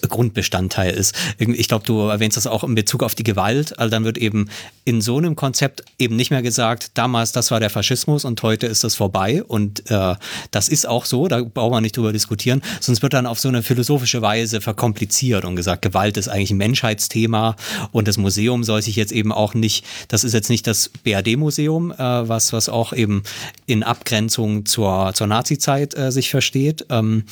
[0.08, 1.14] Grundbestandteil ist.
[1.38, 4.50] Ich glaube, du erwähnst das auch in Bezug auf die Gewalt, also dann wird eben
[4.84, 8.66] in so einem Konzept eben nicht mehr gesagt, damals das war der Faschismus und heute
[8.66, 9.42] ist das vorbei.
[9.42, 10.14] Und äh,
[10.50, 13.38] das ist auch auch so, da brauchen wir nicht drüber diskutieren, sonst wird dann auf
[13.38, 17.56] so eine philosophische Weise verkompliziert und gesagt, Gewalt ist eigentlich ein Menschheitsthema
[17.92, 21.92] und das Museum soll sich jetzt eben auch nicht, das ist jetzt nicht das BRD-Museum,
[21.92, 23.22] äh, was, was auch eben
[23.66, 27.24] in Abgrenzung zur, zur Nazi-Zeit äh, sich versteht, ähm,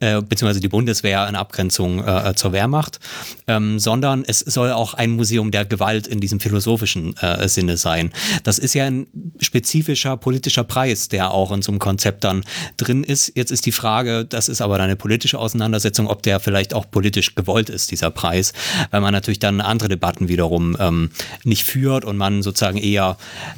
[0.00, 3.00] äh, beziehungsweise die Bundeswehr in Abgrenzung äh, zur Wehrmacht,
[3.46, 8.12] ähm, sondern es soll auch ein Museum der Gewalt in diesem philosophischen äh, Sinne sein.
[8.44, 9.06] Das ist ja ein
[9.40, 12.44] spezifischer politischer Preis, der auch in so einem Konzept dann
[12.76, 13.17] drin ist.
[13.34, 17.34] Jetzt ist die Frage, das ist aber eine politische Auseinandersetzung, ob der vielleicht auch politisch
[17.34, 18.52] gewollt ist, dieser Preis,
[18.90, 21.10] weil man natürlich dann andere Debatten wiederum ähm,
[21.44, 23.16] nicht führt und man sozusagen eher,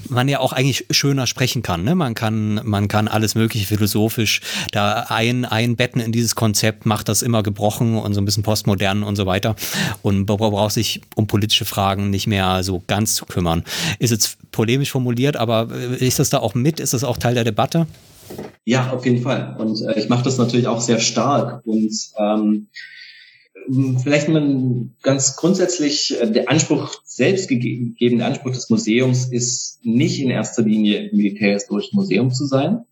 [0.09, 1.85] man ja auch eigentlich schöner sprechen kann.
[1.85, 1.95] Ne?
[1.95, 4.41] Man kann, man kann alles mögliche philosophisch
[4.73, 9.03] da ein, einbetten in dieses Konzept, macht das immer gebrochen und so ein bisschen postmodern
[9.03, 9.57] und so weiter
[10.03, 13.65] und braucht sich um politische Fragen nicht mehr so ganz zu kümmern.
[13.99, 16.81] Ist jetzt polemisch formuliert, aber äh, ist das da auch mit?
[16.81, 17.87] Ist das auch Teil der Debatte?
[18.65, 19.57] Ja, auf jeden Fall.
[19.59, 21.67] Und äh, ich mache das natürlich auch sehr stark.
[21.67, 22.69] Und ähm,
[24.03, 30.31] vielleicht mal ganz grundsätzlich, äh, der Anspruch, selbst gegebene Anspruch des Museums ist nicht in
[30.31, 32.85] erster Linie militärhistorisch Museum zu sein,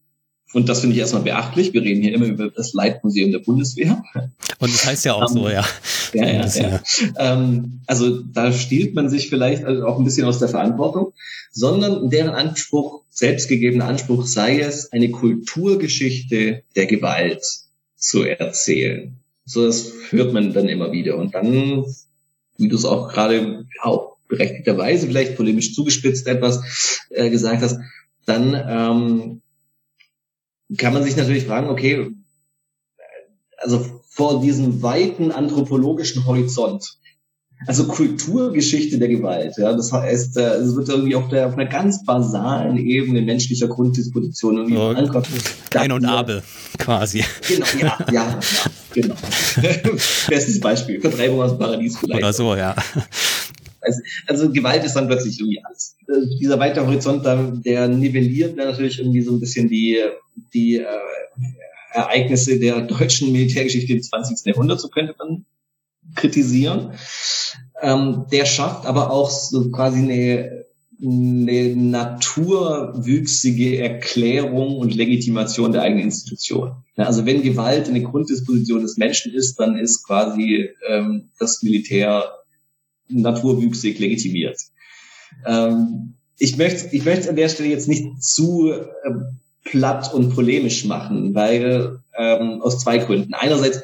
[0.55, 1.75] und das finde ich erstmal beachtlich.
[1.75, 4.03] Wir reden hier immer über das Leitmuseum der Bundeswehr.
[4.59, 5.65] Und das heißt ja auch um, so, ja.
[6.15, 6.83] Ja, ja, ja.
[7.19, 11.13] Ähm, also da stiehlt man sich vielleicht also auch ein bisschen aus der Verantwortung,
[11.53, 17.43] sondern deren Anspruch, selbstgegebener Anspruch sei es, eine Kulturgeschichte der Gewalt
[17.97, 19.19] zu erzählen.
[19.45, 21.17] So das hört man dann immer wieder.
[21.17, 21.85] Und dann,
[22.57, 27.79] wie du es auch gerade auch berechtigterweise vielleicht polemisch zugespitzt etwas äh, gesagt hast,
[28.25, 29.43] dann ähm,
[30.77, 32.11] kann man sich natürlich fragen, okay,
[33.59, 36.99] also vor diesem weiten anthropologischen Horizont,
[37.67, 41.67] also Kulturgeschichte der Gewalt, ja, das heißt, äh, es wird irgendwie auf der auf einer
[41.67, 45.23] ganz basalen Ebene menschlicher Grunddisposition irgendwie so,
[45.71, 46.43] Kain und Abel
[46.79, 47.25] quasi.
[47.49, 48.41] Genau, ja, ja, ja
[48.93, 49.15] genau.
[50.29, 52.23] Bestes Beispiel, Vertreibung aus dem Paradies vielleicht.
[52.23, 52.77] Oder so, ja.
[53.89, 55.97] Also, also Gewalt ist dann plötzlich irgendwie alles.
[56.07, 59.99] Also dieser weite Horizont, der nivelliert natürlich irgendwie so ein bisschen die,
[60.53, 60.85] die äh,
[61.93, 64.47] Ereignisse der deutschen Militärgeschichte im 20.
[64.47, 65.45] Jahrhundert, so könnte man
[66.15, 66.93] kritisieren.
[67.81, 70.65] Ähm, der schafft aber auch so quasi eine,
[71.01, 76.73] eine naturwüchsige Erklärung und Legitimation der eigenen Institution.
[76.97, 82.25] Also wenn Gewalt eine Grunddisposition des Menschen ist, dann ist quasi ähm, das Militär
[83.09, 84.59] naturwüchsig legitimiert.
[85.47, 88.85] Ähm, ich möchte ich möchte an der Stelle jetzt nicht zu äh,
[89.65, 93.35] platt und polemisch machen, weil ähm, aus zwei Gründen.
[93.35, 93.83] Einerseits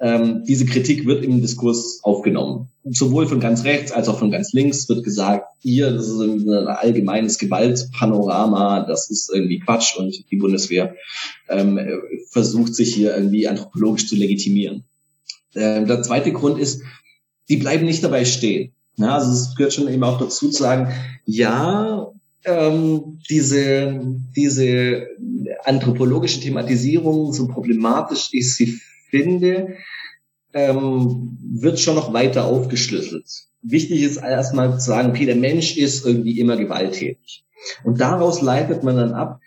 [0.00, 2.68] ähm, diese Kritik wird im Diskurs aufgenommen.
[2.84, 6.48] Sowohl von ganz rechts als auch von ganz links wird gesagt, hier, das ist ein
[6.66, 10.96] allgemeines Gewaltpanorama, das ist irgendwie Quatsch und die Bundeswehr
[11.48, 11.78] ähm,
[12.30, 14.84] versucht sich hier irgendwie anthropologisch zu legitimieren.
[15.54, 16.82] Ähm, der zweite Grund ist,
[17.48, 18.72] die bleiben nicht dabei stehen.
[18.96, 20.92] Ja, also es gehört schon eben auch dazu zu sagen,
[21.24, 22.12] ja,
[22.44, 24.00] ähm, diese,
[24.36, 25.06] diese
[25.64, 29.76] anthropologische Thematisierung, so problematisch ich sie finde,
[30.52, 33.26] ähm, wird schon noch weiter aufgeschlüsselt.
[33.62, 37.44] Wichtig ist erstmal zu sagen, okay, der Mensch ist irgendwie immer gewalttätig.
[37.84, 39.40] Und daraus leitet man dann ab,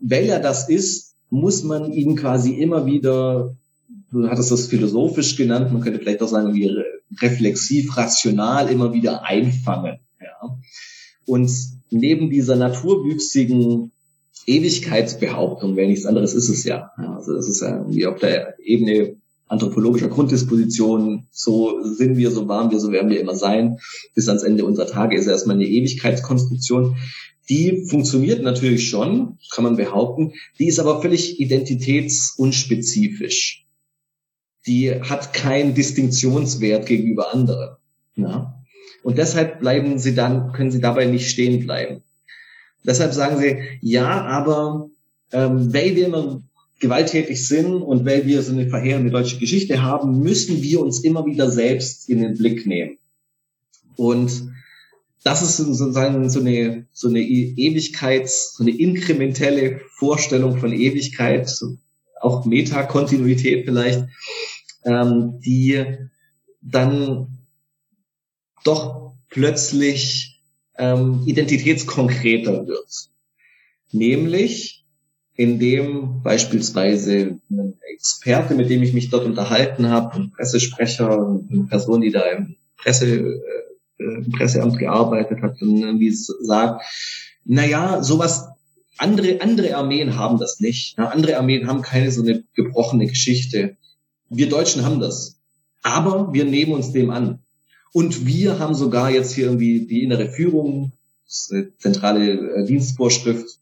[0.00, 3.56] weil er das ist, muss man ihn quasi immer wieder,
[4.12, 6.70] du hattest das philosophisch genannt, man könnte vielleicht auch sagen, wie
[7.20, 9.98] reflexiv, rational immer wieder einfangen.
[10.20, 10.58] Ja.
[11.26, 11.50] Und
[11.90, 13.92] neben dieser naturwüchsigen
[14.46, 16.90] Ewigkeitsbehauptung, wenn nichts anderes ist es ja.
[16.96, 19.16] Also das ist ja irgendwie auf der Ebene
[19.46, 23.78] anthropologischer Grunddisposition, so sind wir, so waren wir, so werden wir immer sein,
[24.14, 26.96] bis ans Ende unserer Tage ist erstmal eine Ewigkeitskonstruktion.
[27.48, 33.66] Die funktioniert natürlich schon, kann man behaupten, die ist aber völlig identitätsunspezifisch
[34.66, 37.76] die hat keinen Distinktionswert gegenüber anderen.
[38.16, 38.54] Ja?
[39.02, 42.02] Und deshalb bleiben sie dann, können sie dabei nicht stehen bleiben.
[42.84, 44.88] Deshalb sagen sie, ja, aber
[45.32, 46.42] ähm, weil wir immer
[46.80, 51.26] gewalttätig sind und weil wir so eine verheerende deutsche Geschichte haben, müssen wir uns immer
[51.26, 52.98] wieder selbst in den Blick nehmen.
[53.96, 54.50] Und
[55.22, 61.52] das ist sozusagen so eine, so eine Ewigkeits, so eine inkrementelle Vorstellung von Ewigkeit,
[62.22, 64.04] auch Metakontinuität vielleicht,
[64.84, 65.84] ähm, die
[66.62, 67.38] dann
[68.64, 70.40] doch plötzlich
[70.76, 73.08] ähm, identitätskonkreter wird.
[73.92, 74.84] Nämlich,
[75.34, 82.00] indem beispielsweise ein Experte, mit dem ich mich dort unterhalten habe, ein Pressesprecher, eine Person,
[82.00, 86.82] die da im, Presse, äh, im Presseamt gearbeitet hat, dann irgendwie sagt,
[87.44, 88.48] na ja, sowas
[88.98, 90.98] andere, andere Armeen haben das nicht.
[90.98, 93.76] Ja, andere Armeen haben keine so eine gebrochene Geschichte.
[94.30, 95.36] Wir Deutschen haben das.
[95.82, 97.40] Aber wir nehmen uns dem an.
[97.92, 100.92] Und wir haben sogar jetzt hier irgendwie die innere Führung,
[101.26, 103.58] zentrale äh, Dienstvorschrift.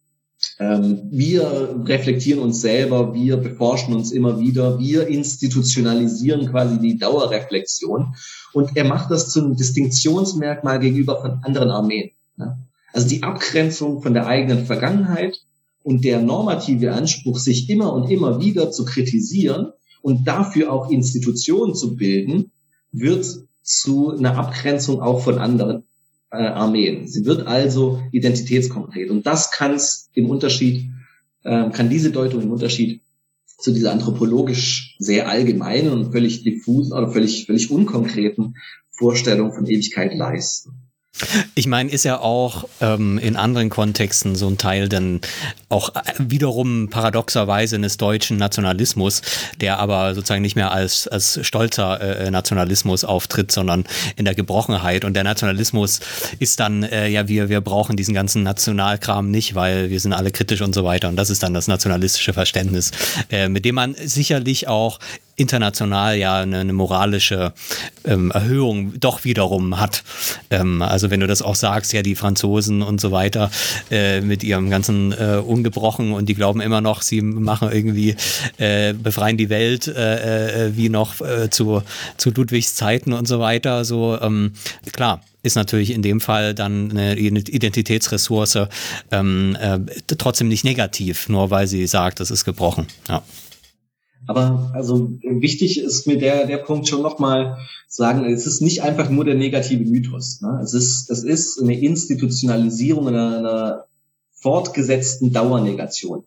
[0.59, 8.15] Ähm, wir reflektieren uns selber, wir beforschen uns immer wieder, wir institutionalisieren quasi die Dauerreflexion.
[8.53, 12.11] Und er macht das zum Distinktionsmerkmal gegenüber von anderen Armeen.
[12.37, 12.59] Ne?
[12.93, 15.39] Also die Abgrenzung von der eigenen Vergangenheit
[15.83, 19.73] und der normative Anspruch, sich immer und immer wieder zu kritisieren
[20.03, 22.51] und dafür auch Institutionen zu bilden,
[22.93, 23.27] wird
[23.63, 25.85] zu einer Abgrenzung auch von anderen
[26.31, 27.07] äh, Armeen.
[27.07, 29.11] Sie wird also identitätskonkret.
[29.11, 30.91] Und das kann es im Unterschied,
[31.45, 33.03] äh, kann diese Deutung im Unterschied
[33.59, 38.57] zu dieser anthropologisch sehr allgemeinen und völlig diffusen oder völlig, völlig unkonkreten
[38.91, 40.88] Vorstellung von Ewigkeit leisten.
[41.55, 45.21] Ich meine, ist ja auch ähm, in anderen Kontexten so ein Teil denn
[45.69, 49.23] auch äh, wiederum paradoxerweise eines deutschen Nationalismus,
[49.61, 53.85] der aber sozusagen nicht mehr als, als stolzer äh, Nationalismus auftritt, sondern
[54.17, 55.05] in der Gebrochenheit.
[55.05, 56.01] Und der Nationalismus
[56.39, 60.31] ist dann, äh, ja, wir, wir brauchen diesen ganzen Nationalkram nicht, weil wir sind alle
[60.31, 61.09] kritisch und so weiter.
[61.09, 62.93] Und das ist dann das nationalistische Verständnis,
[63.31, 64.99] äh, mit dem man sicherlich auch
[65.39, 67.53] international ja eine, eine moralische
[68.05, 70.03] ähm, Erhöhung doch wiederum hat.
[70.51, 73.51] Ähm, also wenn du das auch sagst, ja, die Franzosen und so weiter
[73.91, 78.17] äh, mit ihrem ganzen äh, ungebrochen und die glauben immer noch, sie machen irgendwie,
[78.59, 81.83] äh, befreien die Welt äh, äh, wie noch äh, zu,
[82.17, 83.85] zu Ludwigs Zeiten und so weiter.
[83.85, 84.53] So, ähm,
[84.93, 88.59] klar, ist natürlich in dem Fall dann eine Identitätsressource
[89.13, 89.79] ähm, äh,
[90.17, 92.87] trotzdem nicht negativ, nur weil sie sagt, das ist gebrochen.
[93.09, 93.23] Ja.
[94.29, 97.57] Aber also wichtig ist mir der, der Punkt schon nochmal
[97.89, 100.43] sagen, es ist nicht einfach nur der negative Mythos.
[100.43, 100.61] Ne?
[100.63, 103.85] Es, ist, es ist eine Institutionalisierung einer, einer
[104.33, 106.25] fortgesetzten Dauernegation.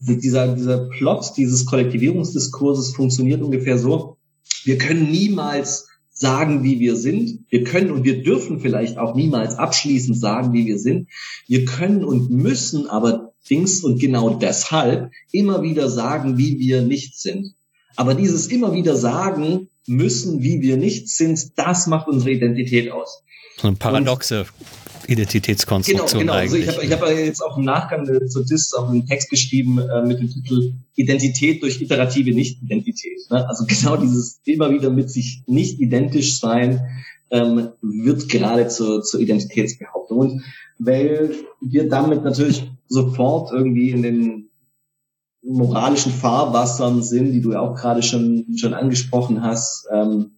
[0.00, 4.18] Dieser, dieser Plot dieses Kollektivierungsdiskurses funktioniert ungefähr so,
[4.64, 7.46] wir können niemals sagen, wie wir sind.
[7.48, 11.08] Wir können und wir dürfen vielleicht auch niemals abschließend sagen, wie wir sind.
[11.46, 17.18] Wir können und müssen aber Dings und genau deshalb immer wieder sagen, wie wir nicht
[17.18, 17.54] sind.
[17.96, 23.22] Aber dieses immer wieder sagen müssen, wie wir nicht sind, das macht unsere Identität aus.
[23.56, 24.46] So eine paradoxe
[25.06, 26.32] Identitätskonstruktion genau, genau.
[26.34, 26.68] eigentlich.
[26.68, 30.02] Also ich habe hab jetzt auch im Nachgang zu DIS auch einen Text geschrieben äh,
[30.02, 33.18] mit dem Titel Identität durch iterative Nicht-Identität.
[33.30, 33.46] Ne?
[33.48, 36.80] Also genau dieses immer wieder mit sich nicht identisch sein
[37.30, 40.18] ähm, wird gerade zur, zur Identitätsbehauptung.
[40.18, 40.42] Und
[40.78, 44.50] weil wir damit natürlich sofort irgendwie in den
[45.42, 50.32] moralischen Fahrwassern sind, die du ja auch gerade schon, schon angesprochen hast, ähm,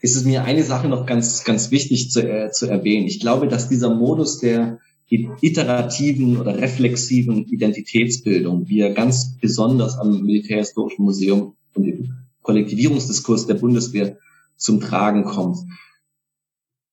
[0.00, 3.06] ist es mir eine Sache noch ganz, ganz wichtig zu, äh, zu erwähnen.
[3.06, 4.78] Ich glaube, dass dieser Modus der
[5.10, 13.54] iterativen oder reflexiven Identitätsbildung, wie er ganz besonders am Militärhistorischen Museum und im Kollektivierungsdiskurs der
[13.54, 14.18] Bundeswehr
[14.56, 15.58] zum Tragen kommt.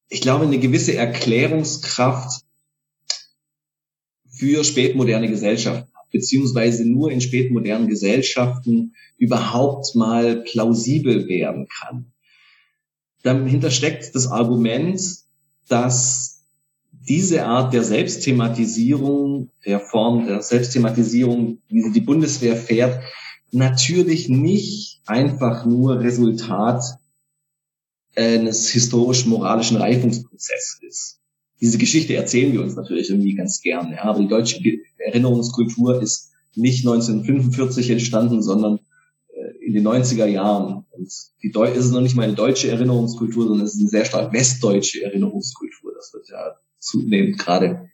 [0.10, 2.42] Ich glaube, eine gewisse Erklärungskraft
[4.38, 12.12] für spätmoderne Gesellschaften, beziehungsweise nur in spätmodernen Gesellschaften überhaupt mal plausibel werden kann.
[13.24, 15.02] Dahinter steckt das Argument,
[15.68, 16.46] dass
[16.92, 23.02] diese Art der Selbstthematisierung, der Form der Selbstthematisierung, wie sie die Bundeswehr fährt,
[23.52, 26.84] natürlich nicht einfach nur Resultat
[28.16, 31.17] eines historisch-moralischen Reifungsprozesses ist.
[31.60, 34.62] Diese Geschichte erzählen wir uns natürlich irgendwie ganz gern, ja, aber die deutsche
[34.98, 38.80] Erinnerungskultur ist nicht 1945 entstanden, sondern
[39.68, 40.86] in den 90er Jahren.
[40.92, 41.12] Und
[41.44, 44.32] die Deu ist noch nicht mal eine deutsche Erinnerungskultur, sondern es ist eine sehr stark
[44.32, 45.94] westdeutsche Erinnerungskultur.
[45.94, 47.90] Das wird ja zunehmend gerade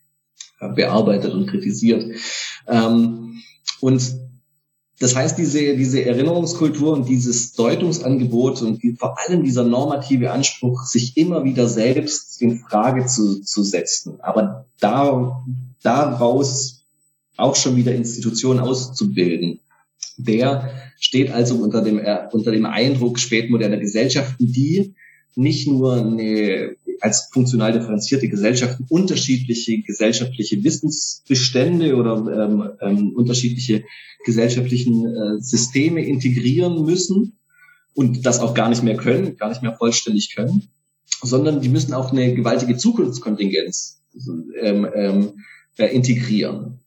[0.75, 2.15] bearbeitet und kritisiert.
[2.67, 3.41] Ähm,
[3.81, 4.22] und
[4.99, 11.17] das heißt, diese, diese Erinnerungskultur und dieses Deutungsangebot und vor allem dieser normative Anspruch, sich
[11.17, 15.43] immer wieder selbst in Frage zu, zu setzen, aber da,
[15.81, 16.83] daraus
[17.37, 19.59] auch schon wieder Institutionen auszubilden,
[20.17, 24.93] der steht also unter dem, äh, unter dem Eindruck spätmoderner Gesellschaften, die
[25.35, 33.83] nicht nur eine, als funktional differenzierte Gesellschaften unterschiedliche gesellschaftliche Wissensbestände oder ähm, ähm, unterschiedliche
[34.23, 37.37] gesellschaftlichen äh, Systeme integrieren müssen
[37.93, 40.69] und das auch gar nicht mehr können, gar nicht mehr vollständig können,
[41.21, 44.01] sondern die müssen auch eine gewaltige Zukunftskontingenz
[44.61, 45.33] ähm, ähm,
[45.77, 46.79] äh, integrieren.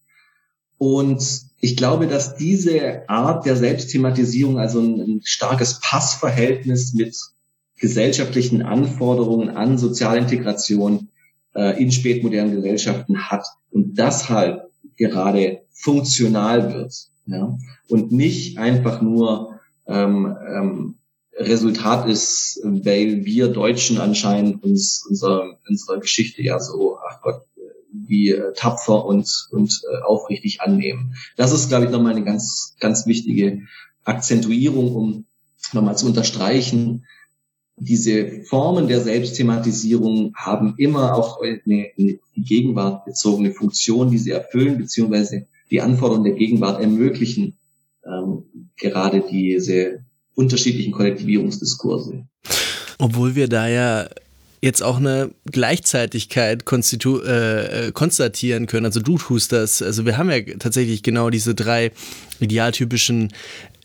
[0.79, 7.15] Und ich glaube, dass diese Art der Selbstthematisierung, also ein, ein starkes Passverhältnis mit
[7.79, 11.09] gesellschaftlichen Anforderungen an Sozialintegration
[11.55, 16.95] äh, in spätmodernen Gesellschaften hat und deshalb gerade funktional wird.
[17.27, 17.59] Ja?
[17.89, 20.95] Und nicht einfach nur ähm, ähm,
[21.39, 27.43] Resultat ist, weil wir Deutschen anscheinend uns unser, unsere Geschichte ja so, ach Gott,
[27.93, 31.15] wie äh, tapfer und, und äh, aufrichtig annehmen.
[31.37, 33.63] Das ist, glaube ich, nochmal eine ganz, ganz wichtige
[34.05, 35.27] Akzentuierung, um
[35.73, 37.07] nochmal zu unterstreichen,
[37.77, 41.61] diese Formen der Selbstthematisierung haben immer auch eine,
[41.99, 47.57] eine Gegenwart bezogene Funktion, die sie erfüllen, beziehungsweise die Anforderungen der Gegenwart ermöglichen
[48.05, 48.45] ähm,
[48.77, 52.27] gerade diese unterschiedlichen Kollektivierungsdiskurse.
[52.99, 54.09] Obwohl wir da ja
[54.63, 58.87] jetzt auch eine Gleichzeitigkeit konstitu äh, äh, konstatieren können.
[58.87, 59.83] Also du tust das.
[59.83, 61.93] Also wir haben ja tatsächlich genau diese drei
[62.41, 63.33] idealtypischen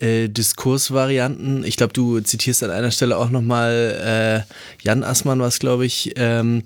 [0.01, 1.63] äh, Diskursvarianten.
[1.63, 6.13] Ich glaube, du zitierst an einer Stelle auch nochmal äh, Jan Assmann, was glaube ich,
[6.15, 6.63] ähm,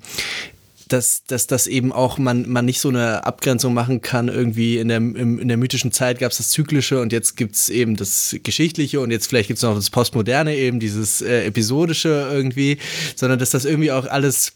[0.88, 4.28] dass, dass das eben auch man, man nicht so eine Abgrenzung machen kann.
[4.28, 7.56] Irgendwie in der, im, in der mythischen Zeit gab es das Zyklische und jetzt gibt
[7.56, 11.46] es eben das Geschichtliche und jetzt vielleicht gibt es noch das Postmoderne, eben dieses äh,
[11.46, 12.78] Episodische irgendwie,
[13.16, 14.54] sondern dass das irgendwie auch alles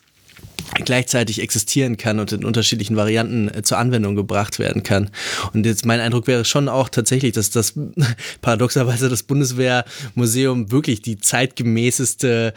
[0.85, 5.09] gleichzeitig existieren kann und in unterschiedlichen Varianten äh, zur Anwendung gebracht werden kann.
[5.53, 7.73] Und jetzt mein Eindruck wäre schon auch tatsächlich, dass das
[8.41, 12.53] paradoxerweise das Bundeswehrmuseum wirklich die zeitgemäßeste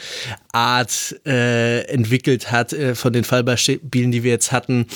[0.53, 4.87] Art äh, entwickelt hat äh, von den Fallbeispielen, die wir jetzt hatten,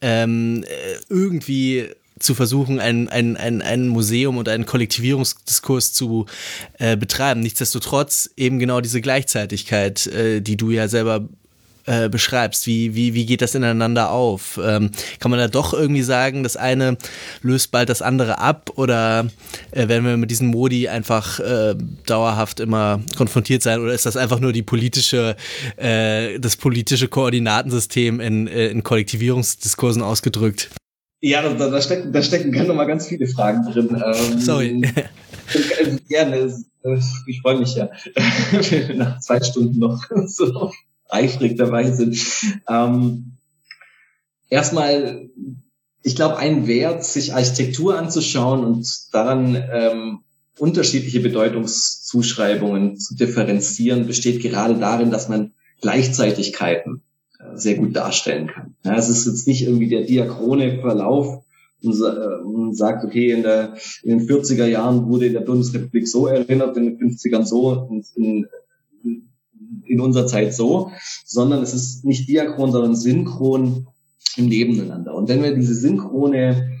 [0.00, 0.66] ähm, äh,
[1.08, 1.88] irgendwie
[2.18, 6.26] zu versuchen, ein, ein, ein, ein Museum und einen Kollektivierungsdiskurs zu
[6.78, 7.40] äh, betreiben.
[7.40, 11.28] Nichtsdestotrotz eben genau diese Gleichzeitigkeit, äh, die du ja selber
[11.86, 12.66] äh, beschreibst.
[12.66, 14.60] Wie, wie, wie geht das ineinander auf?
[14.62, 16.96] Ähm, kann man da doch irgendwie sagen, das eine
[17.42, 19.26] löst bald das andere ab oder
[19.70, 21.74] äh, werden wir mit diesen Modi einfach äh,
[22.06, 25.36] dauerhaft immer konfrontiert sein oder ist das einfach nur die politische,
[25.76, 30.70] äh, das politische Koordinatensystem in, äh, in Kollektivierungsdiskursen ausgedrückt?
[31.20, 34.02] Ja, da, da, stecken, da stecken ganz nochmal ganz viele Fragen drin.
[34.04, 34.82] Ähm, Sorry.
[36.08, 36.52] Gerne,
[37.26, 37.88] ich freue mich ja,
[38.94, 40.72] nach zwei Stunden noch so
[41.12, 42.18] eifrig dabei sind.
[42.68, 43.32] Ähm,
[44.48, 45.28] erstmal,
[46.02, 50.20] ich glaube, ein Wert, sich Architektur anzuschauen und daran ähm,
[50.58, 57.02] unterschiedliche Bedeutungszuschreibungen zu differenzieren, besteht gerade darin, dass man Gleichzeitigkeiten
[57.38, 58.74] äh, sehr gut darstellen kann.
[58.84, 61.42] Ja, es ist jetzt nicht irgendwie der diachrone Verlauf
[61.82, 66.06] und, äh, und sagt, okay, in, der, in den 40er Jahren wurde in der Bundesrepublik
[66.06, 68.46] so erinnert, in den 50ern so, und in
[69.92, 70.90] in unserer Zeit so,
[71.24, 73.86] sondern es ist nicht diachron, sondern synchron
[74.36, 75.14] im Nebeneinander.
[75.14, 76.80] Und wenn wir diese synchrone,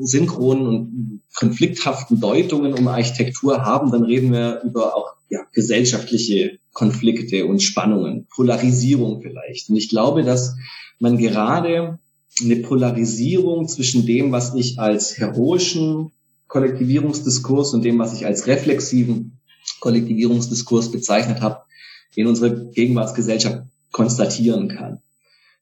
[0.00, 7.46] synchronen und konflikthaften Deutungen um Architektur haben, dann reden wir über auch ja, gesellschaftliche Konflikte
[7.46, 9.68] und Spannungen, Polarisierung vielleicht.
[9.68, 10.54] Und ich glaube, dass
[11.00, 11.98] man gerade
[12.42, 16.12] eine Polarisierung zwischen dem, was ich als heroischen
[16.48, 19.38] Kollektivierungsdiskurs und dem, was ich als reflexiven
[19.80, 21.63] Kollektivierungsdiskurs bezeichnet habe,
[22.14, 25.00] in unserer Gegenwartsgesellschaft konstatieren kann.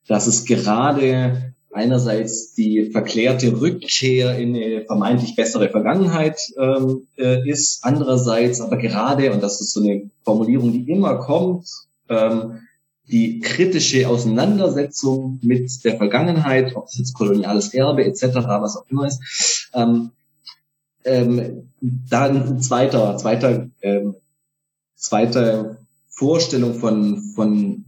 [0.07, 7.83] Dass es gerade einerseits die verklärte Rückkehr in eine vermeintlich bessere Vergangenheit ähm, äh, ist,
[7.83, 11.67] andererseits aber gerade, und das ist so eine Formulierung, die immer kommt,
[12.09, 12.59] ähm,
[13.07, 19.07] die kritische Auseinandersetzung mit der Vergangenheit, ob es jetzt koloniales Erbe etc., was auch immer
[19.07, 20.11] ist, ähm,
[21.03, 24.15] ähm, da ein zweiter, zweiter, ähm,
[24.95, 25.82] zweiter
[26.15, 27.85] Vorstellung von, von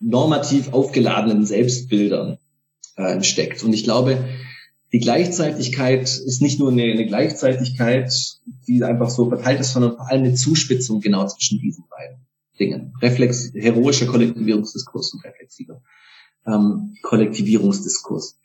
[0.00, 2.38] normativ aufgeladenen Selbstbildern
[2.96, 3.62] äh, steckt.
[3.62, 4.28] Und ich glaube,
[4.92, 8.12] die Gleichzeitigkeit ist nicht nur eine, eine Gleichzeitigkeit,
[8.66, 12.26] die einfach so verteilt ist, sondern vor allem eine Zuspitzung genau zwischen diesen beiden
[12.58, 12.94] Dingen.
[13.00, 15.80] Reflex, heroischer Kollektivierungsdiskurs und reflexiver
[16.46, 18.38] ähm, Kollektivierungsdiskurs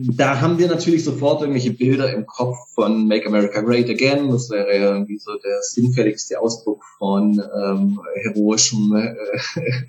[0.00, 4.30] da haben wir natürlich sofort irgendwelche Bilder im Kopf von Make America Great Again.
[4.30, 9.14] Das wäre ja irgendwie so der sinnfälligste Ausdruck von ähm, heroischem äh,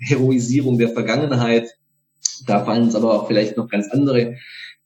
[0.00, 1.76] Heroisierung der Vergangenheit.
[2.46, 4.36] Da fallen uns aber auch vielleicht noch ganz andere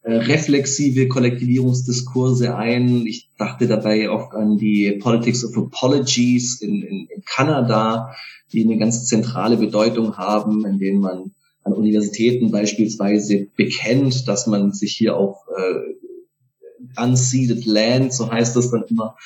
[0.02, 3.06] äh, reflexive Kollektivierungsdiskurse ein.
[3.06, 8.14] Ich dachte dabei oft an die Politics of Apologies in, in, in Kanada,
[8.52, 14.72] die eine ganz zentrale Bedeutung haben, in denen man an Universitäten beispielsweise bekennt, dass man
[14.72, 19.16] sich hier auf äh, unceded land, so heißt das dann immer,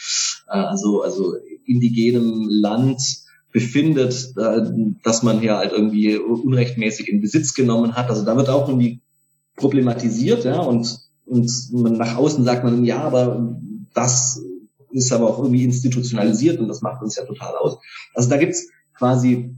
[0.48, 1.34] äh, also, also
[1.66, 3.02] indigenem Land
[3.52, 4.60] befindet, äh,
[5.02, 8.08] dass man hier halt irgendwie unrechtmäßig in Besitz genommen hat.
[8.08, 9.00] Also da wird auch irgendwie
[9.56, 13.58] problematisiert, ja, und, und man nach außen sagt man, ja, aber
[13.94, 14.40] das
[14.92, 17.78] ist aber auch irgendwie institutionalisiert und das macht uns ja total aus.
[18.14, 19.54] Also da gibt's quasi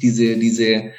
[0.00, 0.90] diese, diese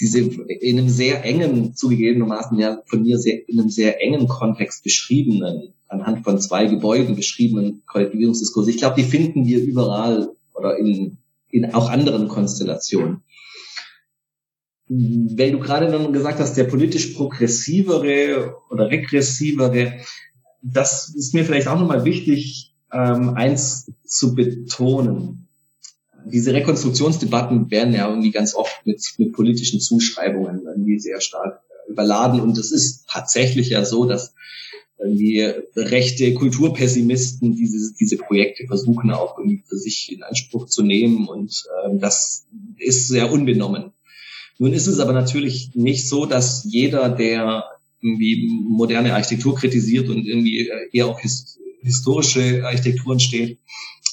[0.00, 4.84] diese in einem sehr engen, zugegebenermaßen ja von mir sehr, in einem sehr engen Kontext
[4.84, 11.18] beschriebenen, anhand von zwei Gebäuden beschriebenen Kollektivierungsdiskurse, ich glaube, die finden wir überall oder in,
[11.50, 13.22] in auch anderen Konstellationen.
[14.88, 20.00] Wenn du gerade dann gesagt hast, der politisch progressivere oder regressivere,
[20.62, 25.47] das ist mir vielleicht auch nochmal wichtig, ähm, eins zu betonen
[26.24, 32.40] diese Rekonstruktionsdebatten werden ja irgendwie ganz oft mit, mit politischen Zuschreibungen irgendwie sehr stark überladen.
[32.40, 34.34] Und es ist tatsächlich ja so, dass
[34.98, 35.40] irgendwie
[35.76, 41.28] rechte Kulturpessimisten diese, diese Projekte versuchen auch irgendwie für sich in Anspruch zu nehmen.
[41.28, 42.46] Und ähm, das
[42.78, 43.92] ist sehr unbenommen.
[44.58, 47.64] Nun ist es aber natürlich nicht so, dass jeder, der
[48.00, 53.58] irgendwie moderne Architektur kritisiert und irgendwie eher auf his historische Architekturen steht,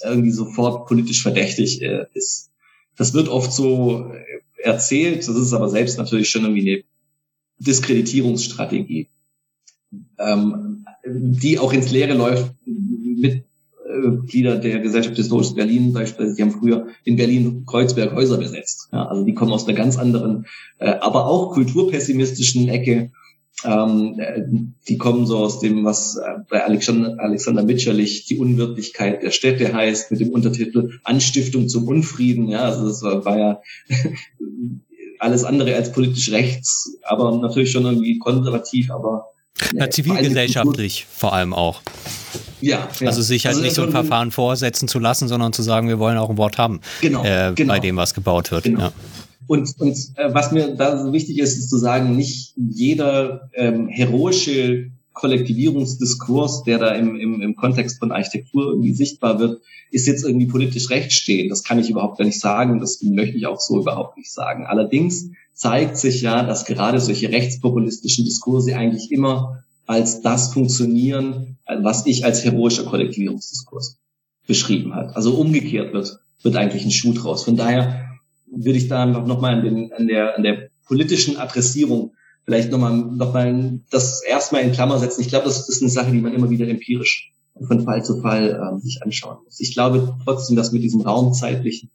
[0.05, 2.51] irgendwie sofort politisch verdächtig äh, ist.
[2.97, 6.83] Das wird oft so äh, erzählt, das ist aber selbst natürlich schon irgendwie eine
[7.59, 9.07] Diskreditierungsstrategie,
[10.19, 13.43] ähm, die auch ins Leere läuft mit
[13.85, 18.89] äh, der Gesellschaft Historisches Berlin beispielsweise, die haben früher in Berlin Kreuzberg Häuser besetzt.
[18.91, 20.45] Ja, also die kommen aus einer ganz anderen,
[20.79, 23.11] äh, aber auch kulturpessimistischen Ecke
[23.65, 24.41] ähm, äh,
[24.87, 29.73] die kommen so aus dem, was äh, bei Alexander, Alexander Mitscherlich die Unwirtlichkeit der Städte
[29.73, 32.47] heißt, mit dem Untertitel Anstiftung zum Unfrieden.
[32.47, 33.61] Ja, also das war, war ja
[35.19, 39.25] alles andere als politisch rechts, aber natürlich schon irgendwie konservativ, aber
[39.73, 41.81] ja, zivilgesellschaftlich vor allem auch.
[42.61, 43.07] Ja, ja.
[43.07, 45.99] Also sich halt also nicht so ein Verfahren vorsetzen zu lassen, sondern zu sagen, wir
[45.99, 47.73] wollen auch ein Wort haben genau, äh, genau.
[47.73, 48.63] bei dem, was gebaut wird.
[48.63, 48.79] Genau.
[48.79, 48.91] Ja.
[49.47, 53.87] Und, und äh, was mir da so wichtig ist, ist zu sagen, nicht jeder ähm,
[53.87, 60.25] heroische Kollektivierungsdiskurs, der da im, im, im Kontext von Architektur irgendwie sichtbar wird, ist jetzt
[60.25, 61.51] irgendwie politisch rechtstehend.
[61.51, 62.79] Das kann ich überhaupt gar nicht sagen.
[62.79, 64.65] Das möchte ich auch so überhaupt nicht sagen.
[64.65, 72.05] Allerdings zeigt sich ja, dass gerade solche rechtspopulistischen Diskurse eigentlich immer als das funktionieren, was
[72.05, 73.97] ich als heroischer Kollektivierungsdiskurs
[74.47, 75.15] beschrieben hat.
[75.15, 77.43] Also umgekehrt wird, wird eigentlich ein Schuh draus.
[77.43, 78.04] Von daher
[78.55, 82.13] würde ich da einfach nochmal an, an, der, an der politischen Adressierung
[82.45, 85.21] vielleicht nochmal noch mal das erstmal in Klammer setzen.
[85.21, 87.31] Ich glaube, das ist eine Sache, die man immer wieder empirisch
[87.67, 89.59] von Fall zu Fall ähm, sich anschauen muss.
[89.59, 91.89] Ich glaube trotzdem, dass mit diesem raumzeitlichen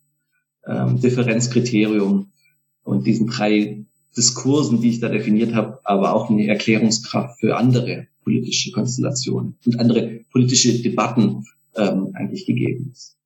[0.67, 2.33] ähm, Differenzkriterium
[2.83, 3.85] und diesen drei
[4.17, 9.79] Diskursen, die ich da definiert habe, aber auch eine Erklärungskraft für andere politische Konstellationen und
[9.79, 11.45] andere politische Debatten
[11.77, 13.17] ähm, eigentlich gegeben ist.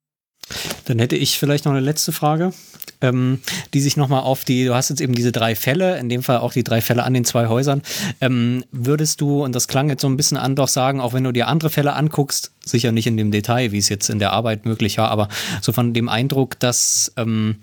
[0.87, 2.53] Dann hätte ich vielleicht noch eine letzte Frage,
[3.01, 3.41] ähm,
[3.73, 6.39] die sich nochmal auf die, du hast jetzt eben diese drei Fälle, in dem Fall
[6.39, 7.83] auch die drei Fälle an den zwei Häusern.
[8.21, 11.25] Ähm, würdest du, und das klang jetzt so ein bisschen an, doch sagen, auch wenn
[11.25, 14.33] du dir andere Fälle anguckst, sicher nicht in dem Detail, wie es jetzt in der
[14.33, 15.29] Arbeit möglich war, aber
[15.61, 17.57] so von dem Eindruck, dass, ähm,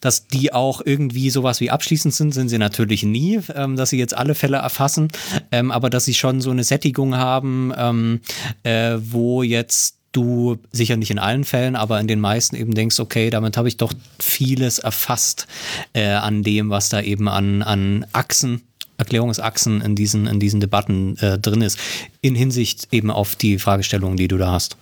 [0.00, 3.98] dass die auch irgendwie sowas wie abschließend sind, sind sie natürlich nie, ähm, dass sie
[3.98, 5.08] jetzt alle Fälle erfassen,
[5.52, 8.20] ähm, aber dass sie schon so eine Sättigung haben, ähm,
[8.62, 12.98] äh, wo jetzt du sicher nicht in allen Fällen, aber in den meisten eben denkst,
[13.00, 15.46] okay, damit habe ich doch vieles erfasst
[15.92, 18.62] äh, an dem, was da eben an, an Achsen
[18.98, 21.78] Erklärungsachsen in diesen, in diesen Debatten äh, drin ist,
[22.20, 24.76] in Hinsicht eben auf die Fragestellungen, die du da hast.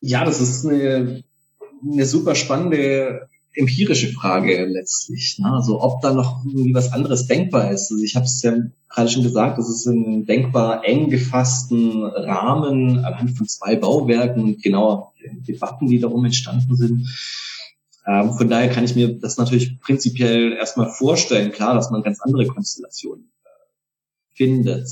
[0.00, 1.22] Ja, das ist eine,
[1.84, 5.38] eine super spannende empirische Frage letztlich.
[5.38, 5.52] Ne?
[5.52, 7.90] Also ob da noch irgendwie was anderes denkbar ist.
[7.90, 8.54] Also ich habe es ja
[8.88, 14.62] gerade schon gesagt, das ist ein denkbar eng gefassten Rahmen anhand von zwei Bauwerken und
[14.62, 15.12] genauer
[15.46, 17.08] Debatten, die darum entstanden sind.
[18.06, 21.52] Ähm, von daher kann ich mir das natürlich prinzipiell erstmal vorstellen.
[21.52, 23.48] Klar, dass man ganz andere Konstellationen äh,
[24.34, 24.88] findet.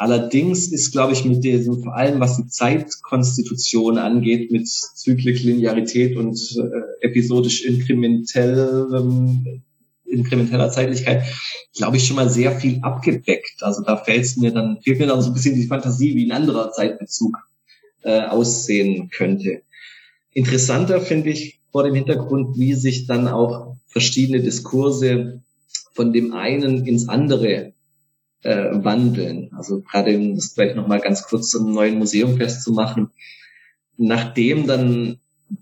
[0.00, 6.38] Allerdings ist, glaube ich, mit diesem, vor allem was die Zeitkonstitution angeht, mit Zyklik-Linearität und
[6.56, 9.62] äh, episodisch inkrementell, ähm,
[10.06, 11.24] inkrementeller Zeitlichkeit,
[11.76, 13.62] glaube ich, schon mal sehr viel abgedeckt.
[13.62, 16.32] Also da fällt mir dann, fehlt mir dann so ein bisschen die Fantasie, wie ein
[16.32, 17.36] anderer Zeitbezug
[18.02, 19.60] äh, aussehen könnte.
[20.32, 25.42] Interessanter finde ich vor dem Hintergrund, wie sich dann auch verschiedene Diskurse
[25.92, 27.74] von dem einen ins andere
[28.42, 29.50] äh, wandeln.
[29.56, 33.10] Also gerade um das vielleicht nochmal ganz kurz zum neuen Museum festzumachen.
[33.96, 35.18] Nachdem dann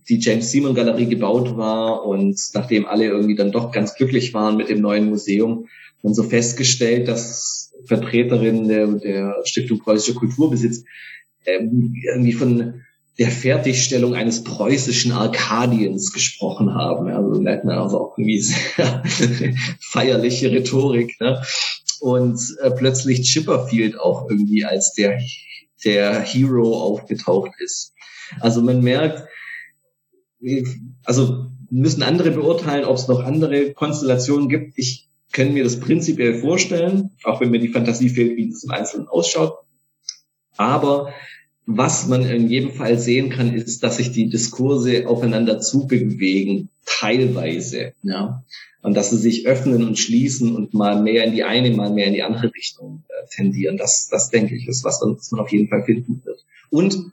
[0.09, 4.57] die James Simon Galerie gebaut war und nachdem alle irgendwie dann doch ganz glücklich waren
[4.57, 5.67] mit dem neuen Museum,
[6.03, 10.85] dann so festgestellt, dass Vertreterinnen der, der Stiftung Preußischer Kulturbesitz
[11.45, 12.83] äh, irgendwie von
[13.19, 17.09] der Fertigstellung eines preußischen Arkadiens gesprochen haben.
[17.09, 19.03] Also merkt man also auch irgendwie sehr
[19.81, 21.21] feierliche Rhetorik.
[21.21, 21.43] Ne?
[22.01, 25.21] Und äh, plötzlich Chipperfield auch irgendwie als der,
[25.85, 27.95] der Hero aufgetaucht ist.
[28.41, 29.29] Also man merkt,
[31.05, 34.79] also müssen andere beurteilen, ob es noch andere Konstellationen gibt.
[34.79, 38.71] Ich können mir das prinzipiell vorstellen, auch wenn mir die Fantasie fehlt, wie das im
[38.71, 39.59] Einzelnen ausschaut.
[40.57, 41.13] Aber
[41.67, 47.93] was man in jedem Fall sehen kann, ist, dass sich die Diskurse aufeinander zubewegen, teilweise,
[48.03, 48.43] ja.
[48.83, 52.07] Und dass sie sich öffnen und schließen und mal mehr in die eine, mal mehr
[52.07, 53.77] in die andere Richtung äh, tendieren.
[53.77, 56.45] Das, das denke ich, ist was, was man auf jeden Fall finden wird.
[56.71, 57.13] Und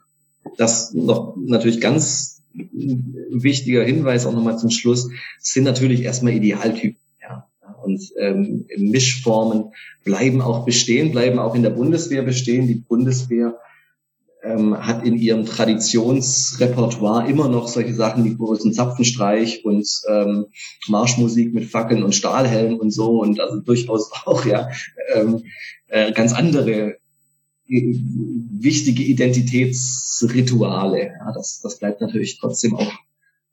[0.56, 7.00] das noch natürlich ganz wichtiger Hinweis auch nochmal zum Schluss, sind natürlich erstmal Idealtypen.
[7.20, 7.48] Ja.
[7.82, 9.72] Und ähm, Mischformen
[10.04, 12.66] bleiben auch bestehen, bleiben auch in der Bundeswehr bestehen.
[12.66, 13.58] Die Bundeswehr
[14.46, 20.46] ähm, hat in ihrem Traditionsrepertoire immer noch solche Sachen wie großen Zapfenstreich und ähm,
[20.88, 24.68] Marschmusik mit Fackeln und Stahlhelm und so und also durchaus auch ja
[25.14, 25.44] ähm,
[25.88, 26.96] äh, ganz andere
[27.68, 27.94] äh,
[28.58, 31.12] wichtige Identitätsrituale.
[31.18, 32.92] Ja, das, das bleibt natürlich trotzdem auch,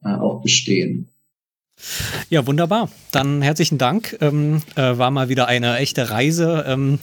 [0.03, 1.09] äh, auch bestehen.
[2.29, 2.89] Ja, wunderbar.
[3.11, 4.15] Dann herzlichen Dank.
[4.21, 6.99] Ähm, äh, war mal wieder eine echte Reise ähm,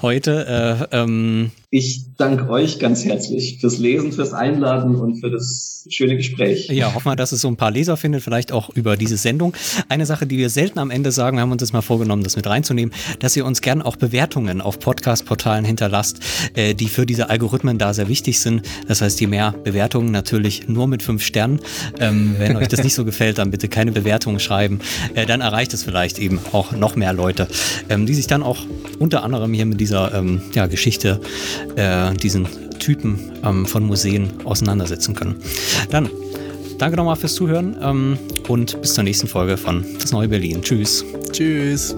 [0.00, 0.88] heute.
[0.90, 6.16] Äh, ähm ich danke euch ganz herzlich fürs Lesen, fürs Einladen und für das schöne
[6.16, 6.68] Gespräch.
[6.68, 9.54] Ja, hoffen wir, dass es so ein paar Leser findet, vielleicht auch über diese Sendung.
[9.88, 12.36] Eine Sache, die wir selten am Ende sagen, wir haben uns jetzt mal vorgenommen, das
[12.36, 16.20] mit reinzunehmen, dass ihr uns gern auch Bewertungen auf Podcast-Portalen hinterlasst,
[16.54, 18.62] äh, die für diese Algorithmen da sehr wichtig sind.
[18.86, 21.58] Das heißt, je mehr Bewertungen natürlich nur mit fünf Sternen.
[21.98, 24.78] Ähm, wenn euch das nicht so gefällt, dann bitte keine Bewertungen schreiben.
[25.14, 27.48] Äh, dann erreicht es vielleicht eben auch noch mehr Leute,
[27.88, 28.60] ähm, die sich dann auch
[29.00, 31.20] unter anderem hier mit dieser ähm, ja, Geschichte
[31.76, 32.46] äh, diesen
[32.78, 35.36] Typen ähm, von Museen auseinandersetzen können.
[35.90, 36.08] Dann
[36.78, 38.18] danke nochmal fürs Zuhören ähm,
[38.48, 40.62] und bis zur nächsten Folge von Das Neue Berlin.
[40.62, 41.04] Tschüss.
[41.32, 41.94] Tschüss.